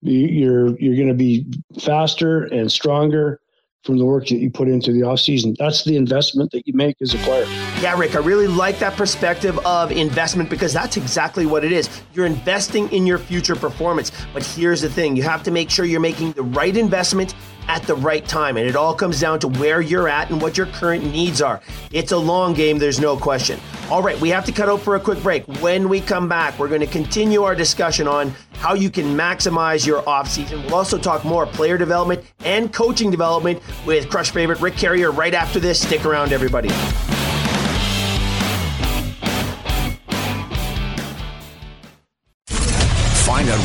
you're 0.01 0.79
you're 0.79 0.95
going 0.95 1.07
to 1.07 1.15
be 1.15 1.47
faster 1.81 2.43
and 2.43 2.71
stronger 2.71 3.39
from 3.83 3.97
the 3.97 4.05
work 4.05 4.27
that 4.27 4.35
you 4.35 4.51
put 4.51 4.67
into 4.67 4.93
the 4.93 5.01
off 5.01 5.19
season. 5.19 5.55
That's 5.57 5.83
the 5.83 5.97
investment 5.97 6.51
that 6.51 6.67
you 6.67 6.73
make 6.73 7.01
as 7.01 7.15
a 7.15 7.17
player. 7.17 7.45
Yeah, 7.81 7.97
Rick, 7.97 8.15
I 8.15 8.19
really 8.19 8.47
like 8.47 8.77
that 8.79 8.93
perspective 8.93 9.57
of 9.65 9.91
investment 9.91 10.49
because 10.49 10.73
that's 10.73 10.95
exactly 10.95 11.47
what 11.47 11.65
it 11.65 11.71
is. 11.71 11.89
You're 12.13 12.27
investing 12.27 12.89
in 12.91 13.07
your 13.07 13.17
future 13.17 13.55
performance. 13.55 14.11
But 14.31 14.45
here's 14.45 14.81
the 14.81 14.89
thing 14.89 15.15
you 15.15 15.23
have 15.23 15.41
to 15.43 15.51
make 15.51 15.71
sure 15.71 15.85
you're 15.85 15.99
making 15.99 16.33
the 16.33 16.43
right 16.43 16.77
investment 16.77 17.33
at 17.67 17.83
the 17.83 17.95
right 17.95 18.25
time. 18.27 18.57
And 18.57 18.67
it 18.67 18.75
all 18.75 18.93
comes 18.93 19.19
down 19.19 19.39
to 19.39 19.47
where 19.47 19.81
you're 19.81 20.07
at 20.07 20.29
and 20.29 20.41
what 20.41 20.57
your 20.57 20.67
current 20.67 21.03
needs 21.03 21.41
are. 21.41 21.61
It's 21.91 22.11
a 22.11 22.17
long 22.17 22.53
game, 22.53 22.77
there's 22.77 22.99
no 22.99 23.17
question. 23.17 23.59
All 23.89 24.01
right, 24.01 24.19
we 24.19 24.29
have 24.29 24.45
to 24.45 24.51
cut 24.51 24.69
out 24.69 24.81
for 24.81 24.95
a 24.95 24.99
quick 24.99 25.21
break. 25.21 25.45
When 25.61 25.89
we 25.89 26.01
come 26.01 26.27
back, 26.29 26.57
we're 26.57 26.69
going 26.69 26.81
to 26.81 26.87
continue 26.87 27.43
our 27.43 27.55
discussion 27.55 28.07
on 28.07 28.33
how 28.53 28.73
you 28.73 28.89
can 28.89 29.05
maximize 29.15 29.85
your 29.85 30.01
offseason. 30.03 30.63
We'll 30.65 30.75
also 30.75 30.97
talk 30.97 31.25
more 31.25 31.45
player 31.45 31.77
development 31.77 32.23
and 32.45 32.71
coaching 32.71 33.11
development 33.11 33.61
with 33.85 34.09
Crush 34.09 34.31
favorite 34.31 34.61
Rick 34.61 34.75
Carriere 34.75 35.11
right 35.11 35.33
after 35.33 35.59
this. 35.59 35.81
Stick 35.81 36.05
around, 36.05 36.31
everybody. 36.31 36.69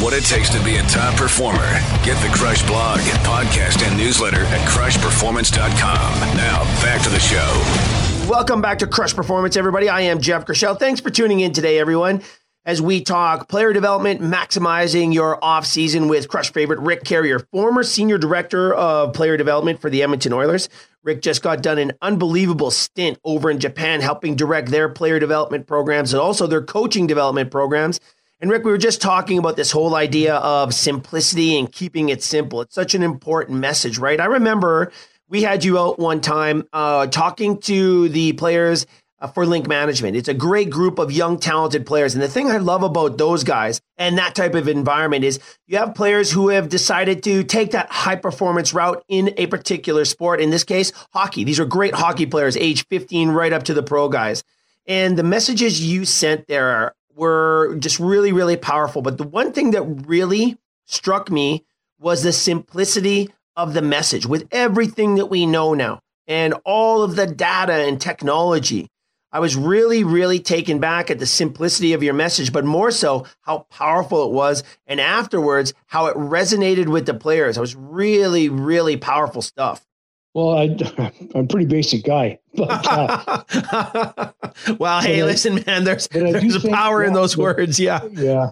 What 0.09 0.17
it 0.17 0.25
takes 0.25 0.49
to 0.49 0.65
be 0.65 0.77
a 0.77 0.83
top 0.85 1.17
performer. 1.17 1.69
Get 2.03 2.17
the 2.23 2.31
Crush 2.35 2.67
blog, 2.67 2.99
podcast, 3.27 3.87
and 3.87 3.95
newsletter 3.95 4.41
at 4.41 4.67
crushperformance.com. 4.67 6.35
Now, 6.35 6.65
back 6.81 7.03
to 7.03 7.11
the 7.11 7.21
show. 7.21 8.27
Welcome 8.27 8.63
back 8.63 8.79
to 8.79 8.87
Crush 8.87 9.15
Performance, 9.15 9.55
everybody. 9.55 9.91
I 9.91 10.01
am 10.01 10.19
Jeff 10.23 10.47
Krushell. 10.47 10.79
Thanks 10.79 11.03
for 11.03 11.11
tuning 11.11 11.41
in 11.41 11.53
today, 11.53 11.79
everyone 11.79 12.23
as 12.69 12.83
we 12.83 13.03
talk 13.03 13.49
player 13.49 13.73
development, 13.73 14.21
maximizing 14.21 15.15
your 15.15 15.41
offseason 15.41 16.09
with 16.09 16.29
crush 16.29 16.53
favorite 16.53 16.79
Rick 16.81 17.03
Carriere, 17.03 17.39
former 17.51 17.83
senior 17.83 18.19
director 18.19 18.75
of 18.75 19.15
player 19.15 19.39
development 19.39 19.81
for 19.81 19.89
the 19.89 20.03
Edmonton 20.03 20.35
Oilers. 20.35 20.69
Rick 21.03 21.23
just 21.23 21.43
got 21.43 21.63
done 21.63 21.79
an 21.79 21.93
unbelievable 22.03 22.71
stint 22.71 23.19
over 23.25 23.51
in 23.51 23.59
Japan, 23.59 24.03
helping 24.03 24.37
direct 24.37 24.69
their 24.69 24.91
player 24.91 25.19
development 25.19 25.67
programs 25.67 26.13
and 26.13 26.21
also 26.21 26.47
their 26.47 26.61
coaching 26.61 27.07
development 27.07 27.51
programs. 27.51 28.01
And 28.41 28.53
Rick, 28.53 28.65
we 28.65 28.71
were 28.71 28.79
just 28.79 29.01
talking 29.01 29.37
about 29.37 29.57
this 29.57 29.73
whole 29.73 29.97
idea 29.97 30.37
of 30.37 30.73
simplicity 30.73 31.59
and 31.59 31.71
keeping 31.71 32.09
it 32.09 32.23
simple. 32.23 32.61
It's 32.61 32.75
such 32.75 32.95
an 32.95 33.03
important 33.03 33.59
message, 33.59 33.99
right? 33.99 34.21
I 34.21 34.27
remember 34.27 34.93
we 35.29 35.43
had 35.43 35.65
you 35.65 35.77
out 35.77 35.99
one 35.99 36.21
time 36.21 36.69
uh, 36.73 37.09
talking 37.09 37.59
to 37.63 38.09
the 38.09 38.35
players 38.35 38.87
uh, 39.21 39.27
for 39.27 39.45
Link 39.45 39.67
Management. 39.67 40.17
It's 40.17 40.29
a 40.29 40.35
great 40.35 40.71
group 40.71 41.01
of 41.01 41.11
young, 41.11 41.41
talented 41.41 41.85
players. 41.85 42.15
And 42.15 42.23
the 42.23 42.29
thing 42.29 42.49
I 42.49 42.59
love 42.59 42.85
about 42.85 43.19
those 43.19 43.43
guys 43.43 43.81
and 43.97 44.19
that 44.19 44.37
type 44.37 44.55
of 44.55 44.69
environment 44.69 45.25
is 45.25 45.41
you 45.67 45.79
have 45.79 45.97
players 45.97 46.31
who 46.31 46.51
have 46.51 46.69
decided 46.69 47.25
to 47.25 47.43
take 47.43 47.73
that 47.73 47.91
high 47.91 48.15
performance 48.15 48.73
route 48.73 49.03
in 49.09 49.35
a 49.37 49.49
particular 49.49 50.05
sport. 50.05 50.41
In 50.41 50.51
this 50.51 50.63
case, 50.63 50.93
hockey. 51.13 51.43
These 51.43 51.59
are 51.59 51.67
great 51.67 51.95
hockey 51.95 52.27
players, 52.27 52.57
age 52.57 52.87
15 52.87 53.31
right 53.31 53.53
up 53.53 53.65
to 53.65 53.75
the 53.75 53.83
pro 53.83 54.09
guys. 54.09 54.45
And 54.87 55.19
the 55.19 55.25
messages 55.25 55.85
you 55.85 56.05
sent 56.05 56.47
there 56.47 56.95
were 57.19 57.77
just 57.79 57.99
really, 57.99 58.33
really 58.33 58.57
powerful. 58.57 59.03
But 59.03 59.19
the 59.19 59.25
one 59.25 59.53
thing 59.53 59.73
that 59.73 59.83
really 59.83 60.57
struck 60.87 61.31
me 61.31 61.65
was 61.99 62.23
the 62.23 62.33
simplicity 62.33 63.31
of 63.57 63.75
the 63.75 63.83
message 63.83 64.25
with 64.25 64.47
everything 64.53 65.17
that 65.17 65.27
we 65.27 65.45
know 65.45 65.75
now 65.75 66.01
and 66.27 66.55
all 66.65 67.03
of 67.03 67.17
the 67.17 67.27
data 67.27 67.73
and 67.73 68.01
technology 68.01 68.89
I 69.31 69.41
was 69.41 69.57
really, 69.57 70.05
really 70.05 70.41
taken 70.41 70.79
back 70.79 71.11
at 71.11 71.19
the 71.19 71.27
simplicity 71.27 71.93
of 71.93 72.03
your 72.03 72.15
message, 72.15 72.51
but 72.51 72.65
more 72.65 72.91
so 72.91 73.27
how 73.43 73.67
powerful 73.71 74.25
it 74.25 74.33
was. 74.33 74.63
And 74.87 75.01
afterwards, 75.01 75.75
how 75.87 76.07
it 76.07 76.17
resonated 76.17 76.89
with 76.89 77.05
the 77.05 77.15
players. 77.15 77.59
It 77.59 77.61
was 77.61 77.77
really, 77.77 78.49
really 78.49 78.97
powerful 78.97 79.43
stuff. 79.43 79.85
Well, 80.35 80.51
I, 80.51 80.65
I'm 81.35 81.45
a 81.45 81.47
pretty 81.47 81.67
basic 81.67 82.05
guy. 82.05 82.39
But, 82.55 82.87
uh, 82.87 84.33
well, 84.79 85.01
hey, 85.01 85.23
I, 85.23 85.25
listen, 85.25 85.63
man, 85.67 85.85
there's, 85.85 86.09
there's 86.09 86.55
a 86.55 86.61
think, 86.61 86.75
power 86.75 87.03
yeah, 87.03 87.09
in 87.09 87.15
those 87.15 87.35
but, 87.35 87.43
words. 87.43 87.81
Yeah. 87.81 88.05
Yeah. 88.13 88.51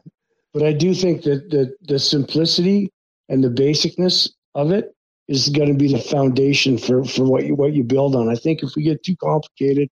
But 0.52 0.62
I 0.62 0.72
do 0.72 0.94
think 0.94 1.22
that 1.22 1.50
the, 1.50 1.74
the 1.82 1.98
simplicity 1.98 2.90
and 3.28 3.44
the 3.44 3.50
basicness 3.50 4.30
of 4.54 4.70
it 4.70 4.94
is 5.28 5.48
going 5.48 5.68
to 5.68 5.74
be 5.74 5.92
the 5.92 5.98
foundation 6.00 6.78
for, 6.78 7.04
for 7.04 7.24
what 7.24 7.44
you, 7.44 7.54
what 7.54 7.72
you 7.72 7.82
build 7.82 8.14
on. 8.14 8.28
I 8.28 8.36
think 8.36 8.62
if 8.62 8.70
we 8.76 8.82
get 8.82 9.02
too 9.02 9.16
complicated 9.16 9.88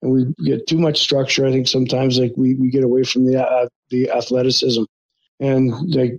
and 0.00 0.12
we 0.12 0.26
get 0.44 0.66
too 0.66 0.78
much 0.78 1.00
structure, 1.00 1.44
I 1.44 1.50
think 1.50 1.68
sometimes 1.68 2.18
like 2.18 2.32
we, 2.36 2.54
we 2.54 2.70
get 2.70 2.84
away 2.84 3.02
from 3.02 3.26
the, 3.26 3.44
uh, 3.44 3.68
the 3.90 4.10
athleticism 4.10 4.84
and 5.40 5.72
like 5.94 6.18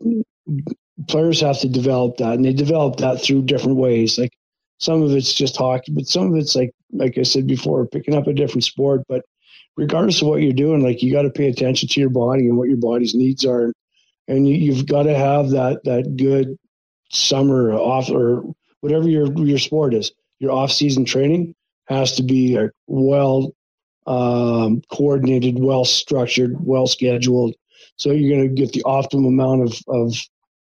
players 1.07 1.41
have 1.41 1.59
to 1.59 1.69
develop 1.69 2.17
that 2.17 2.33
and 2.33 2.45
they 2.45 2.53
develop 2.53 2.97
that 2.97 3.21
through 3.21 3.43
different 3.43 3.77
ways. 3.77 4.17
Like 4.19 4.33
some 4.79 5.01
of 5.01 5.11
it's 5.11 5.33
just 5.33 5.57
hockey, 5.57 5.91
but 5.91 6.07
some 6.07 6.31
of 6.31 6.35
it's 6.35 6.55
like, 6.55 6.71
like 6.91 7.17
I 7.17 7.23
said 7.23 7.47
before, 7.47 7.85
picking 7.87 8.15
up 8.15 8.27
a 8.27 8.33
different 8.33 8.63
sport, 8.63 9.01
but 9.09 9.23
regardless 9.75 10.21
of 10.21 10.27
what 10.27 10.41
you're 10.41 10.53
doing, 10.53 10.83
like 10.83 11.01
you 11.01 11.11
got 11.11 11.23
to 11.23 11.29
pay 11.29 11.47
attention 11.47 11.89
to 11.89 11.99
your 11.99 12.09
body 12.09 12.47
and 12.47 12.57
what 12.57 12.69
your 12.69 12.77
body's 12.77 13.15
needs 13.15 13.45
are. 13.45 13.73
And 14.27 14.47
you, 14.47 14.75
have 14.75 14.85
got 14.85 15.03
to 15.03 15.15
have 15.15 15.51
that, 15.51 15.83
that 15.85 16.17
good 16.17 16.57
summer 17.09 17.71
off 17.73 18.09
or 18.09 18.43
whatever 18.81 19.07
your 19.07 19.31
your 19.37 19.57
sport 19.57 19.93
is, 19.93 20.11
your 20.39 20.51
off 20.51 20.71
season 20.71 21.05
training 21.05 21.55
has 21.85 22.13
to 22.13 22.23
be 22.23 22.57
well 22.87 23.53
um, 24.05 24.81
coordinated, 24.91 25.59
well 25.59 25.85
structured, 25.85 26.55
well 26.59 26.87
scheduled. 26.87 27.55
So 27.95 28.11
you're 28.11 28.37
going 28.37 28.55
to 28.55 28.61
get 28.61 28.73
the 28.73 28.83
optimum 28.83 29.25
amount 29.25 29.63
of 29.63 29.79
of 29.87 30.17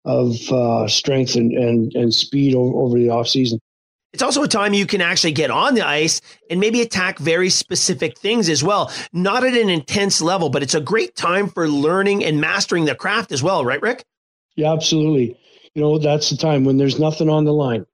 of 0.04 0.52
uh, 0.52 0.88
strength 0.88 1.36
and, 1.36 1.52
and 1.52 1.94
and 1.94 2.12
speed 2.12 2.54
over, 2.54 2.76
over 2.78 2.98
the 2.98 3.10
off 3.10 3.28
season. 3.28 3.60
It's 4.14 4.22
also 4.22 4.42
a 4.42 4.48
time 4.48 4.72
you 4.72 4.86
can 4.86 5.02
actually 5.02 5.32
get 5.32 5.50
on 5.50 5.74
the 5.74 5.86
ice 5.86 6.22
and 6.48 6.58
maybe 6.58 6.80
attack 6.80 7.18
very 7.18 7.50
specific 7.50 8.16
things 8.16 8.48
as 8.48 8.64
well. 8.64 8.90
Not 9.12 9.44
at 9.44 9.54
an 9.54 9.68
intense 9.68 10.22
level, 10.22 10.48
but 10.48 10.62
it's 10.62 10.74
a 10.74 10.80
great 10.80 11.14
time 11.14 11.48
for 11.48 11.68
learning 11.68 12.24
and 12.24 12.40
mastering 12.40 12.86
the 12.86 12.94
craft 12.94 13.32
as 13.32 13.42
well, 13.42 13.64
right, 13.64 13.82
Rick? 13.82 14.04
Yeah, 14.56 14.72
absolutely 14.72 15.36
you 15.74 15.82
know, 15.82 15.98
that's 15.98 16.30
the 16.30 16.36
time 16.36 16.64
when 16.64 16.76
there's 16.76 16.98
nothing 16.98 17.28
on 17.28 17.44
the 17.44 17.52
line. 17.52 17.84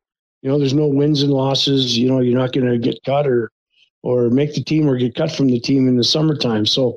You 0.43 0.51
know, 0.51 0.59
there's 0.59 0.75
no 0.75 0.87
wins 0.87 1.23
and 1.23 1.33
losses. 1.33 1.97
You 1.99 2.09
know, 2.09 2.21
you're 2.21 2.39
not 2.39 2.53
going 2.53 2.67
to 2.67 2.79
get 2.79 3.03
cut 3.05 3.27
or 3.27 3.51
or 4.03 4.31
make 4.31 4.55
the 4.55 4.65
team 4.65 4.89
or 4.89 4.97
get 4.97 5.15
cut 5.15 5.31
from 5.31 5.49
the 5.49 5.61
team 5.61 5.87
in 5.87 5.97
the 5.97 6.05
summertime. 6.05 6.65
So, 6.65 6.97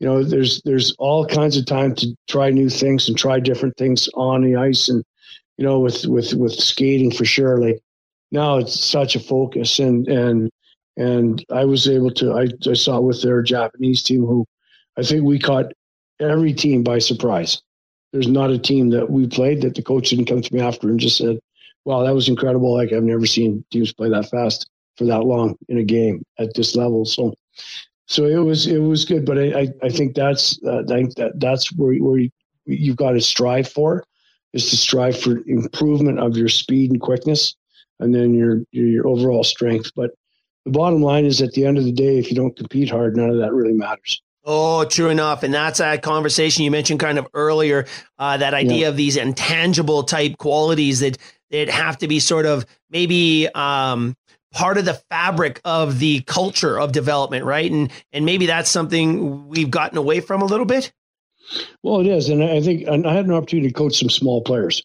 you 0.00 0.06
know, 0.06 0.22
there's 0.22 0.60
there's 0.62 0.94
all 0.98 1.26
kinds 1.26 1.56
of 1.56 1.66
time 1.66 1.94
to 1.96 2.14
try 2.28 2.50
new 2.50 2.68
things 2.68 3.08
and 3.08 3.16
try 3.16 3.40
different 3.40 3.76
things 3.76 4.08
on 4.14 4.42
the 4.42 4.56
ice 4.56 4.88
and 4.88 5.04
you 5.56 5.64
know 5.64 5.78
with 5.78 6.04
with 6.06 6.34
with 6.34 6.52
skating 6.52 7.10
for 7.10 7.24
sure. 7.24 7.58
Like 7.58 7.80
now 8.34 8.58
it's 8.58 8.78
such 8.78 9.16
a 9.16 9.20
focus 9.20 9.78
and 9.78 10.06
and 10.08 10.50
and 10.96 11.44
I 11.50 11.64
was 11.64 11.88
able 11.88 12.10
to 12.12 12.32
I, 12.34 12.48
I 12.68 12.74
saw 12.74 13.00
with 13.00 13.22
their 13.22 13.42
Japanese 13.42 14.02
team 14.02 14.26
who 14.26 14.44
I 14.98 15.02
think 15.02 15.24
we 15.24 15.38
caught 15.38 15.72
every 16.20 16.52
team 16.52 16.82
by 16.82 16.98
surprise 16.98 17.62
there's 18.14 18.28
not 18.28 18.52
a 18.52 18.58
team 18.58 18.90
that 18.90 19.10
we 19.10 19.26
played 19.26 19.60
that 19.62 19.74
the 19.74 19.82
coach 19.82 20.10
didn't 20.10 20.26
come 20.26 20.40
to 20.40 20.54
me 20.54 20.60
after 20.60 20.88
and 20.88 21.00
just 21.00 21.16
said, 21.16 21.40
"Wow, 21.84 22.04
that 22.04 22.14
was 22.14 22.28
incredible! 22.28 22.72
Like 22.72 22.92
I've 22.92 23.02
never 23.02 23.26
seen 23.26 23.64
teams 23.72 23.92
play 23.92 24.08
that 24.08 24.30
fast 24.30 24.70
for 24.96 25.04
that 25.06 25.24
long 25.24 25.56
in 25.68 25.78
a 25.78 25.82
game 25.82 26.22
at 26.38 26.54
this 26.54 26.76
level." 26.76 27.04
So, 27.04 27.34
so 28.06 28.26
it 28.26 28.38
was 28.38 28.68
it 28.68 28.78
was 28.78 29.04
good, 29.04 29.26
but 29.26 29.36
I 29.36 29.62
I, 29.62 29.68
I 29.82 29.88
think 29.88 30.14
that's 30.14 30.60
uh, 30.64 30.84
I 30.88 30.94
think 30.94 31.16
that 31.16 31.40
that's 31.40 31.72
where 31.72 31.96
where 31.96 32.18
you, 32.18 32.30
you've 32.66 32.96
got 32.96 33.12
to 33.12 33.20
strive 33.20 33.68
for 33.68 34.04
is 34.52 34.70
to 34.70 34.76
strive 34.76 35.18
for 35.18 35.42
improvement 35.48 36.20
of 36.20 36.36
your 36.36 36.48
speed 36.48 36.92
and 36.92 37.00
quickness, 37.00 37.56
and 38.04 38.14
then 38.14 38.34
your 38.34 38.60
your, 38.70 39.06
overall 39.06 39.42
strength. 39.42 39.90
But 39.96 40.12
the 40.64 40.70
bottom 40.70 41.02
line 41.02 41.24
is, 41.24 41.42
at 41.42 41.52
the 41.52 41.66
end 41.66 41.78
of 41.78 41.84
the 41.84 41.92
day, 41.92 42.18
if 42.18 42.30
you 42.30 42.36
don't 42.36 42.56
compete 42.56 42.90
hard, 42.90 43.16
none 43.16 43.30
of 43.30 43.38
that 43.38 43.52
really 43.52 43.72
matters. 43.72 44.22
Oh, 44.46 44.84
true 44.84 45.08
enough. 45.08 45.42
And 45.42 45.54
that's 45.54 45.78
that 45.78 46.02
conversation 46.02 46.64
you 46.64 46.70
mentioned 46.70 47.00
kind 47.00 47.18
of 47.18 47.26
earlier, 47.32 47.86
uh, 48.18 48.36
that 48.36 48.52
idea 48.52 48.82
yeah. 48.82 48.88
of 48.88 48.96
these 48.96 49.16
intangible 49.16 50.02
type 50.02 50.36
qualities 50.36 51.00
that, 51.00 51.16
that 51.50 51.70
have 51.70 51.96
to 51.98 52.08
be 52.08 52.20
sort 52.20 52.44
of 52.44 52.66
maybe 52.90 53.48
um, 53.54 54.14
part 54.52 54.76
of 54.76 54.84
the 54.84 54.94
fabric 55.10 55.60
of 55.64 55.98
the 55.98 56.20
culture 56.22 56.78
of 56.78 56.92
development, 56.92 57.44
right? 57.44 57.70
And 57.70 57.90
and 58.12 58.24
maybe 58.24 58.46
that's 58.46 58.70
something 58.70 59.48
we've 59.48 59.70
gotten 59.70 59.98
away 59.98 60.20
from 60.20 60.42
a 60.42 60.46
little 60.46 60.66
bit. 60.66 60.92
Well, 61.82 62.00
it 62.00 62.06
is, 62.06 62.28
and 62.28 62.42
I 62.42 62.60
think 62.60 62.86
and 62.86 63.06
I 63.06 63.14
had 63.14 63.26
an 63.26 63.32
opportunity 63.32 63.68
to 63.68 63.74
coach 63.74 63.98
some 63.98 64.10
small 64.10 64.42
players, 64.42 64.82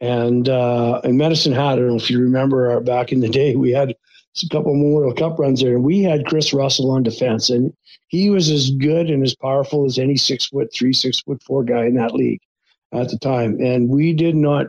and 0.00 0.48
uh, 0.48 1.00
and 1.04 1.16
Medicine 1.16 1.52
Hat. 1.52 1.72
I 1.72 1.76
don't 1.76 1.88
know 1.88 1.96
if 1.96 2.10
you 2.10 2.20
remember 2.20 2.72
uh, 2.72 2.80
back 2.80 3.12
in 3.12 3.20
the 3.20 3.28
day, 3.28 3.56
we 3.56 3.70
had 3.70 3.90
a 3.90 4.48
couple 4.50 4.74
Memorial 4.74 5.14
Cup 5.14 5.38
runs 5.38 5.62
there, 5.62 5.74
and 5.74 5.84
we 5.84 6.02
had 6.02 6.26
Chris 6.26 6.52
Russell 6.52 6.90
on 6.90 7.02
defense, 7.02 7.48
and 7.50 7.72
he 8.08 8.30
was 8.30 8.50
as 8.50 8.70
good 8.70 9.08
and 9.10 9.22
as 9.22 9.34
powerful 9.34 9.84
as 9.84 9.98
any 9.98 10.16
six 10.16 10.46
foot 10.46 10.68
three, 10.74 10.92
six 10.92 11.20
foot 11.20 11.42
four 11.42 11.64
guy 11.64 11.86
in 11.86 11.94
that 11.94 12.14
league 12.14 12.40
at 12.92 13.08
the 13.08 13.18
time. 13.18 13.58
And 13.60 13.88
we 13.88 14.12
did 14.12 14.36
not 14.36 14.66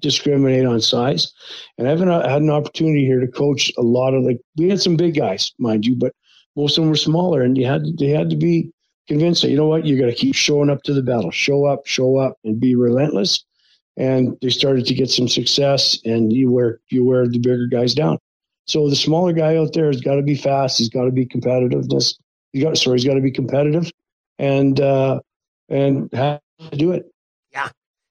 discriminate 0.00 0.66
on 0.66 0.80
size. 0.80 1.32
And 1.78 1.88
I've 1.88 2.00
had 2.00 2.42
an 2.42 2.50
opportunity 2.50 3.04
here 3.06 3.20
to 3.20 3.26
coach 3.26 3.72
a 3.78 3.82
lot 3.82 4.14
of 4.14 4.24
the. 4.24 4.38
We 4.56 4.68
had 4.68 4.80
some 4.80 4.96
big 4.96 5.16
guys, 5.16 5.52
mind 5.58 5.86
you, 5.86 5.96
but 5.96 6.12
most 6.56 6.76
of 6.76 6.82
them 6.82 6.90
were 6.90 6.96
smaller, 6.96 7.42
and 7.42 7.56
you 7.56 7.66
had 7.66 7.84
they 7.98 8.08
had 8.08 8.30
to 8.30 8.36
be 8.36 8.70
convinced 9.08 9.42
that 9.42 9.50
you 9.50 9.56
know 9.56 9.66
what, 9.66 9.86
you 9.86 9.98
got 9.98 10.06
to 10.06 10.14
keep 10.14 10.34
showing 10.34 10.70
up 10.70 10.82
to 10.82 10.94
the 10.94 11.02
battle, 11.02 11.30
show 11.30 11.66
up, 11.66 11.86
show 11.86 12.16
up, 12.16 12.38
and 12.44 12.60
be 12.60 12.74
relentless. 12.74 13.44
And 13.96 14.36
they 14.42 14.50
started 14.50 14.86
to 14.86 14.94
get 14.94 15.10
some 15.10 15.28
success, 15.28 15.98
and 16.04 16.32
you 16.32 16.50
wear 16.50 16.80
you 16.90 17.04
wear 17.04 17.28
the 17.28 17.38
bigger 17.38 17.66
guys 17.66 17.94
down. 17.94 18.18
So 18.66 18.88
the 18.88 18.96
smaller 18.96 19.32
guy 19.32 19.56
out 19.56 19.72
there 19.72 19.86
has 19.86 20.00
got 20.00 20.16
to 20.16 20.22
be 20.22 20.34
fast. 20.34 20.78
He's 20.78 20.88
got 20.88 21.04
to 21.04 21.12
be 21.12 21.26
competitiveness. 21.26 22.14
He 22.52 22.60
got 22.60 22.76
sorry. 22.76 22.96
He's 22.98 23.04
got 23.04 23.14
to 23.14 23.20
be 23.20 23.30
competitive, 23.30 23.90
and 24.38 24.80
uh, 24.80 25.20
and 25.68 26.12
have 26.12 26.40
to 26.70 26.76
do 26.76 26.92
it. 26.92 27.06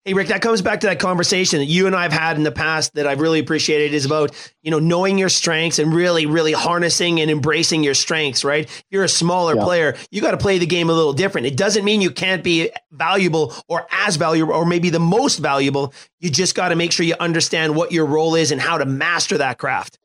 Hey 0.06 0.14
Rick, 0.14 0.28
that 0.28 0.42
comes 0.42 0.62
back 0.62 0.82
to 0.82 0.88
that 0.88 1.00
conversation 1.00 1.60
that 1.60 1.68
you 1.68 1.88
and 1.88 1.96
I've 1.96 2.12
had 2.12 2.36
in 2.36 2.44
the 2.44 2.52
past 2.52 2.94
that 2.96 3.08
I've 3.08 3.22
really 3.22 3.40
appreciated 3.40 3.94
is 3.94 4.06
about, 4.06 4.32
you 4.62 4.70
know, 4.70 4.80
knowing 4.80 5.18
your 5.18 5.30
strengths 5.30 5.80
and 5.80 5.94
really, 5.94 6.26
really 6.26 6.52
harnessing 6.52 7.22
and 7.22 7.32
embracing 7.32 7.86
your 7.86 7.94
strengths, 7.94 8.44
right? 8.44 8.66
If 8.66 8.84
you're 8.90 9.06
a 9.06 9.10
smaller 9.10 9.56
yeah. 9.56 9.64
player, 9.64 9.96
you 10.12 10.20
got 10.20 10.32
to 10.32 10.38
play 10.38 10.58
the 10.58 10.66
game 10.66 10.90
a 10.90 10.94
little 10.94 11.14
different. 11.14 11.48
It 11.48 11.56
doesn't 11.56 11.86
mean 11.86 12.02
you 12.02 12.12
can't 12.12 12.44
be 12.44 12.70
valuable 12.92 13.54
or 13.70 13.88
as 13.92 14.18
valuable 14.18 14.54
or 14.54 14.66
maybe 14.66 14.90
the 14.90 15.00
most 15.00 15.38
valuable. 15.38 15.94
You 16.20 16.30
just 16.30 16.54
got 16.54 16.70
to 16.70 16.76
make 16.76 16.92
sure 16.92 17.06
you 17.06 17.16
understand 17.22 17.74
what 17.74 17.94
your 17.94 18.06
role 18.06 18.36
is 18.36 18.52
and 18.52 18.60
how 18.60 18.78
to 18.78 18.86
master 18.86 19.38
that 19.38 19.58
craft. 19.58 20.00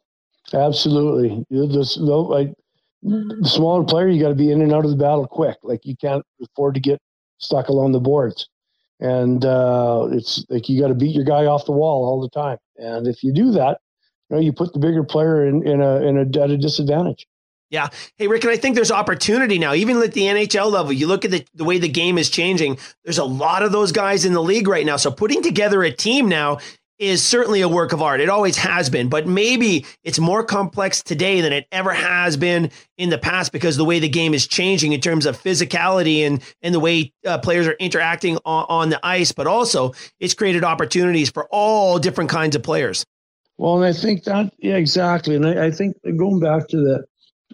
Absolutely. 0.52 1.44
Just, 1.50 1.98
like 1.98 2.54
the 3.02 3.50
smaller 3.50 3.82
player, 3.82 4.06
you 4.06 4.22
got 4.22 4.28
to 4.28 4.36
be 4.36 4.52
in 4.52 4.62
and 4.62 4.72
out 4.72 4.84
of 4.84 4.92
the 4.92 4.96
battle 4.96 5.26
quick. 5.26 5.56
Like 5.64 5.84
you 5.84 5.96
can't 5.96 6.24
afford 6.40 6.74
to 6.74 6.80
get 6.80 7.00
stuck 7.38 7.66
along 7.66 7.90
the 7.90 8.00
boards. 8.00 8.48
And 9.00 9.44
uh, 9.44 10.08
it's 10.10 10.44
like 10.48 10.68
you 10.68 10.80
got 10.80 10.88
to 10.88 10.94
beat 10.94 11.14
your 11.14 11.24
guy 11.24 11.46
off 11.46 11.66
the 11.66 11.72
wall 11.72 12.04
all 12.04 12.20
the 12.20 12.30
time. 12.30 12.58
And 12.76 13.06
if 13.06 13.22
you 13.22 13.32
do 13.32 13.52
that, 13.52 13.78
you 14.28 14.36
know, 14.36 14.42
you 14.42 14.52
put 14.52 14.72
the 14.72 14.78
bigger 14.78 15.04
player 15.04 15.46
in, 15.46 15.66
in 15.66 15.80
a 15.80 15.96
in 16.02 16.16
a 16.16 16.42
at 16.42 16.50
a 16.50 16.56
disadvantage. 16.56 17.26
Yeah. 17.70 17.88
Hey, 18.16 18.28
Rick, 18.28 18.44
and 18.44 18.52
I 18.52 18.56
think 18.56 18.74
there's 18.74 18.90
opportunity 18.90 19.58
now, 19.58 19.74
even 19.74 19.98
at 20.02 20.14
the 20.14 20.22
NHL 20.22 20.72
level. 20.72 20.90
You 20.90 21.06
look 21.06 21.26
at 21.26 21.30
the, 21.30 21.44
the 21.54 21.64
way 21.64 21.78
the 21.78 21.88
game 21.88 22.16
is 22.16 22.30
changing, 22.30 22.78
there's 23.04 23.18
a 23.18 23.24
lot 23.24 23.62
of 23.62 23.72
those 23.72 23.92
guys 23.92 24.24
in 24.24 24.32
the 24.32 24.42
league 24.42 24.68
right 24.68 24.86
now. 24.86 24.96
So 24.96 25.10
putting 25.10 25.42
together 25.42 25.82
a 25.82 25.92
team 25.92 26.28
now 26.28 26.58
is 26.98 27.22
certainly 27.22 27.60
a 27.60 27.68
work 27.68 27.92
of 27.92 28.02
art. 28.02 28.20
It 28.20 28.28
always 28.28 28.56
has 28.58 28.90
been, 28.90 29.08
but 29.08 29.26
maybe 29.26 29.86
it's 30.02 30.18
more 30.18 30.42
complex 30.42 31.02
today 31.02 31.40
than 31.40 31.52
it 31.52 31.66
ever 31.70 31.92
has 31.92 32.36
been 32.36 32.70
in 32.96 33.10
the 33.10 33.18
past 33.18 33.52
because 33.52 33.76
the 33.76 33.84
way 33.84 34.00
the 34.00 34.08
game 34.08 34.34
is 34.34 34.46
changing 34.46 34.92
in 34.92 35.00
terms 35.00 35.24
of 35.24 35.40
physicality 35.40 36.26
and 36.26 36.42
and 36.60 36.74
the 36.74 36.80
way 36.80 37.12
uh, 37.24 37.38
players 37.38 37.66
are 37.66 37.76
interacting 37.78 38.36
on, 38.44 38.66
on, 38.68 38.88
the 38.88 39.00
ice. 39.06 39.32
But 39.32 39.46
also, 39.46 39.92
it's 40.18 40.34
created 40.34 40.64
opportunities 40.64 41.30
for 41.30 41.48
all 41.50 41.98
different 41.98 42.30
kinds 42.30 42.56
of 42.56 42.62
players. 42.62 43.06
Well, 43.58 43.76
and 43.76 43.84
I 43.84 43.92
think 43.92 44.24
that 44.24 44.52
yeah, 44.58 44.76
exactly. 44.76 45.36
And 45.36 45.46
I, 45.46 45.66
I 45.66 45.70
think 45.70 45.96
going 46.16 46.40
back 46.40 46.68
to 46.68 46.76
the 46.76 47.04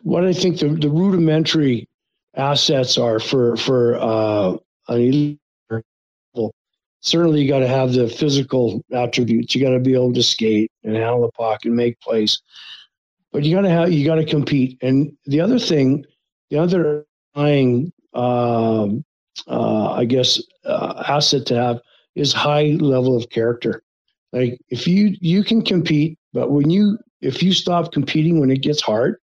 what 0.03 0.25
I 0.25 0.33
think 0.33 0.59
the, 0.59 0.69
the 0.69 0.91
rudimentary 0.91 1.89
assets 2.35 2.97
are 2.99 3.21
for 3.21 3.57
for 3.57 3.97
uh, 3.97 4.57
an 4.89 5.39
certainly 7.05 7.43
you 7.43 7.49
got 7.49 7.61
to 7.61 7.69
have 7.69 7.93
the 7.93 8.09
physical 8.09 8.83
attributes. 8.93 9.55
You 9.55 9.63
got 9.63 9.75
to 9.75 9.79
be 9.79 9.95
able 9.95 10.15
to 10.15 10.23
skate 10.23 10.73
and 10.83 10.97
handle 10.97 11.21
the 11.21 11.33
puck 11.33 11.65
and 11.65 11.77
make 11.77 12.01
plays. 12.01 12.41
But 13.31 13.45
you 13.45 13.55
got 13.55 13.63
to 13.63 13.71
have 13.71 13.93
you 13.93 14.05
got 14.07 14.17
to 14.17 14.25
compete. 14.25 14.79
And 14.83 15.17
the 15.27 15.41
other 15.41 15.59
thing, 15.59 16.05
the 16.51 16.59
other 16.59 17.05
dying, 17.35 17.93
um, 18.15 19.05
uh, 19.49 19.93
I 19.93 20.05
guess, 20.05 20.41
uh, 20.65 21.05
asset 21.07 21.47
to 21.47 21.57
have 21.57 21.81
is 22.15 22.33
high 22.33 22.77
level 22.81 23.17
of 23.17 23.29
character. 23.31 23.83
Like 24.33 24.59
if 24.71 24.87
you 24.89 25.17
you 25.21 25.45
can 25.45 25.63
compete, 25.63 26.19
but 26.33 26.51
when 26.51 26.71
you 26.71 26.99
if 27.21 27.43
you 27.43 27.53
stop 27.53 27.93
competing 27.93 28.41
when 28.41 28.51
it 28.51 28.63
gets 28.63 28.81
hard, 28.81 29.19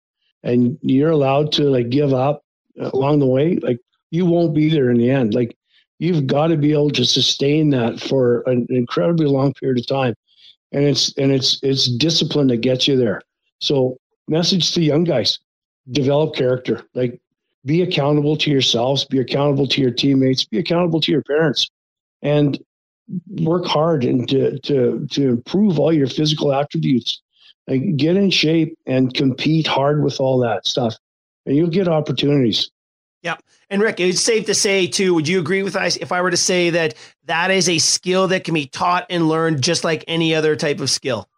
and 0.43 0.79
you're 0.83 1.11
allowed 1.11 1.53
to 1.53 1.65
like 1.65 1.91
give 1.91 2.13
up 2.13 2.43
along 2.79 3.21
the 3.21 3.27
way, 3.27 3.57
like 3.57 3.79
you 4.11 4.27
won't 4.27 4.55
be 4.55 4.69
there 4.69 4.91
in 4.91 4.99
the 4.99 5.11
end. 5.11 5.35
Like 5.35 5.58
you've 5.99 6.27
got 6.27 6.49
to 6.49 6.57
be 6.57 6.73
able 6.73 6.91
to 6.91 7.05
sustain 7.05 7.71
that 7.71 8.01
for 8.01 8.43
an 8.43 8.67
incredibly 8.71 9.27
long 9.27 9.53
period 9.55 9.79
of 9.79 9.87
time. 9.87 10.15
And 10.73 10.85
it's 10.85 11.17
and 11.17 11.33
it's 11.33 11.61
it's 11.63 11.91
discipline 11.97 12.49
that 12.49 12.59
gets 12.59 12.87
you 12.87 12.97
there. 12.97 13.23
So 13.61 13.99
message 14.29 14.73
to 14.75 14.83
young 14.83 15.05
guys, 15.05 15.39
develop 15.91 16.35
character. 16.35 16.83
Like 16.95 17.21
be 17.65 17.83
accountable 17.83 18.37
to 18.37 18.51
yourselves, 18.51 19.05
be 19.05 19.19
accountable 19.19 19.67
to 19.69 19.81
your 19.81 19.91
teammates, 19.91 20.45
be 20.45 20.59
accountable 20.59 21.01
to 21.01 21.13
your 21.13 21.23
parents. 21.23 21.69
And 22.23 22.59
work 23.41 23.65
hard 23.65 24.05
and 24.05 24.29
to 24.29 24.59
to 24.61 25.07
to 25.11 25.29
improve 25.29 25.79
all 25.79 25.93
your 25.93 26.07
physical 26.07 26.53
attributes. 26.53 27.23
Like 27.67 27.97
get 27.97 28.17
in 28.17 28.31
shape 28.31 28.79
and 28.87 29.13
compete 29.13 29.67
hard 29.67 30.03
with 30.03 30.21
all 30.21 30.39
that 30.41 30.67
stuff. 30.67 30.97
And 31.47 31.57
you'll 31.57 31.69
get 31.71 31.89
opportunities. 31.89 32.71
Yeah. 33.23 33.37
And 33.69 33.83
Rick, 33.83 34.01
it's 34.01 34.21
safe 34.21 34.47
to 34.47 34.55
say 34.55 34.87
too, 34.87 35.15
would 35.15 35.29
you 35.29 35.41
agree 35.41 35.63
with 35.63 35.77
us 35.77 35.97
if 35.97 36.13
I 36.13 36.23
were 36.23 36.31
to 36.31 36.37
say 36.37 36.71
that 36.71 36.95
that 37.25 37.51
is 37.51 37.69
a 37.69 37.79
skill 37.79 38.29
that 38.29 38.45
can 38.45 38.55
be 38.55 38.67
taught 38.67 39.07
and 39.11 39.29
learned 39.29 39.63
just 39.63 39.85
like 39.85 40.05
any 40.07 40.35
other 40.35 40.57
type 40.57 40.81
of 40.81 40.89
skill? 40.89 41.29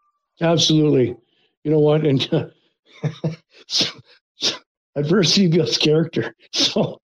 Absolutely. 0.40 1.16
You 1.64 1.70
know 1.70 1.78
what? 1.80 2.06
And 2.06 2.52
adversity 4.96 5.48
builds 5.48 5.78
character. 5.78 6.34
So 6.52 7.00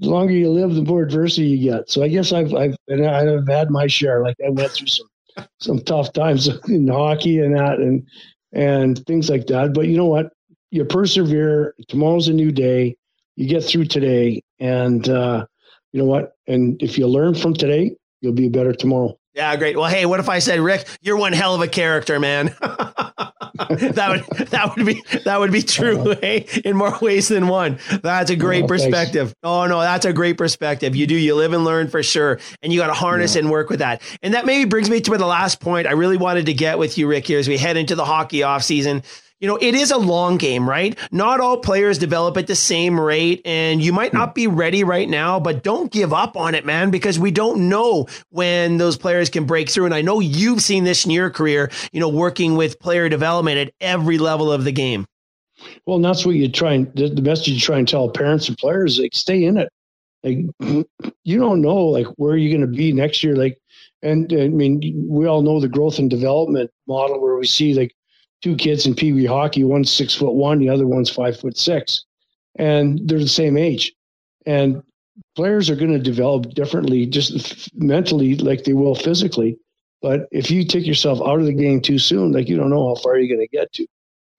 the 0.00 0.08
longer 0.10 0.32
you 0.32 0.50
live, 0.50 0.74
the 0.74 0.82
more 0.82 1.02
adversity 1.02 1.48
you 1.48 1.70
get. 1.70 1.90
So 1.90 2.02
I 2.02 2.08
guess 2.08 2.32
I've 2.32 2.54
I've 2.54 2.76
and 2.88 3.06
I've 3.06 3.48
had 3.48 3.70
my 3.70 3.86
share. 3.86 4.22
Like 4.22 4.36
I 4.44 4.50
went 4.50 4.70
through 4.72 4.86
some 4.86 5.08
some 5.60 5.78
tough 5.80 6.12
times 6.12 6.48
in 6.68 6.88
hockey 6.88 7.40
and 7.40 7.56
that 7.56 7.78
and 7.78 8.06
and 8.52 9.04
things 9.06 9.28
like 9.28 9.46
that. 9.48 9.74
But 9.74 9.88
you 9.88 9.96
know 9.96 10.06
what? 10.06 10.32
You 10.70 10.84
persevere. 10.84 11.74
Tomorrow's 11.88 12.28
a 12.28 12.32
new 12.32 12.52
day. 12.52 12.96
You 13.38 13.46
get 13.46 13.62
through 13.62 13.84
today, 13.84 14.42
and 14.58 15.08
uh, 15.08 15.46
you 15.92 16.00
know 16.00 16.06
what? 16.06 16.32
And 16.48 16.82
if 16.82 16.98
you 16.98 17.06
learn 17.06 17.36
from 17.36 17.54
today, 17.54 17.94
you'll 18.20 18.32
be 18.32 18.48
better 18.48 18.72
tomorrow. 18.72 19.16
Yeah, 19.32 19.54
great. 19.54 19.76
Well, 19.76 19.88
hey, 19.88 20.06
what 20.06 20.18
if 20.18 20.28
I 20.28 20.40
said, 20.40 20.58
Rick, 20.58 20.88
you're 21.02 21.16
one 21.16 21.32
hell 21.32 21.54
of 21.54 21.60
a 21.60 21.68
character, 21.68 22.18
man. 22.18 22.46
that 22.60 24.08
would 24.08 24.48
that 24.48 24.74
would 24.74 24.84
be 24.84 25.04
that 25.24 25.38
would 25.38 25.52
be 25.52 25.62
true, 25.62 26.16
hey, 26.20 26.48
in 26.64 26.76
more 26.76 26.98
ways 27.00 27.28
than 27.28 27.46
one. 27.46 27.78
That's 28.02 28.30
a 28.30 28.36
great 28.36 28.64
oh, 28.64 28.66
perspective. 28.66 29.28
Thanks. 29.28 29.38
Oh 29.44 29.68
no, 29.68 29.82
that's 29.82 30.04
a 30.04 30.12
great 30.12 30.36
perspective. 30.36 30.96
You 30.96 31.06
do 31.06 31.14
you 31.14 31.36
live 31.36 31.52
and 31.52 31.64
learn 31.64 31.86
for 31.86 32.02
sure, 32.02 32.40
and 32.60 32.72
you 32.72 32.80
got 32.80 32.88
to 32.88 32.92
harness 32.92 33.36
yeah. 33.36 33.42
and 33.42 33.50
work 33.52 33.70
with 33.70 33.78
that. 33.78 34.02
And 34.20 34.34
that 34.34 34.46
maybe 34.46 34.68
brings 34.68 34.90
me 34.90 35.00
to 35.00 35.16
the 35.16 35.26
last 35.26 35.60
point 35.60 35.86
I 35.86 35.92
really 35.92 36.16
wanted 36.16 36.46
to 36.46 36.54
get 36.54 36.80
with 36.80 36.98
you, 36.98 37.06
Rick, 37.06 37.28
here 37.28 37.38
as 37.38 37.46
we 37.46 37.56
head 37.56 37.76
into 37.76 37.94
the 37.94 38.04
hockey 38.04 38.42
off 38.42 38.64
season 38.64 39.04
you 39.40 39.46
know, 39.46 39.56
it 39.60 39.74
is 39.74 39.90
a 39.90 39.98
long 39.98 40.36
game, 40.36 40.68
right? 40.68 40.98
Not 41.12 41.40
all 41.40 41.58
players 41.58 41.98
develop 41.98 42.36
at 42.36 42.46
the 42.46 42.56
same 42.56 42.98
rate, 42.98 43.42
and 43.44 43.80
you 43.80 43.92
might 43.92 44.12
not 44.12 44.34
be 44.34 44.46
ready 44.46 44.82
right 44.82 45.08
now, 45.08 45.38
but 45.38 45.62
don't 45.62 45.92
give 45.92 46.12
up 46.12 46.36
on 46.36 46.54
it, 46.54 46.66
man, 46.66 46.90
because 46.90 47.18
we 47.18 47.30
don't 47.30 47.68
know 47.68 48.06
when 48.30 48.78
those 48.78 48.96
players 48.96 49.30
can 49.30 49.44
break 49.44 49.70
through. 49.70 49.84
And 49.86 49.94
I 49.94 50.02
know 50.02 50.18
you've 50.20 50.60
seen 50.60 50.84
this 50.84 51.04
in 51.04 51.12
your 51.12 51.30
career, 51.30 51.70
you 51.92 52.00
know, 52.00 52.08
working 52.08 52.56
with 52.56 52.80
player 52.80 53.08
development 53.08 53.58
at 53.58 53.74
every 53.80 54.18
level 54.18 54.50
of 54.50 54.64
the 54.64 54.72
game. 54.72 55.06
Well, 55.86 56.00
that's 56.00 56.26
what 56.26 56.34
you 56.34 56.48
try 56.48 56.74
and 56.74 56.92
the, 56.94 57.08
the 57.08 57.22
message 57.22 57.48
you 57.48 57.60
try 57.60 57.78
and 57.78 57.86
tell 57.86 58.10
parents 58.10 58.48
and 58.48 58.58
players, 58.58 58.98
like, 58.98 59.14
stay 59.14 59.44
in 59.44 59.56
it. 59.56 59.68
Like, 60.24 60.38
you 61.24 61.38
don't 61.38 61.62
know, 61.62 61.86
like, 61.86 62.06
where 62.16 62.36
you're 62.36 62.56
going 62.56 62.70
to 62.70 62.76
be 62.76 62.92
next 62.92 63.22
year. 63.22 63.36
Like, 63.36 63.58
and 64.02 64.32
I 64.32 64.48
mean, 64.48 64.80
we 65.08 65.26
all 65.26 65.42
know 65.42 65.60
the 65.60 65.68
growth 65.68 65.98
and 65.98 66.08
development 66.08 66.70
model 66.86 67.20
where 67.20 67.36
we 67.36 67.46
see 67.46 67.74
like 67.74 67.92
two 68.42 68.56
kids 68.56 68.86
in 68.86 68.94
Pee 68.94 69.12
Wee 69.12 69.26
hockey. 69.26 69.64
One's 69.64 69.92
six 69.92 70.14
foot 70.14 70.34
one, 70.34 70.58
the 70.58 70.68
other 70.68 70.86
one's 70.86 71.10
five 71.10 71.38
foot 71.38 71.56
six, 71.56 72.04
and 72.56 73.00
they're 73.08 73.18
the 73.18 73.28
same 73.28 73.56
age. 73.56 73.92
And 74.46 74.82
players 75.36 75.68
are 75.68 75.76
going 75.76 75.92
to 75.92 75.98
develop 75.98 76.54
differently, 76.54 77.06
just 77.06 77.74
mentally, 77.74 78.36
like 78.36 78.64
they 78.64 78.72
will 78.72 78.94
physically. 78.94 79.58
But 80.00 80.28
if 80.30 80.50
you 80.50 80.64
take 80.64 80.86
yourself 80.86 81.20
out 81.20 81.40
of 81.40 81.46
the 81.46 81.52
game 81.52 81.80
too 81.80 81.98
soon, 81.98 82.32
like 82.32 82.48
you 82.48 82.56
don't 82.56 82.70
know 82.70 82.88
how 82.88 83.00
far 83.02 83.18
you're 83.18 83.34
going 83.34 83.46
to 83.46 83.56
get 83.56 83.72
to. 83.74 83.86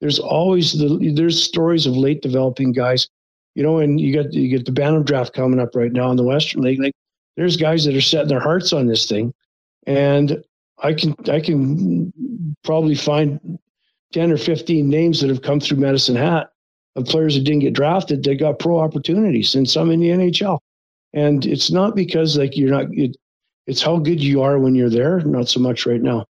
There's 0.00 0.18
always 0.18 0.72
the 0.72 1.12
there's 1.14 1.42
stories 1.42 1.86
of 1.86 1.96
late 1.96 2.22
developing 2.22 2.72
guys, 2.72 3.08
you 3.54 3.62
know, 3.62 3.78
and 3.78 4.00
you 4.00 4.14
got 4.14 4.32
you 4.32 4.48
get 4.48 4.64
the 4.64 4.72
Bantam 4.72 5.04
draft 5.04 5.34
coming 5.34 5.60
up 5.60 5.74
right 5.74 5.92
now 5.92 6.10
in 6.10 6.16
the 6.16 6.22
Western 6.22 6.62
League. 6.62 6.80
Like 6.80 6.94
there's 7.36 7.58
guys 7.58 7.84
that 7.84 7.94
are 7.94 8.00
setting 8.00 8.28
their 8.28 8.40
hearts 8.40 8.72
on 8.72 8.86
this 8.86 9.04
thing, 9.04 9.34
and 9.86 10.42
I 10.82 10.94
can 10.94 11.14
I 11.28 11.40
can 11.40 12.12
probably 12.64 12.94
find 12.94 13.58
10 14.12 14.32
or 14.32 14.36
15 14.36 14.88
names 14.88 15.20
that 15.20 15.28
have 15.28 15.42
come 15.42 15.60
through 15.60 15.78
Medicine 15.78 16.16
Hat 16.16 16.50
of 16.96 17.06
players 17.06 17.34
that 17.34 17.44
didn't 17.44 17.60
get 17.60 17.72
drafted 17.72 18.22
that 18.24 18.36
got 18.36 18.58
pro 18.58 18.78
opportunities 18.80 19.54
and 19.54 19.68
some 19.68 19.90
in 19.90 20.00
the 20.00 20.08
NHL. 20.08 20.58
And 21.12 21.44
it's 21.46 21.70
not 21.70 21.94
because 21.94 22.36
like 22.36 22.56
you're 22.56 22.70
not, 22.70 22.86
it, 22.92 23.16
it's 23.66 23.82
how 23.82 23.98
good 23.98 24.22
you 24.22 24.42
are 24.42 24.58
when 24.58 24.74
you're 24.74 24.90
there, 24.90 25.20
not 25.20 25.48
so 25.48 25.60
much 25.60 25.86
right 25.86 26.00
now. 26.00 26.26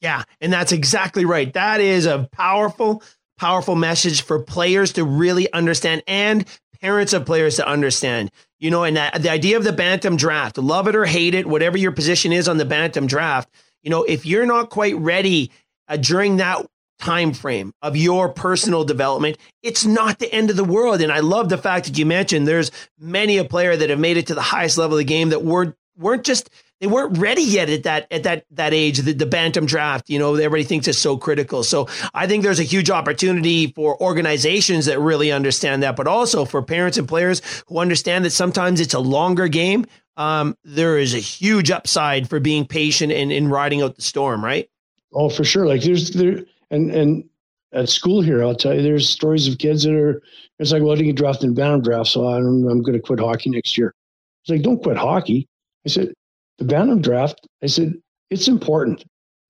Yeah. 0.00 0.22
And 0.40 0.52
that's 0.52 0.72
exactly 0.72 1.24
right. 1.24 1.52
That 1.52 1.80
is 1.80 2.06
a 2.06 2.28
powerful, 2.32 3.02
powerful 3.38 3.74
message 3.74 4.22
for 4.22 4.38
players 4.38 4.92
to 4.92 5.04
really 5.04 5.52
understand 5.52 6.02
and 6.06 6.44
parents 6.80 7.12
of 7.12 7.26
players 7.26 7.56
to 7.56 7.66
understand. 7.66 8.30
You 8.58 8.70
know, 8.70 8.84
and 8.84 8.96
that, 8.96 9.22
the 9.22 9.30
idea 9.30 9.56
of 9.56 9.64
the 9.64 9.72
Bantam 9.72 10.16
draft, 10.16 10.58
love 10.58 10.88
it 10.88 10.96
or 10.96 11.04
hate 11.04 11.34
it, 11.34 11.46
whatever 11.46 11.76
your 11.76 11.92
position 11.92 12.32
is 12.32 12.48
on 12.48 12.58
the 12.58 12.64
Bantam 12.64 13.06
draft, 13.06 13.48
you 13.82 13.90
know, 13.90 14.04
if 14.04 14.24
you're 14.24 14.46
not 14.46 14.70
quite 14.70 14.96
ready 14.96 15.50
uh, 15.88 15.96
during 15.96 16.38
that 16.38 16.66
time 17.04 17.34
frame 17.34 17.72
of 17.82 17.96
your 17.96 18.30
personal 18.30 18.82
development 18.82 19.36
it's 19.62 19.84
not 19.84 20.18
the 20.18 20.32
end 20.32 20.50
of 20.50 20.56
the 20.56 20.64
world. 20.64 21.00
And 21.00 21.12
i 21.12 21.20
love 21.20 21.48
the 21.48 21.58
fact 21.58 21.86
that 21.86 21.98
you 21.98 22.06
mentioned 22.06 22.48
there's 22.48 22.70
many 22.98 23.36
a 23.36 23.44
player 23.44 23.76
that 23.76 23.90
have 23.90 23.98
made 23.98 24.16
it 24.16 24.28
to 24.28 24.34
the 24.34 24.42
highest 24.42 24.78
level 24.78 24.96
of 24.96 24.98
the 24.98 25.04
game 25.04 25.28
that 25.28 25.44
were 25.44 25.76
weren't 25.96 26.24
just 26.24 26.50
they 26.80 26.86
weren't 26.86 27.18
ready 27.18 27.42
yet 27.42 27.68
at 27.68 27.82
that 27.84 28.06
at 28.10 28.22
that 28.22 28.44
that 28.50 28.74
age 28.74 28.98
the, 28.98 29.12
the 29.12 29.26
bantam 29.26 29.66
draft. 29.66 30.08
You 30.08 30.18
know 30.18 30.34
everybody 30.34 30.64
thinks 30.64 30.88
is 30.88 30.98
so 30.98 31.16
critical. 31.16 31.62
So 31.62 31.88
i 32.14 32.26
think 32.26 32.42
there's 32.42 32.60
a 32.60 32.64
huge 32.64 32.90
opportunity 32.90 33.68
for 33.68 34.00
organizations 34.02 34.86
that 34.86 34.98
really 34.98 35.30
understand 35.30 35.82
that 35.82 35.96
but 35.96 36.06
also 36.06 36.46
for 36.46 36.62
parents 36.62 36.96
and 36.96 37.06
players 37.06 37.42
who 37.68 37.78
understand 37.78 38.24
that 38.24 38.30
sometimes 38.30 38.80
it's 38.80 38.94
a 38.94 39.00
longer 39.00 39.48
game. 39.48 39.84
Um, 40.16 40.56
there 40.64 40.96
is 40.96 41.12
a 41.12 41.18
huge 41.18 41.70
upside 41.70 42.30
for 42.30 42.38
being 42.38 42.66
patient 42.66 43.12
and, 43.12 43.32
and 43.32 43.50
riding 43.50 43.82
out 43.82 43.96
the 43.96 44.02
storm 44.02 44.42
right? 44.42 44.70
Oh 45.12 45.28
for 45.28 45.44
sure. 45.44 45.66
Like 45.66 45.82
there's 45.82 46.10
there 46.10 46.44
and 46.74 46.90
and 46.90 47.24
at 47.72 47.88
school 47.88 48.22
here, 48.22 48.42
I'll 48.42 48.54
tell 48.54 48.74
you, 48.74 48.82
there's 48.82 49.08
stories 49.08 49.48
of 49.48 49.58
kids 49.58 49.82
that 49.84 49.94
are. 49.94 50.22
It's 50.58 50.70
like, 50.70 50.82
well, 50.82 50.92
I 50.92 50.94
didn't 50.96 51.08
get 51.08 51.16
drafted 51.16 51.48
in 51.48 51.54
Bantam 51.54 51.82
draft, 51.82 52.10
so 52.10 52.28
I'm 52.28 52.68
I'm 52.68 52.82
going 52.82 52.94
to 52.94 53.00
quit 53.00 53.20
hockey 53.20 53.50
next 53.50 53.76
year. 53.76 53.94
It's 54.42 54.50
like, 54.50 54.62
don't 54.62 54.82
quit 54.82 54.96
hockey. 54.96 55.48
I 55.84 55.88
said, 55.88 56.12
the 56.58 56.64
Bantam 56.64 57.02
draft. 57.02 57.46
I 57.62 57.66
said 57.66 57.94
it's 58.30 58.48
important, 58.48 59.04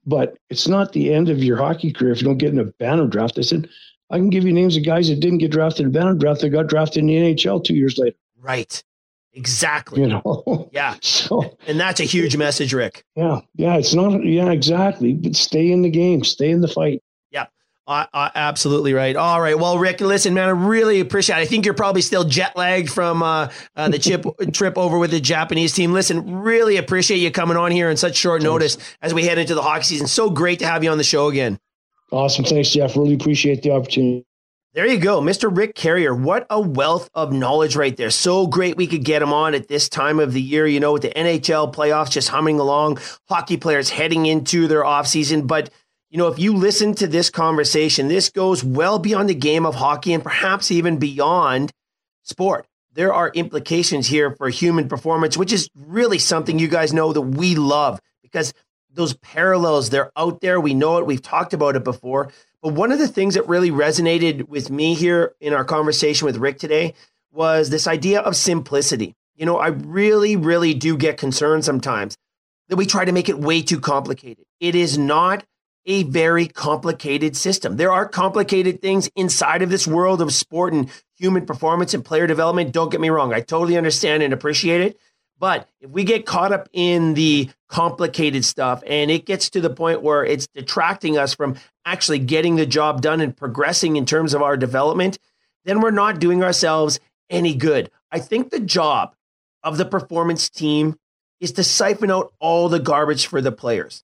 but 0.06 0.36
it's 0.50 0.68
not 0.68 0.92
the 0.92 1.12
end 1.12 1.28
of 1.28 1.42
your 1.42 1.56
hockey 1.56 1.92
career 1.92 2.12
if 2.12 2.20
you 2.20 2.26
don't 2.26 2.38
get 2.38 2.52
in 2.52 2.58
a 2.58 2.64
Bantam 2.64 3.10
draft. 3.10 3.38
I 3.38 3.42
said, 3.42 3.68
I 4.10 4.16
can 4.16 4.30
give 4.30 4.44
you 4.44 4.52
names 4.52 4.76
of 4.76 4.84
guys 4.84 5.08
that 5.08 5.20
didn't 5.20 5.38
get 5.38 5.50
drafted 5.50 5.86
in 5.86 5.92
Bantam 5.92 6.18
draft 6.18 6.40
that 6.40 6.50
got 6.50 6.68
drafted 6.68 7.00
in 7.00 7.06
the 7.06 7.16
NHL 7.16 7.64
two 7.64 7.74
years 7.74 7.98
later. 7.98 8.16
Right. 8.38 8.82
Exactly. 9.34 10.00
You 10.00 10.08
know. 10.08 10.68
Yeah. 10.72 10.96
So, 11.02 11.56
and 11.68 11.78
that's 11.78 12.00
a 12.00 12.04
huge 12.04 12.36
message, 12.36 12.72
Rick. 12.72 13.04
Yeah. 13.14 13.40
Yeah. 13.54 13.76
It's 13.76 13.94
not. 13.94 14.24
Yeah. 14.24 14.50
Exactly. 14.50 15.12
But 15.12 15.36
stay 15.36 15.70
in 15.70 15.82
the 15.82 15.90
game. 15.90 16.24
Stay 16.24 16.50
in 16.50 16.60
the 16.60 16.68
fight. 16.68 17.02
Uh, 17.86 18.06
uh, 18.14 18.30
absolutely 18.34 18.94
right. 18.94 19.14
All 19.14 19.40
right. 19.40 19.58
Well, 19.58 19.78
Rick, 19.78 20.00
listen, 20.00 20.32
man, 20.32 20.48
I 20.48 20.52
really 20.52 21.00
appreciate 21.00 21.36
it. 21.36 21.40
I 21.40 21.44
think 21.44 21.66
you're 21.66 21.74
probably 21.74 22.00
still 22.00 22.24
jet 22.24 22.56
lagged 22.56 22.88
from 22.88 23.22
uh, 23.22 23.50
uh 23.76 23.88
the 23.90 23.98
chip 23.98 24.24
trip 24.52 24.78
over 24.78 24.98
with 24.98 25.10
the 25.10 25.20
Japanese 25.20 25.74
team. 25.74 25.92
Listen, 25.92 26.40
really 26.40 26.78
appreciate 26.78 27.18
you 27.18 27.30
coming 27.30 27.58
on 27.58 27.70
here 27.70 27.90
in 27.90 27.98
such 27.98 28.16
short 28.16 28.42
notice 28.42 28.78
as 29.02 29.12
we 29.12 29.26
head 29.26 29.36
into 29.36 29.54
the 29.54 29.62
hockey 29.62 29.84
season. 29.84 30.06
So 30.06 30.30
great 30.30 30.60
to 30.60 30.66
have 30.66 30.82
you 30.82 30.90
on 30.90 30.98
the 30.98 31.04
show 31.04 31.28
again. 31.28 31.58
Awesome. 32.10 32.44
Thanks, 32.44 32.70
Jeff. 32.70 32.96
Really 32.96 33.14
appreciate 33.14 33.62
the 33.62 33.72
opportunity. 33.72 34.24
There 34.74 34.86
you 34.86 34.98
go, 34.98 35.20
Mr. 35.20 35.56
Rick 35.56 35.76
Carriere. 35.76 36.12
What 36.12 36.48
a 36.50 36.60
wealth 36.60 37.08
of 37.14 37.32
knowledge 37.32 37.76
right 37.76 37.96
there. 37.96 38.10
So 38.10 38.48
great 38.48 38.76
we 38.76 38.88
could 38.88 39.04
get 39.04 39.22
him 39.22 39.32
on 39.32 39.54
at 39.54 39.68
this 39.68 39.88
time 39.88 40.18
of 40.18 40.32
the 40.32 40.42
year, 40.42 40.66
you 40.66 40.80
know, 40.80 40.92
with 40.94 41.02
the 41.02 41.10
NHL 41.10 41.72
playoffs 41.72 42.10
just 42.10 42.28
humming 42.28 42.58
along, 42.58 42.98
hockey 43.28 43.56
players 43.56 43.90
heading 43.90 44.26
into 44.26 44.66
their 44.66 44.82
offseason. 44.82 45.46
But 45.46 45.70
you 46.14 46.18
know, 46.18 46.28
if 46.28 46.38
you 46.38 46.54
listen 46.54 46.94
to 46.94 47.08
this 47.08 47.28
conversation, 47.28 48.06
this 48.06 48.30
goes 48.30 48.62
well 48.62 49.00
beyond 49.00 49.28
the 49.28 49.34
game 49.34 49.66
of 49.66 49.74
hockey 49.74 50.12
and 50.12 50.22
perhaps 50.22 50.70
even 50.70 50.98
beyond 50.98 51.72
sport. 52.22 52.68
There 52.92 53.12
are 53.12 53.32
implications 53.34 54.06
here 54.06 54.30
for 54.30 54.48
human 54.48 54.88
performance, 54.88 55.36
which 55.36 55.52
is 55.52 55.68
really 55.74 56.18
something 56.18 56.56
you 56.56 56.68
guys 56.68 56.92
know 56.92 57.12
that 57.12 57.20
we 57.20 57.56
love 57.56 58.00
because 58.22 58.54
those 58.92 59.14
parallels, 59.14 59.90
they're 59.90 60.12
out 60.16 60.40
there. 60.40 60.60
We 60.60 60.72
know 60.72 60.98
it. 60.98 61.06
We've 61.06 61.20
talked 61.20 61.52
about 61.52 61.74
it 61.74 61.82
before. 61.82 62.30
But 62.62 62.74
one 62.74 62.92
of 62.92 63.00
the 63.00 63.08
things 63.08 63.34
that 63.34 63.48
really 63.48 63.72
resonated 63.72 64.46
with 64.46 64.70
me 64.70 64.94
here 64.94 65.34
in 65.40 65.52
our 65.52 65.64
conversation 65.64 66.26
with 66.26 66.36
Rick 66.36 66.60
today 66.60 66.94
was 67.32 67.70
this 67.70 67.88
idea 67.88 68.20
of 68.20 68.36
simplicity. 68.36 69.16
You 69.34 69.46
know, 69.46 69.56
I 69.56 69.66
really, 69.66 70.36
really 70.36 70.74
do 70.74 70.96
get 70.96 71.18
concerned 71.18 71.64
sometimes 71.64 72.16
that 72.68 72.76
we 72.76 72.86
try 72.86 73.04
to 73.04 73.10
make 73.10 73.28
it 73.28 73.40
way 73.40 73.62
too 73.62 73.80
complicated. 73.80 74.44
It 74.60 74.76
is 74.76 74.96
not 74.96 75.44
a 75.86 76.04
very 76.04 76.46
complicated 76.46 77.36
system. 77.36 77.76
There 77.76 77.92
are 77.92 78.08
complicated 78.08 78.80
things 78.80 79.10
inside 79.16 79.62
of 79.62 79.70
this 79.70 79.86
world 79.86 80.22
of 80.22 80.32
sport 80.32 80.72
and 80.72 80.90
human 81.16 81.46
performance 81.46 81.94
and 81.94 82.04
player 82.04 82.26
development. 82.26 82.72
Don't 82.72 82.90
get 82.90 83.00
me 83.00 83.10
wrong. 83.10 83.32
I 83.32 83.40
totally 83.40 83.76
understand 83.76 84.22
and 84.22 84.32
appreciate 84.32 84.80
it. 84.80 84.98
But 85.38 85.68
if 85.80 85.90
we 85.90 86.04
get 86.04 86.26
caught 86.26 86.52
up 86.52 86.68
in 86.72 87.14
the 87.14 87.50
complicated 87.68 88.44
stuff 88.44 88.82
and 88.86 89.10
it 89.10 89.26
gets 89.26 89.50
to 89.50 89.60
the 89.60 89.70
point 89.70 90.02
where 90.02 90.24
it's 90.24 90.46
detracting 90.46 91.18
us 91.18 91.34
from 91.34 91.56
actually 91.84 92.20
getting 92.20 92.56
the 92.56 92.66
job 92.66 93.02
done 93.02 93.20
and 93.20 93.36
progressing 93.36 93.96
in 93.96 94.06
terms 94.06 94.32
of 94.32 94.42
our 94.42 94.56
development, 94.56 95.18
then 95.64 95.80
we're 95.80 95.90
not 95.90 96.20
doing 96.20 96.42
ourselves 96.42 97.00
any 97.28 97.54
good. 97.54 97.90
I 98.12 98.20
think 98.20 98.50
the 98.50 98.60
job 98.60 99.14
of 99.62 99.76
the 99.76 99.84
performance 99.84 100.48
team 100.48 100.96
is 101.40 101.52
to 101.52 101.64
siphon 101.64 102.10
out 102.10 102.32
all 102.38 102.68
the 102.68 102.78
garbage 102.78 103.26
for 103.26 103.40
the 103.40 103.52
players 103.52 104.03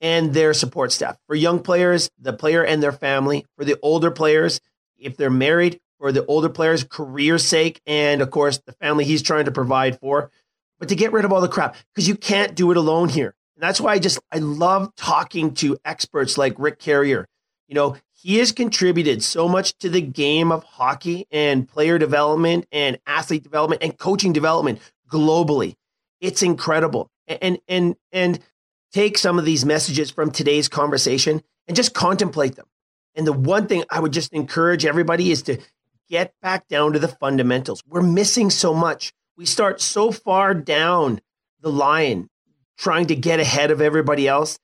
and 0.00 0.32
their 0.34 0.54
support 0.54 0.92
staff. 0.92 1.18
For 1.26 1.34
young 1.34 1.60
players, 1.60 2.10
the 2.18 2.32
player 2.32 2.64
and 2.64 2.82
their 2.82 2.92
family. 2.92 3.46
For 3.56 3.64
the 3.64 3.78
older 3.82 4.10
players, 4.10 4.60
if 4.98 5.16
they're 5.16 5.30
married, 5.30 5.80
for 5.98 6.12
the 6.12 6.24
older 6.26 6.48
players' 6.48 6.84
career 6.84 7.38
sake, 7.38 7.80
and 7.86 8.22
of 8.22 8.30
course, 8.30 8.58
the 8.58 8.72
family 8.72 9.04
he's 9.04 9.22
trying 9.22 9.44
to 9.44 9.52
provide 9.52 9.98
for. 10.00 10.30
But 10.78 10.88
to 10.88 10.94
get 10.94 11.12
rid 11.12 11.24
of 11.24 11.32
all 11.32 11.42
the 11.42 11.48
crap, 11.48 11.76
because 11.94 12.08
you 12.08 12.14
can't 12.14 12.54
do 12.54 12.70
it 12.70 12.76
alone 12.76 13.10
here. 13.10 13.34
And 13.56 13.62
that's 13.62 13.80
why 13.80 13.92
I 13.92 13.98
just, 13.98 14.18
I 14.32 14.38
love 14.38 14.94
talking 14.96 15.52
to 15.56 15.76
experts 15.84 16.38
like 16.38 16.54
Rick 16.58 16.78
Carriere. 16.78 17.28
You 17.68 17.74
know, 17.74 17.96
he 18.22 18.38
has 18.38 18.52
contributed 18.52 19.22
so 19.22 19.48
much 19.48 19.76
to 19.78 19.88
the 19.88 20.00
game 20.00 20.50
of 20.50 20.64
hockey 20.64 21.26
and 21.30 21.68
player 21.68 21.98
development 21.98 22.66
and 22.72 22.98
athlete 23.06 23.42
development 23.42 23.82
and 23.82 23.96
coaching 23.96 24.32
development 24.32 24.80
globally. 25.08 25.76
It's 26.20 26.42
incredible. 26.42 27.10
And 27.26 27.60
and 27.68 27.96
and 28.10 28.40
take 28.92 29.18
some 29.18 29.38
of 29.38 29.44
these 29.44 29.64
messages 29.64 30.10
from 30.10 30.30
today's 30.30 30.68
conversation 30.68 31.42
and 31.66 31.76
just 31.76 31.94
contemplate 31.94 32.56
them. 32.56 32.66
And 33.14 33.26
the 33.26 33.32
one 33.32 33.66
thing 33.66 33.84
I 33.90 34.00
would 34.00 34.12
just 34.12 34.32
encourage 34.32 34.84
everybody 34.84 35.30
is 35.30 35.42
to 35.42 35.58
get 36.08 36.34
back 36.42 36.68
down 36.68 36.92
to 36.92 36.98
the 36.98 37.08
fundamentals. 37.08 37.82
We're 37.86 38.02
missing 38.02 38.50
so 38.50 38.74
much. 38.74 39.12
We 39.36 39.46
start 39.46 39.80
so 39.80 40.10
far 40.10 40.54
down 40.54 41.20
the 41.60 41.70
line 41.70 42.28
trying 42.76 43.06
to 43.06 43.16
get 43.16 43.40
ahead 43.40 43.70
of 43.70 43.80
everybody 43.80 44.26
else 44.26 44.58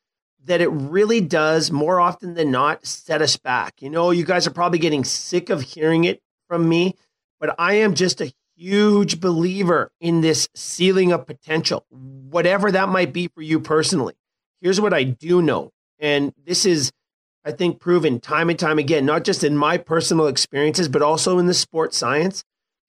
that 0.44 0.60
it 0.60 0.68
really 0.68 1.20
does 1.20 1.70
more 1.70 2.00
often 2.00 2.34
than 2.34 2.50
not 2.50 2.86
set 2.86 3.20
us 3.20 3.36
back. 3.36 3.82
You 3.82 3.90
know, 3.90 4.10
you 4.10 4.24
guys 4.24 4.46
are 4.46 4.52
probably 4.52 4.78
getting 4.78 5.04
sick 5.04 5.50
of 5.50 5.60
hearing 5.60 6.04
it 6.04 6.22
from 6.48 6.68
me, 6.68 6.94
but 7.40 7.54
I 7.58 7.74
am 7.74 7.94
just 7.94 8.20
a 8.20 8.32
huge 8.56 9.20
believer 9.20 9.90
in 10.00 10.22
this 10.22 10.48
ceiling 10.54 11.12
of 11.12 11.26
potential, 11.26 11.84
whatever 11.90 12.72
that 12.72 12.88
might 12.88 13.12
be 13.12 13.28
for 13.28 13.42
you 13.42 13.60
personally. 13.60 14.14
Here's 14.60 14.80
what 14.80 14.94
I 14.94 15.04
do 15.04 15.42
know. 15.42 15.70
And 15.98 16.32
this 16.44 16.66
is, 16.66 16.90
I 17.44 17.52
think, 17.52 17.78
proven 17.78 18.20
time 18.20 18.50
and 18.50 18.58
time 18.58 18.78
again, 18.78 19.04
not 19.04 19.24
just 19.24 19.44
in 19.44 19.56
my 19.56 19.78
personal 19.78 20.26
experiences, 20.26 20.88
but 20.88 21.02
also 21.02 21.38
in 21.38 21.46
the 21.46 21.54
sports 21.54 21.96
science, 21.96 22.42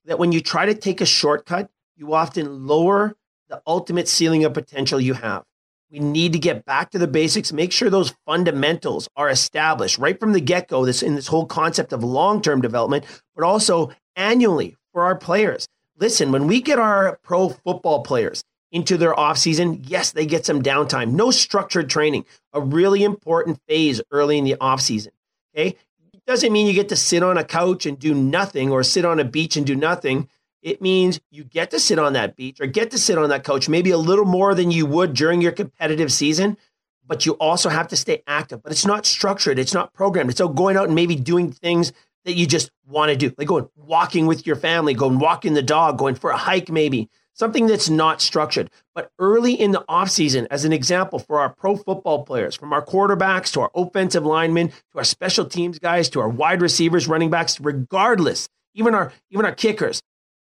that 0.06 0.20
when 0.20 0.32
you 0.32 0.42
try 0.42 0.66
to 0.66 0.74
take 0.74 1.02
a 1.02 1.06
shortcut, 1.06 1.70
you 1.96 2.14
often 2.14 2.66
lower 2.66 3.16
the 3.50 3.62
ultimate 3.68 4.08
ceiling 4.08 4.46
of 4.46 4.54
potential 4.54 5.00
you 5.00 5.14
have. 5.14 5.44
We 5.90 6.00
need 6.00 6.34
to 6.34 6.40
get 6.40 6.66
back 6.66 6.92
to 6.92 7.00
the 7.00 7.08
basics, 7.08 7.54
make 7.54 7.72
sure 7.72 7.90
those 7.90 8.14
fundamentals 8.26 9.08
are 9.16 9.30
established 9.30 9.98
right 9.98 10.20
from 10.20 10.34
the 10.34 10.42
get 10.42 10.68
go. 10.68 10.86
This 10.86 11.02
in 11.02 11.16
this 11.16 11.28
whole 11.28 11.46
concept 11.46 11.94
of 11.94 12.04
long 12.04 12.42
term 12.42 12.62
development, 12.62 13.06
but 13.36 13.46
also 13.46 13.92
annually 14.16 14.76
for 14.98 15.04
our 15.04 15.16
players. 15.16 15.68
Listen, 16.00 16.32
when 16.32 16.48
we 16.48 16.60
get 16.60 16.80
our 16.80 17.20
pro 17.22 17.50
football 17.50 18.02
players 18.02 18.44
into 18.72 18.98
their 18.98 19.14
offseason, 19.14 19.84
yes, 19.84 20.12
they 20.12 20.26
get 20.26 20.44
some 20.44 20.64
downtime. 20.64 21.12
No 21.12 21.30
structured 21.30 21.88
training, 21.88 22.26
a 22.52 22.60
really 22.60 23.04
important 23.04 23.62
phase 23.68 24.02
early 24.10 24.40
in 24.40 24.44
the 24.44 24.56
offseason. 24.60 25.10
Okay. 25.54 25.76
It 26.16 26.26
doesn't 26.26 26.52
mean 26.52 26.66
you 26.66 26.74
get 26.74 26.90
to 26.90 26.96
sit 26.96 27.22
on 27.22 27.38
a 27.38 27.44
couch 27.44 27.86
and 27.86 28.00
do 28.00 28.16
nothing 28.16 28.72
or 28.72 28.82
sit 28.82 29.06
on 29.06 29.20
a 29.20 29.24
beach 29.24 29.56
and 29.56 29.68
do 29.68 29.76
nothing. 29.76 30.30
It 30.64 30.82
means 30.82 31.20
you 31.30 31.44
get 31.44 31.70
to 31.70 31.80
sit 31.80 32.00
on 32.00 32.14
that 32.14 32.36
beach 32.36 32.60
or 32.60 32.66
get 32.66 32.90
to 32.90 32.98
sit 32.98 33.20
on 33.20 33.30
that 33.30 33.44
couch, 33.44 33.70
maybe 33.70 33.92
a 33.92 34.00
little 34.00 34.26
more 34.26 34.56
than 34.56 34.72
you 34.72 34.88
would 34.88 35.14
during 35.14 35.42
your 35.42 35.52
competitive 35.52 36.12
season, 36.12 36.58
but 37.06 37.24
you 37.28 37.34
also 37.34 37.70
have 37.70 37.90
to 37.90 37.96
stay 37.96 38.24
active. 38.26 38.64
But 38.64 38.72
it's 38.72 38.88
not 38.88 39.06
structured, 39.06 39.60
it's 39.60 39.76
not 39.76 39.94
programmed. 39.94 40.32
It's 40.32 40.42
going 40.42 40.76
out 40.76 40.88
and 40.88 40.96
maybe 40.96 41.16
doing 41.16 41.52
things 41.52 41.94
that 42.28 42.36
you 42.36 42.46
just 42.46 42.70
want 42.86 43.10
to 43.10 43.16
do, 43.16 43.34
like 43.38 43.48
going 43.48 43.70
walking 43.78 44.28
with 44.28 44.46
your 44.46 44.58
family, 44.58 44.94
going 44.94 45.18
walking 45.18 45.54
the 45.54 45.64
dog, 45.64 45.98
going 45.98 46.14
for 46.14 46.30
a 46.30 46.38
hike, 46.38 46.70
maybe 46.70 47.10
something 47.32 47.68
that's 47.68 47.90
not 47.90 48.22
structured. 48.22 48.70
But 48.94 49.12
early 49.18 49.54
in 49.54 49.72
the 49.72 49.86
offseason, 49.90 50.46
as 50.52 50.66
an 50.66 50.74
example, 50.74 51.20
for 51.20 51.40
our 51.40 51.50
pro 51.50 51.78
football 51.78 52.26
players, 52.26 52.54
from 52.54 52.74
our 52.74 52.86
quarterbacks 52.86 53.54
to 53.54 53.62
our 53.62 53.72
offensive 53.74 54.26
linemen 54.26 54.68
to 54.68 54.98
our 54.98 55.06
special 55.06 55.46
teams 55.46 55.80
guys 55.80 56.10
to 56.10 56.20
our 56.20 56.28
wide 56.28 56.62
receivers, 56.62 57.08
running 57.08 57.30
backs, 57.30 57.62
regardless, 57.62 58.50
even 58.74 58.94
our 58.94 59.14
even 59.32 59.46
our 59.46 59.56
kickers, 59.56 60.02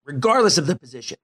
regardless 0.03 0.57
of 0.57 0.67
the 0.67 0.75
position, 0.75 1.17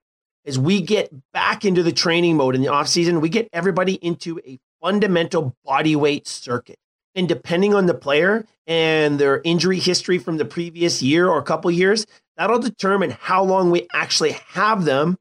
as 0.46 0.58
we 0.58 0.80
get 0.80 1.12
back 1.34 1.66
into 1.66 1.84
the 1.84 1.92
training 1.92 2.38
mode 2.38 2.56
in 2.56 2.62
the 2.62 2.70
offseason, 2.70 3.20
we 3.20 3.28
get 3.28 3.50
everybody 3.52 3.96
into 3.96 4.40
a 4.48 4.58
fundamental 4.82 5.54
body 5.66 5.98
weight 5.98 6.28
circuit. 6.28 6.78
And 7.16 7.30
depending 7.30 7.74
on 7.74 7.86
the 7.86 7.94
player 7.94 8.46
and 8.68 9.18
their 9.18 9.42
injury 9.44 9.80
history 9.80 10.18
from 10.18 10.38
the 10.38 10.46
previous 10.46 11.02
year 11.02 11.28
or 11.30 11.40
a 11.40 11.44
couple 11.44 11.72
years, 11.72 12.06
that'll 12.38 12.60
determine 12.60 13.12
how 13.12 13.44
long 13.44 13.72
we 13.72 13.88
actually 13.94 14.34
have 14.50 14.86
them 14.86 15.18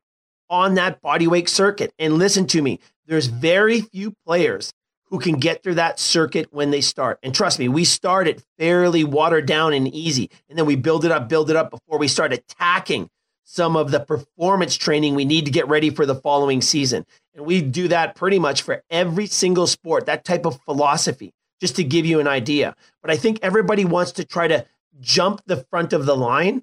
on 0.50 0.74
that 0.74 1.00
body 1.00 1.26
weight 1.26 1.48
circuit. 1.48 1.92
And 1.98 2.14
listen 2.14 2.46
to 2.48 2.60
me, 2.62 2.80
there's 3.06 3.26
very 3.26 3.80
few 3.80 4.12
players 4.26 4.72
who 5.10 5.18
can 5.18 5.36
get 5.36 5.62
through 5.62 5.74
that 5.74 6.00
circuit 6.00 6.48
when 6.50 6.70
they 6.70 6.80
start. 6.80 7.18
And 7.22 7.34
trust 7.34 7.58
me, 7.58 7.68
we 7.68 7.84
start 7.84 8.26
it 8.26 8.42
fairly 8.58 9.04
watered 9.04 9.46
down 9.46 9.72
and 9.72 9.86
easy. 9.94 10.30
And 10.48 10.58
then 10.58 10.66
we 10.66 10.76
build 10.76 11.04
it 11.04 11.12
up, 11.12 11.28
build 11.28 11.50
it 11.50 11.56
up 11.56 11.70
before 11.70 11.98
we 11.98 12.08
start 12.08 12.32
attacking 12.32 13.08
some 13.44 13.76
of 13.76 13.90
the 13.90 14.00
performance 14.00 14.74
training 14.74 15.14
we 15.14 15.24
need 15.24 15.44
to 15.44 15.50
get 15.50 15.68
ready 15.68 15.90
for 15.90 16.06
the 16.06 16.14
following 16.14 16.62
season. 16.62 17.06
And 17.34 17.44
we 17.44 17.60
do 17.60 17.88
that 17.88 18.16
pretty 18.16 18.38
much 18.38 18.62
for 18.62 18.82
every 18.90 19.26
single 19.26 19.66
sport, 19.66 20.06
that 20.06 20.24
type 20.24 20.46
of 20.46 20.60
philosophy 20.62 21.32
just 21.60 21.76
to 21.76 21.84
give 21.84 22.06
you 22.06 22.20
an 22.20 22.28
idea. 22.28 22.74
But 23.02 23.10
I 23.10 23.16
think 23.16 23.38
everybody 23.42 23.84
wants 23.84 24.12
to 24.12 24.24
try 24.24 24.48
to 24.48 24.66
jump 25.00 25.42
the 25.46 25.56
front 25.56 25.92
of 25.92 26.06
the 26.06 26.16
line 26.16 26.62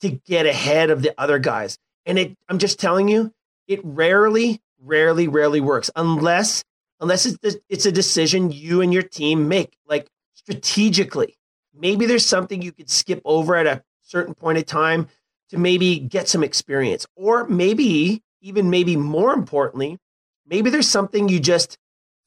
to 0.00 0.10
get 0.10 0.46
ahead 0.46 0.90
of 0.90 1.02
the 1.02 1.14
other 1.18 1.38
guys. 1.38 1.78
And 2.06 2.18
it, 2.18 2.36
I'm 2.48 2.58
just 2.58 2.80
telling 2.80 3.08
you, 3.08 3.32
it 3.66 3.80
rarely, 3.84 4.60
rarely, 4.80 5.28
rarely 5.28 5.60
works 5.60 5.90
unless 5.94 6.64
unless 7.00 7.24
it's 7.26 7.56
it's 7.68 7.86
a 7.86 7.92
decision 7.92 8.52
you 8.52 8.82
and 8.82 8.92
your 8.92 9.02
team 9.02 9.48
make, 9.48 9.76
like 9.86 10.08
strategically. 10.34 11.36
Maybe 11.74 12.06
there's 12.06 12.26
something 12.26 12.60
you 12.60 12.72
could 12.72 12.90
skip 12.90 13.22
over 13.24 13.56
at 13.56 13.66
a 13.66 13.82
certain 14.02 14.34
point 14.34 14.58
in 14.58 14.64
time 14.64 15.08
to 15.50 15.58
maybe 15.58 15.98
get 15.98 16.28
some 16.28 16.44
experience, 16.44 17.06
or 17.16 17.46
maybe 17.48 18.22
even 18.40 18.70
maybe 18.70 18.96
more 18.96 19.32
importantly, 19.32 19.98
maybe 20.46 20.70
there's 20.70 20.88
something 20.88 21.28
you 21.28 21.40
just 21.40 21.78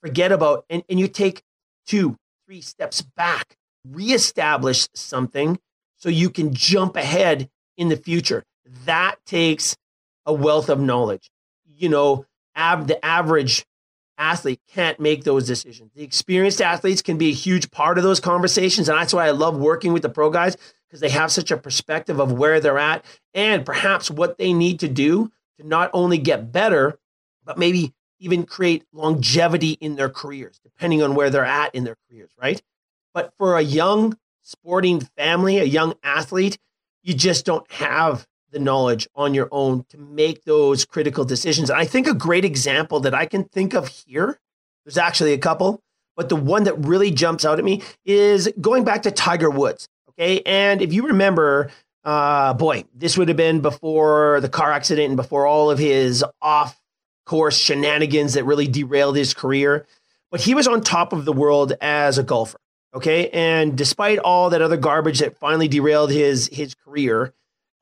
forget 0.01 0.32
about 0.32 0.66
and, 0.70 0.84
and 0.89 0.99
you 0.99 1.07
take 1.07 1.43
two, 1.86 2.17
three 2.45 2.61
steps 2.61 3.01
back, 3.01 3.55
reestablish 3.88 4.88
something 4.93 5.59
so 5.97 6.09
you 6.09 6.29
can 6.29 6.53
jump 6.53 6.95
ahead 6.95 7.49
in 7.77 7.89
the 7.89 7.97
future. 7.97 8.43
That 8.86 9.15
takes 9.25 9.75
a 10.25 10.34
wealth 10.34 10.69
of 10.69 10.79
knowledge. 10.79 11.29
You 11.65 11.89
know, 11.89 12.25
ab- 12.55 12.88
the 12.88 13.03
average 13.03 13.65
athlete 14.17 14.61
can't 14.67 14.99
make 14.99 15.23
those 15.23 15.47
decisions. 15.47 15.91
The 15.95 16.03
experienced 16.03 16.61
athletes 16.61 17.01
can 17.01 17.17
be 17.17 17.29
a 17.29 17.34
huge 17.34 17.71
part 17.71 17.97
of 17.97 18.03
those 18.03 18.19
conversations. 18.19 18.88
And 18.88 18.97
that's 18.97 19.13
why 19.13 19.27
I 19.27 19.31
love 19.31 19.57
working 19.57 19.93
with 19.93 20.01
the 20.01 20.09
pro 20.09 20.29
guys 20.29 20.55
because 20.88 20.99
they 20.99 21.09
have 21.09 21.31
such 21.31 21.51
a 21.51 21.57
perspective 21.57 22.19
of 22.19 22.31
where 22.31 22.59
they're 22.59 22.77
at 22.77 23.03
and 23.34 23.65
perhaps 23.65 24.11
what 24.11 24.38
they 24.38 24.53
need 24.53 24.79
to 24.81 24.88
do 24.88 25.31
to 25.59 25.67
not 25.67 25.89
only 25.93 26.17
get 26.17 26.51
better, 26.51 26.99
but 27.43 27.57
maybe 27.57 27.93
even 28.24 28.45
create 28.45 28.86
longevity 28.93 29.71
in 29.82 29.95
their 29.95 30.09
careers, 30.09 30.59
depending 30.63 31.03
on 31.03 31.13
where 31.13 31.30
they're 31.30 31.45
at 31.45 31.76
in 31.76 31.84
their 31.84 31.97
careers, 32.09 32.32
right? 32.41 32.61
But 33.13 33.34
for 33.38 33.57
a 33.57 33.61
young 33.61 34.17
sporting 34.41 35.01
family, 35.17 35.57
a 35.57 35.65
young 35.65 35.93
athlete, 36.03 36.57
you 37.03 37.13
just 37.13 37.45
don't 37.45 37.69
have 37.71 38.26
the 38.51 38.59
knowledge 38.59 39.07
on 39.15 39.34
your 39.34 39.49
own 39.51 39.84
to 39.89 39.97
make 39.97 40.43
those 40.45 40.86
critical 40.86 41.26
decisions. 41.26 41.69
And 41.69 41.80
I 41.80 41.86
think 41.86 42.07
a 42.07 42.13
great 42.13 42.45
example 42.45 43.01
that 43.01 43.13
I 43.13 43.26
can 43.26 43.43
think 43.43 43.74
of 43.74 43.88
here, 43.88 44.39
there's 44.86 44.97
actually 44.97 45.34
a 45.34 45.38
couple, 45.38 45.82
but 46.15 46.30
the 46.30 46.36
one 46.36 46.63
that 46.63 46.78
really 46.86 47.11
jumps 47.11 47.43
out 47.43 47.59
at 47.59 47.65
me 47.65 47.82
is 48.05 48.49
going 48.61 48.84
back 48.84 49.03
to 49.03 49.11
Tiger 49.11 49.49
Woods. 49.49 49.89
Okay. 50.09 50.41
And 50.45 50.82
if 50.82 50.93
you 50.93 51.07
remember, 51.07 51.71
uh, 52.05 52.53
boy, 52.53 52.86
this 52.93 53.17
would 53.17 53.28
have 53.28 53.38
been 53.38 53.61
before 53.61 54.39
the 54.41 54.49
car 54.49 54.71
accident 54.71 55.07
and 55.07 55.17
before 55.17 55.47
all 55.47 55.71
of 55.71 55.80
his 55.80 56.24
off 56.41 56.80
course 57.26 57.57
shenanigans 57.57 58.34
that 58.34 58.43
really 58.43 58.67
derailed 58.67 59.15
his 59.15 59.34
career. 59.34 59.86
But 60.32 60.41
he 60.41 60.55
was 60.55 60.67
on 60.67 60.82
top 60.82 61.13
of 61.13 61.26
the 61.26 61.34
world 61.34 61.74
as 61.82 62.17
a 62.17 62.24
golfer. 62.24 62.57
Okay. 62.93 63.30
And 63.30 63.78
despite 63.78 64.19
all 64.19 64.51
that 64.51 64.61
other 64.61 64.78
garbage 64.78 65.19
that 65.19 65.38
finally 65.38 65.67
derailed 65.67 66.11
his 66.11 66.47
his 66.47 66.76
career, 66.76 67.34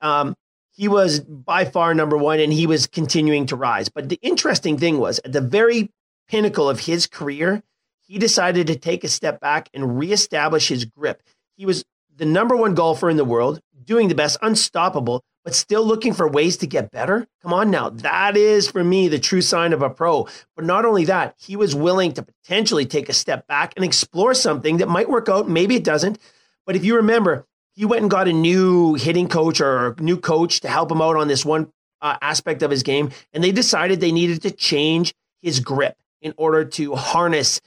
um, 0.02 0.36
he 0.74 0.88
was 0.88 1.20
by 1.20 1.66
far 1.66 1.94
number 1.94 2.18
one 2.18 2.39
and 2.39 2.52
he 2.52 2.68
was 2.68 2.88
continuing 2.88 3.46
to 3.48 3.56
rise. 3.56 3.89
But 3.89 4.10
the 4.10 4.20
interesting 4.22 4.78
thing 4.78 4.98
was 4.98 5.20
at 5.24 5.34
the 5.34 5.42
very 5.42 5.89
pinnacle 6.28 6.70
of 6.70 6.80
his 6.80 7.08
career, 7.08 7.62
he 8.08 8.18
decided 8.18 8.68
to 8.68 8.76
take 8.76 9.04
a 9.04 9.10
step 9.10 9.39
back 9.39 9.70
and 9.74 9.98
reestablish 9.98 10.70
his 10.70 10.86
grip. 10.86 11.22
He 11.58 11.66
was 11.66 11.84
the 12.16 12.26
number 12.26 12.56
one 12.56 12.74
golfer 12.74 13.10
in 13.10 13.18
the 13.18 13.26
world, 13.26 13.60
doing 13.84 14.08
the 14.08 14.16
best, 14.16 14.38
unstoppable, 14.42 15.24
but 15.44 15.56
still 15.56 15.84
looking 15.84 16.14
for 16.14 16.28
ways 16.28 16.58
to 16.58 16.68
get 16.68 16.92
better. 16.92 17.28
Come 17.42 17.54
on 17.54 17.72
now. 17.72 17.89
That 17.89 18.38
is, 18.38 18.68
for 18.68 18.84
me, 18.84 19.08
the 19.08 19.20
true 19.20 19.42
sign 19.42 19.74
of 19.74 19.82
a 19.82 19.89
pro. 19.89 20.28
But 20.56 20.66
not 20.66 20.86
only 20.86 21.06
that, 21.06 21.36
he 21.39 21.56
was 21.56 21.76
willing 21.76 22.14
to 22.14 22.24
potentially 22.24 22.86
take 22.86 23.10
a 23.10 23.14
step 23.14 23.48
back 23.48 23.74
and 23.76 23.84
explore 23.84 24.34
something 24.34 24.78
that 24.78 24.88
might 24.88 25.10
work 25.10 25.30
out. 25.30 25.50
Maybe 25.50 25.76
it 25.76 25.84
doesn't. 25.84 26.20
But 26.66 26.76
if 26.76 26.86
you 26.86 26.96
remember, 26.98 27.46
he 27.74 27.86
went 27.86 28.02
and 28.02 28.12
got 28.12 28.28
a 28.28 28.34
new 28.34 28.94
hitting 28.96 29.28
coach 29.28 29.62
or 29.62 29.88
a 29.88 30.02
new 30.02 30.18
coach 30.18 30.60
to 30.62 30.70
help 30.70 30.92
him 30.92 31.02
out 31.02 31.16
on 31.16 31.28
this 31.28 31.44
one 31.44 31.72
uh, 32.02 32.18
aspect 32.22 32.62
of 32.62 32.72
his 32.72 32.84
game. 32.84 33.12
And 33.34 33.44
they 33.44 33.52
decided 33.52 34.00
they 34.00 34.12
needed 34.12 34.44
to 34.44 34.52
change 34.52 35.14
his 35.42 35.60
grip 35.60 35.98
in 36.22 36.34
order 36.38 36.66
to 36.66 36.96
harness 36.96 37.62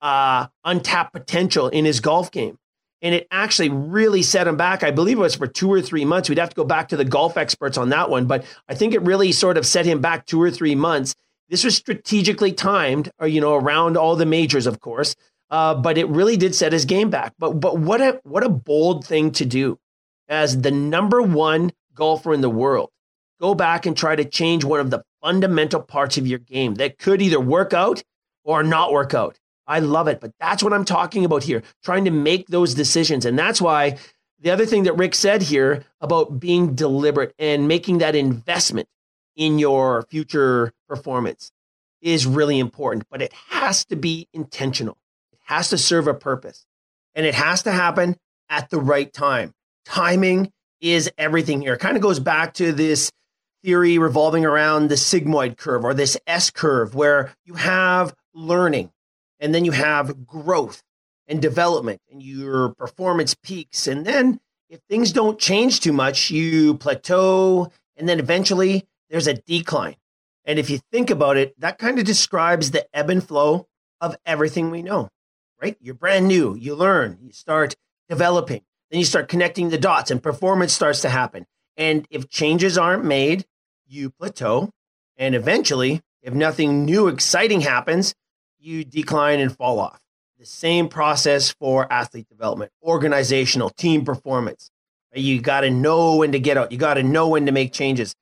uh, 0.00 0.46
untapped 0.64 1.12
potential 1.12 1.68
in 1.68 1.84
his 1.84 2.00
golf 2.00 2.30
game 2.30 2.58
and 3.02 3.14
it 3.14 3.26
actually 3.30 3.68
really 3.68 4.22
set 4.22 4.48
him 4.48 4.56
back. 4.56 4.82
I 4.82 4.90
believe 4.90 5.18
it 5.18 5.22
was 5.22 5.36
for 5.36 5.46
two 5.46 5.72
or 5.72 5.80
three 5.80 6.04
months. 6.04 6.28
We'd 6.28 6.38
have 6.38 6.50
to 6.50 6.56
go 6.56 6.64
back 6.64 6.88
to 6.88 6.96
the 6.96 7.04
golf 7.04 7.36
experts 7.36 7.78
on 7.78 7.90
that 7.90 8.10
one, 8.10 8.26
but 8.26 8.44
I 8.68 8.74
think 8.74 8.94
it 8.94 9.02
really 9.02 9.32
sort 9.32 9.56
of 9.56 9.66
set 9.66 9.86
him 9.86 10.00
back 10.00 10.26
two 10.26 10.40
or 10.40 10.50
three 10.50 10.74
months. 10.74 11.14
This 11.48 11.64
was 11.64 11.76
strategically 11.76 12.52
timed, 12.52 13.10
or, 13.18 13.24
uh, 13.24 13.26
you 13.26 13.40
know, 13.40 13.54
around 13.54 13.96
all 13.96 14.16
the 14.16 14.26
majors, 14.26 14.66
of 14.66 14.80
course, 14.80 15.14
uh, 15.50 15.74
but 15.74 15.96
it 15.96 16.08
really 16.08 16.36
did 16.36 16.54
set 16.54 16.72
his 16.72 16.84
game 16.84 17.08
back. 17.08 17.32
But 17.38 17.52
but 17.60 17.78
what 17.78 18.00
a 18.00 18.20
what 18.24 18.44
a 18.44 18.50
bold 18.50 19.06
thing 19.06 19.32
to 19.32 19.46
do, 19.46 19.78
as 20.28 20.60
the 20.60 20.70
number 20.70 21.22
one 21.22 21.72
golfer 21.94 22.34
in 22.34 22.42
the 22.42 22.50
world, 22.50 22.90
go 23.40 23.54
back 23.54 23.86
and 23.86 23.96
try 23.96 24.14
to 24.14 24.24
change 24.24 24.64
one 24.64 24.80
of 24.80 24.90
the 24.90 25.02
fundamental 25.22 25.80
parts 25.80 26.18
of 26.18 26.26
your 26.26 26.38
game 26.38 26.74
that 26.74 26.98
could 26.98 27.22
either 27.22 27.40
work 27.40 27.72
out 27.72 28.02
or 28.44 28.62
not 28.62 28.92
work 28.92 29.14
out. 29.14 29.38
I 29.68 29.80
love 29.80 30.08
it. 30.08 30.20
But 30.20 30.32
that's 30.40 30.62
what 30.62 30.72
I'm 30.72 30.84
talking 30.84 31.24
about 31.24 31.44
here, 31.44 31.62
trying 31.84 32.06
to 32.06 32.10
make 32.10 32.48
those 32.48 32.74
decisions. 32.74 33.24
And 33.24 33.38
that's 33.38 33.60
why 33.60 33.98
the 34.40 34.50
other 34.50 34.66
thing 34.66 34.84
that 34.84 34.96
Rick 34.96 35.14
said 35.14 35.42
here 35.42 35.84
about 36.00 36.40
being 36.40 36.74
deliberate 36.74 37.34
and 37.38 37.68
making 37.68 37.98
that 37.98 38.16
investment 38.16 38.88
in 39.36 39.58
your 39.58 40.02
future 40.10 40.72
performance 40.88 41.52
is 42.00 42.26
really 42.26 42.58
important, 42.58 43.04
but 43.10 43.22
it 43.22 43.32
has 43.50 43.84
to 43.86 43.96
be 43.96 44.28
intentional. 44.32 44.96
It 45.32 45.38
has 45.44 45.70
to 45.70 45.78
serve 45.78 46.08
a 46.08 46.14
purpose 46.14 46.66
and 47.14 47.26
it 47.26 47.34
has 47.34 47.62
to 47.64 47.72
happen 47.72 48.16
at 48.48 48.70
the 48.70 48.78
right 48.78 49.12
time. 49.12 49.52
Timing 49.84 50.52
is 50.80 51.10
everything 51.18 51.60
here. 51.60 51.74
It 51.74 51.80
kind 51.80 51.96
of 51.96 52.02
goes 52.02 52.20
back 52.20 52.54
to 52.54 52.72
this 52.72 53.10
theory 53.64 53.98
revolving 53.98 54.44
around 54.44 54.88
the 54.88 54.94
sigmoid 54.94 55.56
curve 55.56 55.84
or 55.84 55.94
this 55.94 56.16
S 56.26 56.50
curve 56.50 56.94
where 56.94 57.34
you 57.44 57.54
have 57.54 58.14
learning 58.32 58.90
and 59.40 59.54
then 59.54 59.64
you 59.64 59.72
have 59.72 60.26
growth 60.26 60.82
and 61.26 61.40
development 61.42 62.00
and 62.10 62.22
your 62.22 62.70
performance 62.70 63.34
peaks. 63.34 63.86
And 63.86 64.04
then 64.04 64.40
if 64.68 64.80
things 64.88 65.12
don't 65.12 65.38
change 65.38 65.80
too 65.80 65.92
much 65.92 66.30
you 66.30 66.74
plateau 66.74 67.70
and 67.96 68.08
then 68.08 68.18
eventually 68.18 68.86
there's 69.10 69.26
a 69.26 69.34
decline. 69.34 69.96
And 70.44 70.58
if 70.58 70.70
you 70.70 70.80
think 70.90 71.10
about 71.10 71.36
it 71.36 71.58
that 71.60 71.78
kind 71.78 71.98
of 71.98 72.04
describes 72.04 72.70
the 72.70 72.86
ebb 72.96 73.10
and 73.10 73.22
flow 73.22 73.66
of 74.00 74.16
everything 74.24 74.70
we 74.70 74.82
know 74.82 75.10
right? 75.60 75.76
You're 75.80 75.94
brand 75.94 76.28
new 76.28 76.54
you 76.54 76.74
learn 76.74 77.18
you 77.22 77.32
start 77.32 77.76
developing 78.08 78.62
then 78.90 78.98
you 78.98 79.04
start 79.04 79.28
connecting 79.28 79.68
the 79.68 79.78
dots 79.78 80.10
and 80.10 80.22
performance 80.22 80.72
starts 80.72 81.02
to 81.02 81.10
happen. 81.10 81.44
And 81.76 82.06
if 82.10 82.30
changes 82.30 82.78
aren't 82.78 83.04
made 83.04 83.44
you 83.86 84.10
plateau 84.10 84.70
and 85.16 85.34
eventually 85.34 86.00
if 86.22 86.32
nothing 86.34 86.84
new 86.84 87.08
exciting 87.08 87.60
happens 87.60 88.14
you 88.58 88.84
decline 88.84 89.40
and 89.40 89.56
fall 89.56 89.78
off. 89.78 90.00
The 90.38 90.46
same 90.46 90.88
process 90.88 91.50
for 91.50 91.92
athlete 91.92 92.28
development, 92.28 92.70
organizational, 92.82 93.70
team 93.70 94.04
performance. 94.04 94.70
You 95.14 95.40
got 95.40 95.62
to 95.62 95.70
know 95.70 96.16
when 96.16 96.32
to 96.32 96.38
get 96.38 96.56
out. 96.56 96.70
You 96.70 96.78
got 96.78 96.94
to 96.94 97.02
know 97.02 97.28
when 97.28 97.46
to 97.46 97.52
make 97.52 97.72
changes. 97.72 98.14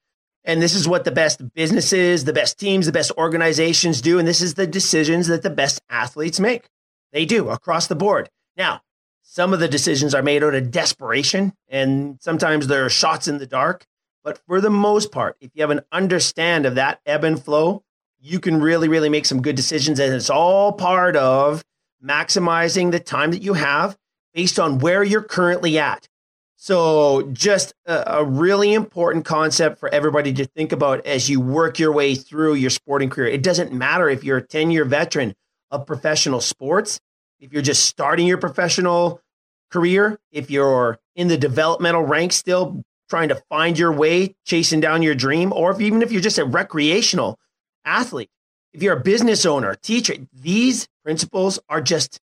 And 0.45 0.63
this 0.63 0.75
is 0.75 0.87
what 0.87 1.05
the 1.05 1.11
best 1.11 1.53
businesses, 1.55 2.25
the 2.25 2.33
best 2.33 2.59
teams, 2.59 2.87
the 2.87 2.93
best 2.93 3.13
organizations 3.19 4.01
do. 4.01 4.19
And 4.19 4.27
this 4.27 4.41
is 4.41 4.55
the 4.55 4.67
decisions 4.67 5.27
that 5.27 5.43
the 5.43 5.51
best 5.51 5.81
athletes 5.91 6.39
make. 6.39 6.69
They 7.13 7.27
do 7.27 7.49
across 7.49 7.89
the 7.89 7.97
board. 7.97 8.31
Now, 8.57 8.83
some 9.23 9.53
of 9.53 9.59
the 9.59 9.69
decisions 9.69 10.15
are 10.15 10.23
made 10.23 10.45
out 10.45 10.55
of 10.55 10.71
desperation, 10.71 11.53
and 11.69 12.19
sometimes 12.21 12.69
there 12.69 12.87
are 12.87 12.91
shots 12.91 13.27
in 13.27 13.39
the 13.39 13.47
dark. 13.47 13.85
But 14.23 14.39
for 14.47 14.61
the 14.61 14.71
most 14.71 15.13
part, 15.13 15.37
if 15.41 15.51
you 15.55 15.63
have 15.63 15.71
an 15.71 15.83
understand 15.91 16.65
of 16.65 16.77
that 16.77 17.01
ebb 17.05 17.25
and 17.25 17.43
flow, 17.43 17.83
you 18.27 18.41
can 18.41 18.61
really, 18.61 18.89
really 18.89 19.09
make 19.09 19.25
some 19.25 19.41
good 19.41 19.55
decisions. 19.55 20.01
And 20.01 20.13
it's 20.13 20.31
all 20.31 20.73
part 20.73 21.17
of 21.17 21.63
maximizing 22.05 22.91
the 22.91 22.99
time 22.99 23.31
that 23.31 23.43
you 23.43 23.55
have 23.55 23.97
based 24.35 24.59
on 24.59 24.79
where 24.79 25.05
you're 25.05 25.23
currently 25.23 25.79
at. 25.79 26.09
So, 26.57 27.31
just 27.33 27.75
a, 27.87 28.19
a, 28.19 28.25
really 28.25 28.73
important 28.73 29.27
concept 29.27 29.79
for 29.79 29.91
everybody 29.91 30.33
to 30.33 30.47
think 30.47 30.73
about 30.73 31.07
as 31.07 31.29
you 31.29 31.39
work 31.39 31.79
your 31.79 31.93
way 31.93 32.15
through 32.15 32.55
your 32.55 32.71
sporting 32.71 33.11
career. 33.11 33.29
It 33.29 33.43
doesn't 33.43 33.73
matter 33.73 34.09
if 34.09 34.25
you're 34.25 34.39
a 34.39 34.43
10 34.43 34.71
year 34.71 34.85
veteran 34.85 35.35
of 35.71 35.87
professional 35.87 36.41
sports, 36.41 36.99
if 37.41 37.53
you're 37.53 37.63
just 37.63 37.85
starting 37.85 38.27
your 38.27 38.39
professional 38.39 39.21
career, 39.71 40.19
if 40.33 40.51
you're 40.51 40.99
in 41.15 41.29
the 41.29 41.37
developmental 41.37 42.03
ranks 42.03 42.37
still 42.37 42.83
trying 43.11 43.29
to 43.29 43.41
find 43.51 43.79
your 43.79 43.93
way, 43.93 44.35
chasing 44.45 44.81
down 44.81 45.03
your 45.03 45.15
dream, 45.15 45.53
or 45.53 45.71
if 45.71 45.81
even 45.81 46.03
if 46.03 46.11
you're 46.11 46.23
just 46.23 46.39
a 46.39 46.45
recreational 46.45 47.39
athlete, 47.87 48.31
if 48.75 48.83
you're 48.83 48.97
a 48.97 49.01
business 49.01 49.47
owner, 49.47 49.75
teacher, 49.75 50.15
these 50.33 50.87
principles 51.03 51.59
are 51.69 51.81
just 51.81 52.21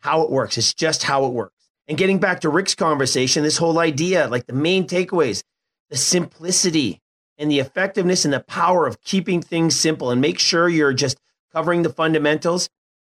how 0.00 0.22
it 0.22 0.30
works. 0.30 0.56
It's 0.56 0.72
just 0.72 1.02
how 1.02 1.24
it 1.24 1.32
works. 1.32 1.54
And 1.88 1.98
getting 1.98 2.18
back 2.20 2.40
to 2.40 2.48
Rick's 2.48 2.74
conversation, 2.74 3.42
this 3.42 3.56
whole 3.56 3.78
idea, 3.78 4.28
like 4.28 4.46
the 4.46 4.52
main 4.52 4.86
takeaways, 4.86 5.42
the 5.90 5.96
simplicity 5.96 7.00
and 7.38 7.50
the 7.50 7.58
effectiveness 7.58 8.24
and 8.24 8.32
the 8.32 8.40
power 8.40 8.86
of 8.86 9.00
keeping 9.02 9.42
things 9.42 9.78
simple 9.78 10.10
and 10.10 10.20
make 10.20 10.38
sure 10.38 10.68
you're 10.68 10.92
just 10.92 11.18
covering 11.52 11.82
the 11.82 11.92
fundamentals. 11.92 12.68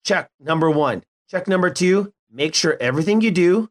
Check 0.05 0.31
number 0.41 0.71
one. 0.71 1.03
Check 1.31 1.47
number 1.47 1.69
two, 1.69 2.13
make 2.31 2.55
sure 2.55 2.77
everything 2.81 3.21
you 3.21 3.31
do 3.31 3.69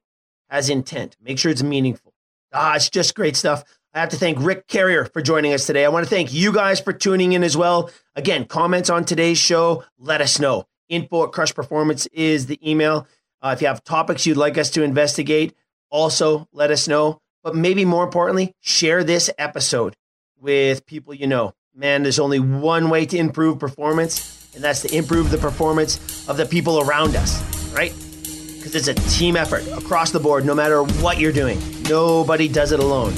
has 0.50 0.70
intent. 0.70 1.18
Make 1.22 1.40
sure 1.40 1.52
it's 1.52 1.64
meaningful. 1.64 2.14
Ah, 2.54 2.76
it's 2.76 2.90
just 2.90 3.16
great 3.16 3.36
stuff. 3.36 3.64
I 3.94 4.00
have 4.00 4.10
to 4.10 4.18
thank 4.18 4.38
Rick 4.40 4.68
Carriere 4.68 5.06
for 5.06 5.22
joining 5.22 5.54
us 5.54 5.66
today. 5.66 5.84
I 5.86 5.90
want 5.90 6.06
to 6.06 6.10
thank 6.10 6.34
you 6.34 6.54
guys 6.54 6.80
for 6.80 6.94
tuning 6.94 7.34
in 7.34 7.44
as 7.44 7.58
well. 7.58 7.90
Again, 8.16 8.46
comments 8.46 8.90
on 8.90 9.06
today's 9.06 9.38
show, 9.38 9.86
let 9.98 10.22
us 10.22 10.40
know. 10.40 10.68
Info 10.90 11.24
at 11.24 11.32
Crush 11.32 11.54
Performance 11.54 12.06
is 12.08 12.46
the 12.46 12.60
email. 12.70 13.08
Uh, 13.42 13.54
if 13.56 13.62
you 13.62 13.68
have 13.68 13.84
topics 13.84 14.26
you'd 14.26 14.38
like 14.38 14.58
us 14.58 14.70
to 14.72 14.84
investigate, 14.84 15.56
also 15.90 16.48
let 16.52 16.70
us 16.70 16.88
know. 16.88 17.22
But 17.44 17.56
maybe 17.56 17.86
more 17.86 18.04
importantly, 18.04 18.54
share 18.60 19.04
this 19.04 19.30
episode 19.38 19.96
with 20.40 20.86
people 20.86 21.14
you 21.14 21.28
know. 21.28 21.54
Man, 21.74 22.04
there's 22.04 22.20
only 22.20 22.40
one 22.40 22.90
way 22.90 23.06
to 23.06 23.18
improve 23.18 23.60
performance, 23.60 24.52
and 24.54 24.64
that's 24.64 24.82
to 24.82 24.96
improve 24.96 25.32
the 25.32 25.38
performance 25.38 26.28
of 26.28 26.38
the 26.38 26.46
people 26.46 26.82
around 26.82 27.16
us, 27.16 27.42
right? 27.74 27.94
Because 27.94 28.76
it's 28.76 28.88
a 28.88 28.94
team 29.18 29.36
effort 29.36 29.68
across 29.70 30.12
the 30.12 30.20
board, 30.20 30.46
no 30.46 30.56
matter 30.56 30.84
what 30.84 31.20
you're 31.20 31.32
doing. 31.32 31.60
Nobody 31.84 32.48
does 32.48 32.72
it 32.72 32.80
alone. 32.80 33.14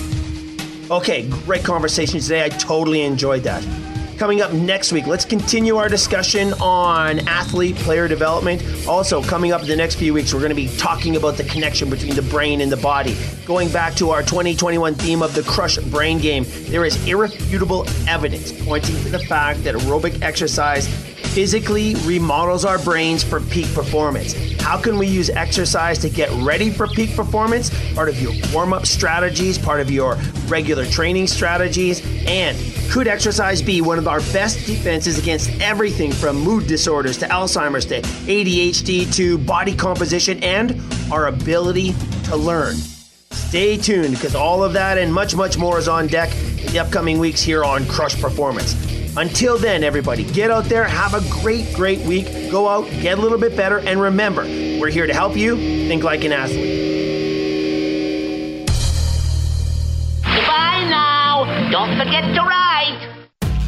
Okay, 0.92 1.30
great 1.46 1.64
conversation 1.64 2.20
today. 2.20 2.44
I 2.44 2.50
totally 2.50 3.02
enjoyed 3.02 3.44
that. 3.44 3.64
Coming 4.20 4.42
up 4.42 4.52
next 4.52 4.92
week, 4.92 5.08
let's 5.08 5.24
continue 5.24 5.78
our 5.78 5.88
discussion 5.88 6.52
on 6.60 7.26
athlete 7.26 7.78
player 7.78 8.10
development. 8.10 8.62
Also, 8.86 9.24
coming 9.24 9.54
up 9.54 9.62
in 9.62 9.70
the 9.70 9.78
next 9.78 9.96
few 9.96 10.14
weeks, 10.14 10.34
we're 10.34 10.42
going 10.42 10.50
to 10.50 10.56
be 10.56 10.68
talking 10.76 11.16
about 11.16 11.38
the 11.38 11.46
connection 11.46 11.90
between 11.90 12.16
the 12.16 12.22
brain 12.24 12.60
and 12.60 12.70
the 12.70 12.76
body. 12.76 13.16
Going 13.46 13.70
back 13.70 13.96
to 13.96 14.10
our 14.10 14.22
2021 14.22 14.96
theme 14.96 15.22
of 15.22 15.34
the 15.34 15.44
Crush 15.44 15.78
Brain 15.78 16.18
Game, 16.18 16.44
there 16.66 16.84
is 16.84 17.02
irrefutable 17.08 17.88
evidence 18.10 18.52
pointing 18.66 18.98
to 19.04 19.10
the 19.10 19.20
fact 19.20 19.64
that 19.64 19.74
aerobic 19.76 20.22
exercise 20.22 20.90
physically 21.34 21.96
remodels 22.04 22.66
our 22.66 22.80
brains 22.80 23.24
for 23.24 23.40
peak 23.40 23.72
performance. 23.74 24.34
How 24.60 24.78
can 24.78 24.98
we 24.98 25.08
use 25.08 25.30
exercise 25.30 25.98
to 26.00 26.10
get 26.10 26.30
ready 26.44 26.70
for 26.70 26.88
peak 26.88 27.16
performance? 27.16 27.70
Part 27.94 28.10
of 28.10 28.22
your 28.22 28.34
warm 28.52 28.74
up 28.74 28.86
strategies, 28.86 29.58
part 29.58 29.80
of 29.80 29.90
your 29.90 30.18
regular 30.48 30.86
training 30.86 31.28
strategies, 31.28 32.02
and 32.28 32.58
could 32.90 33.08
exercise 33.08 33.62
be 33.62 33.82
one 33.82 34.00
of 34.00 34.08
our 34.10 34.20
best 34.34 34.66
defenses 34.66 35.20
against 35.20 35.51
everything 35.62 36.12
from 36.12 36.36
mood 36.36 36.66
disorders 36.66 37.18
to 37.20 37.28
Alzheimer's 37.28 37.86
to 37.86 38.01
ADHD 38.01 39.14
to 39.14 39.38
body 39.38 39.76
composition 39.76 40.43
and 40.43 40.82
our 41.12 41.28
ability 41.28 41.93
to 42.24 42.36
learn? 42.36 42.76
Stay 43.32 43.78
tuned 43.78 44.16
because 44.16 44.34
all 44.34 44.64
of 44.64 44.74
that 44.74 44.97
and 44.97 45.14
much, 45.14 45.36
much 45.36 45.57
more 45.57 45.78
is 45.78 45.88
on 45.88 46.07
deck 46.07 46.36
in 46.36 46.72
the 46.72 46.80
upcoming 46.80 47.20
weeks 47.20 47.41
here 47.41 47.64
on 47.64 47.86
Crush 47.86 48.20
Performance. 48.20 48.74
Until 49.16 49.57
then, 49.57 49.84
everybody, 49.84 50.24
get 50.24 50.49
out 50.49 50.66
there, 50.66 50.84
have 50.84 51.14
a 51.14 51.41
great, 51.41 51.72
great 51.74 51.99
week. 51.99 52.51
Go 52.51 52.68
out, 52.68 52.89
get 53.01 53.20
a 53.20 53.22
little 53.22 53.39
bit 53.39 53.55
better, 53.55 53.80
and 53.80 54.01
remember, 54.01 54.43
we're 54.43 54.89
here 54.89 55.07
to 55.07 55.14
help 55.14 55.36
you 55.36 55.55
think 55.88 56.03
like 56.03 56.24
an 56.24 56.32
athlete. 56.32 56.88
Goodbye 60.24 60.88
now. 60.89 61.70
Don't 61.72 61.97
forget 61.97 62.24
to 62.36 62.41
write. 62.41 63.19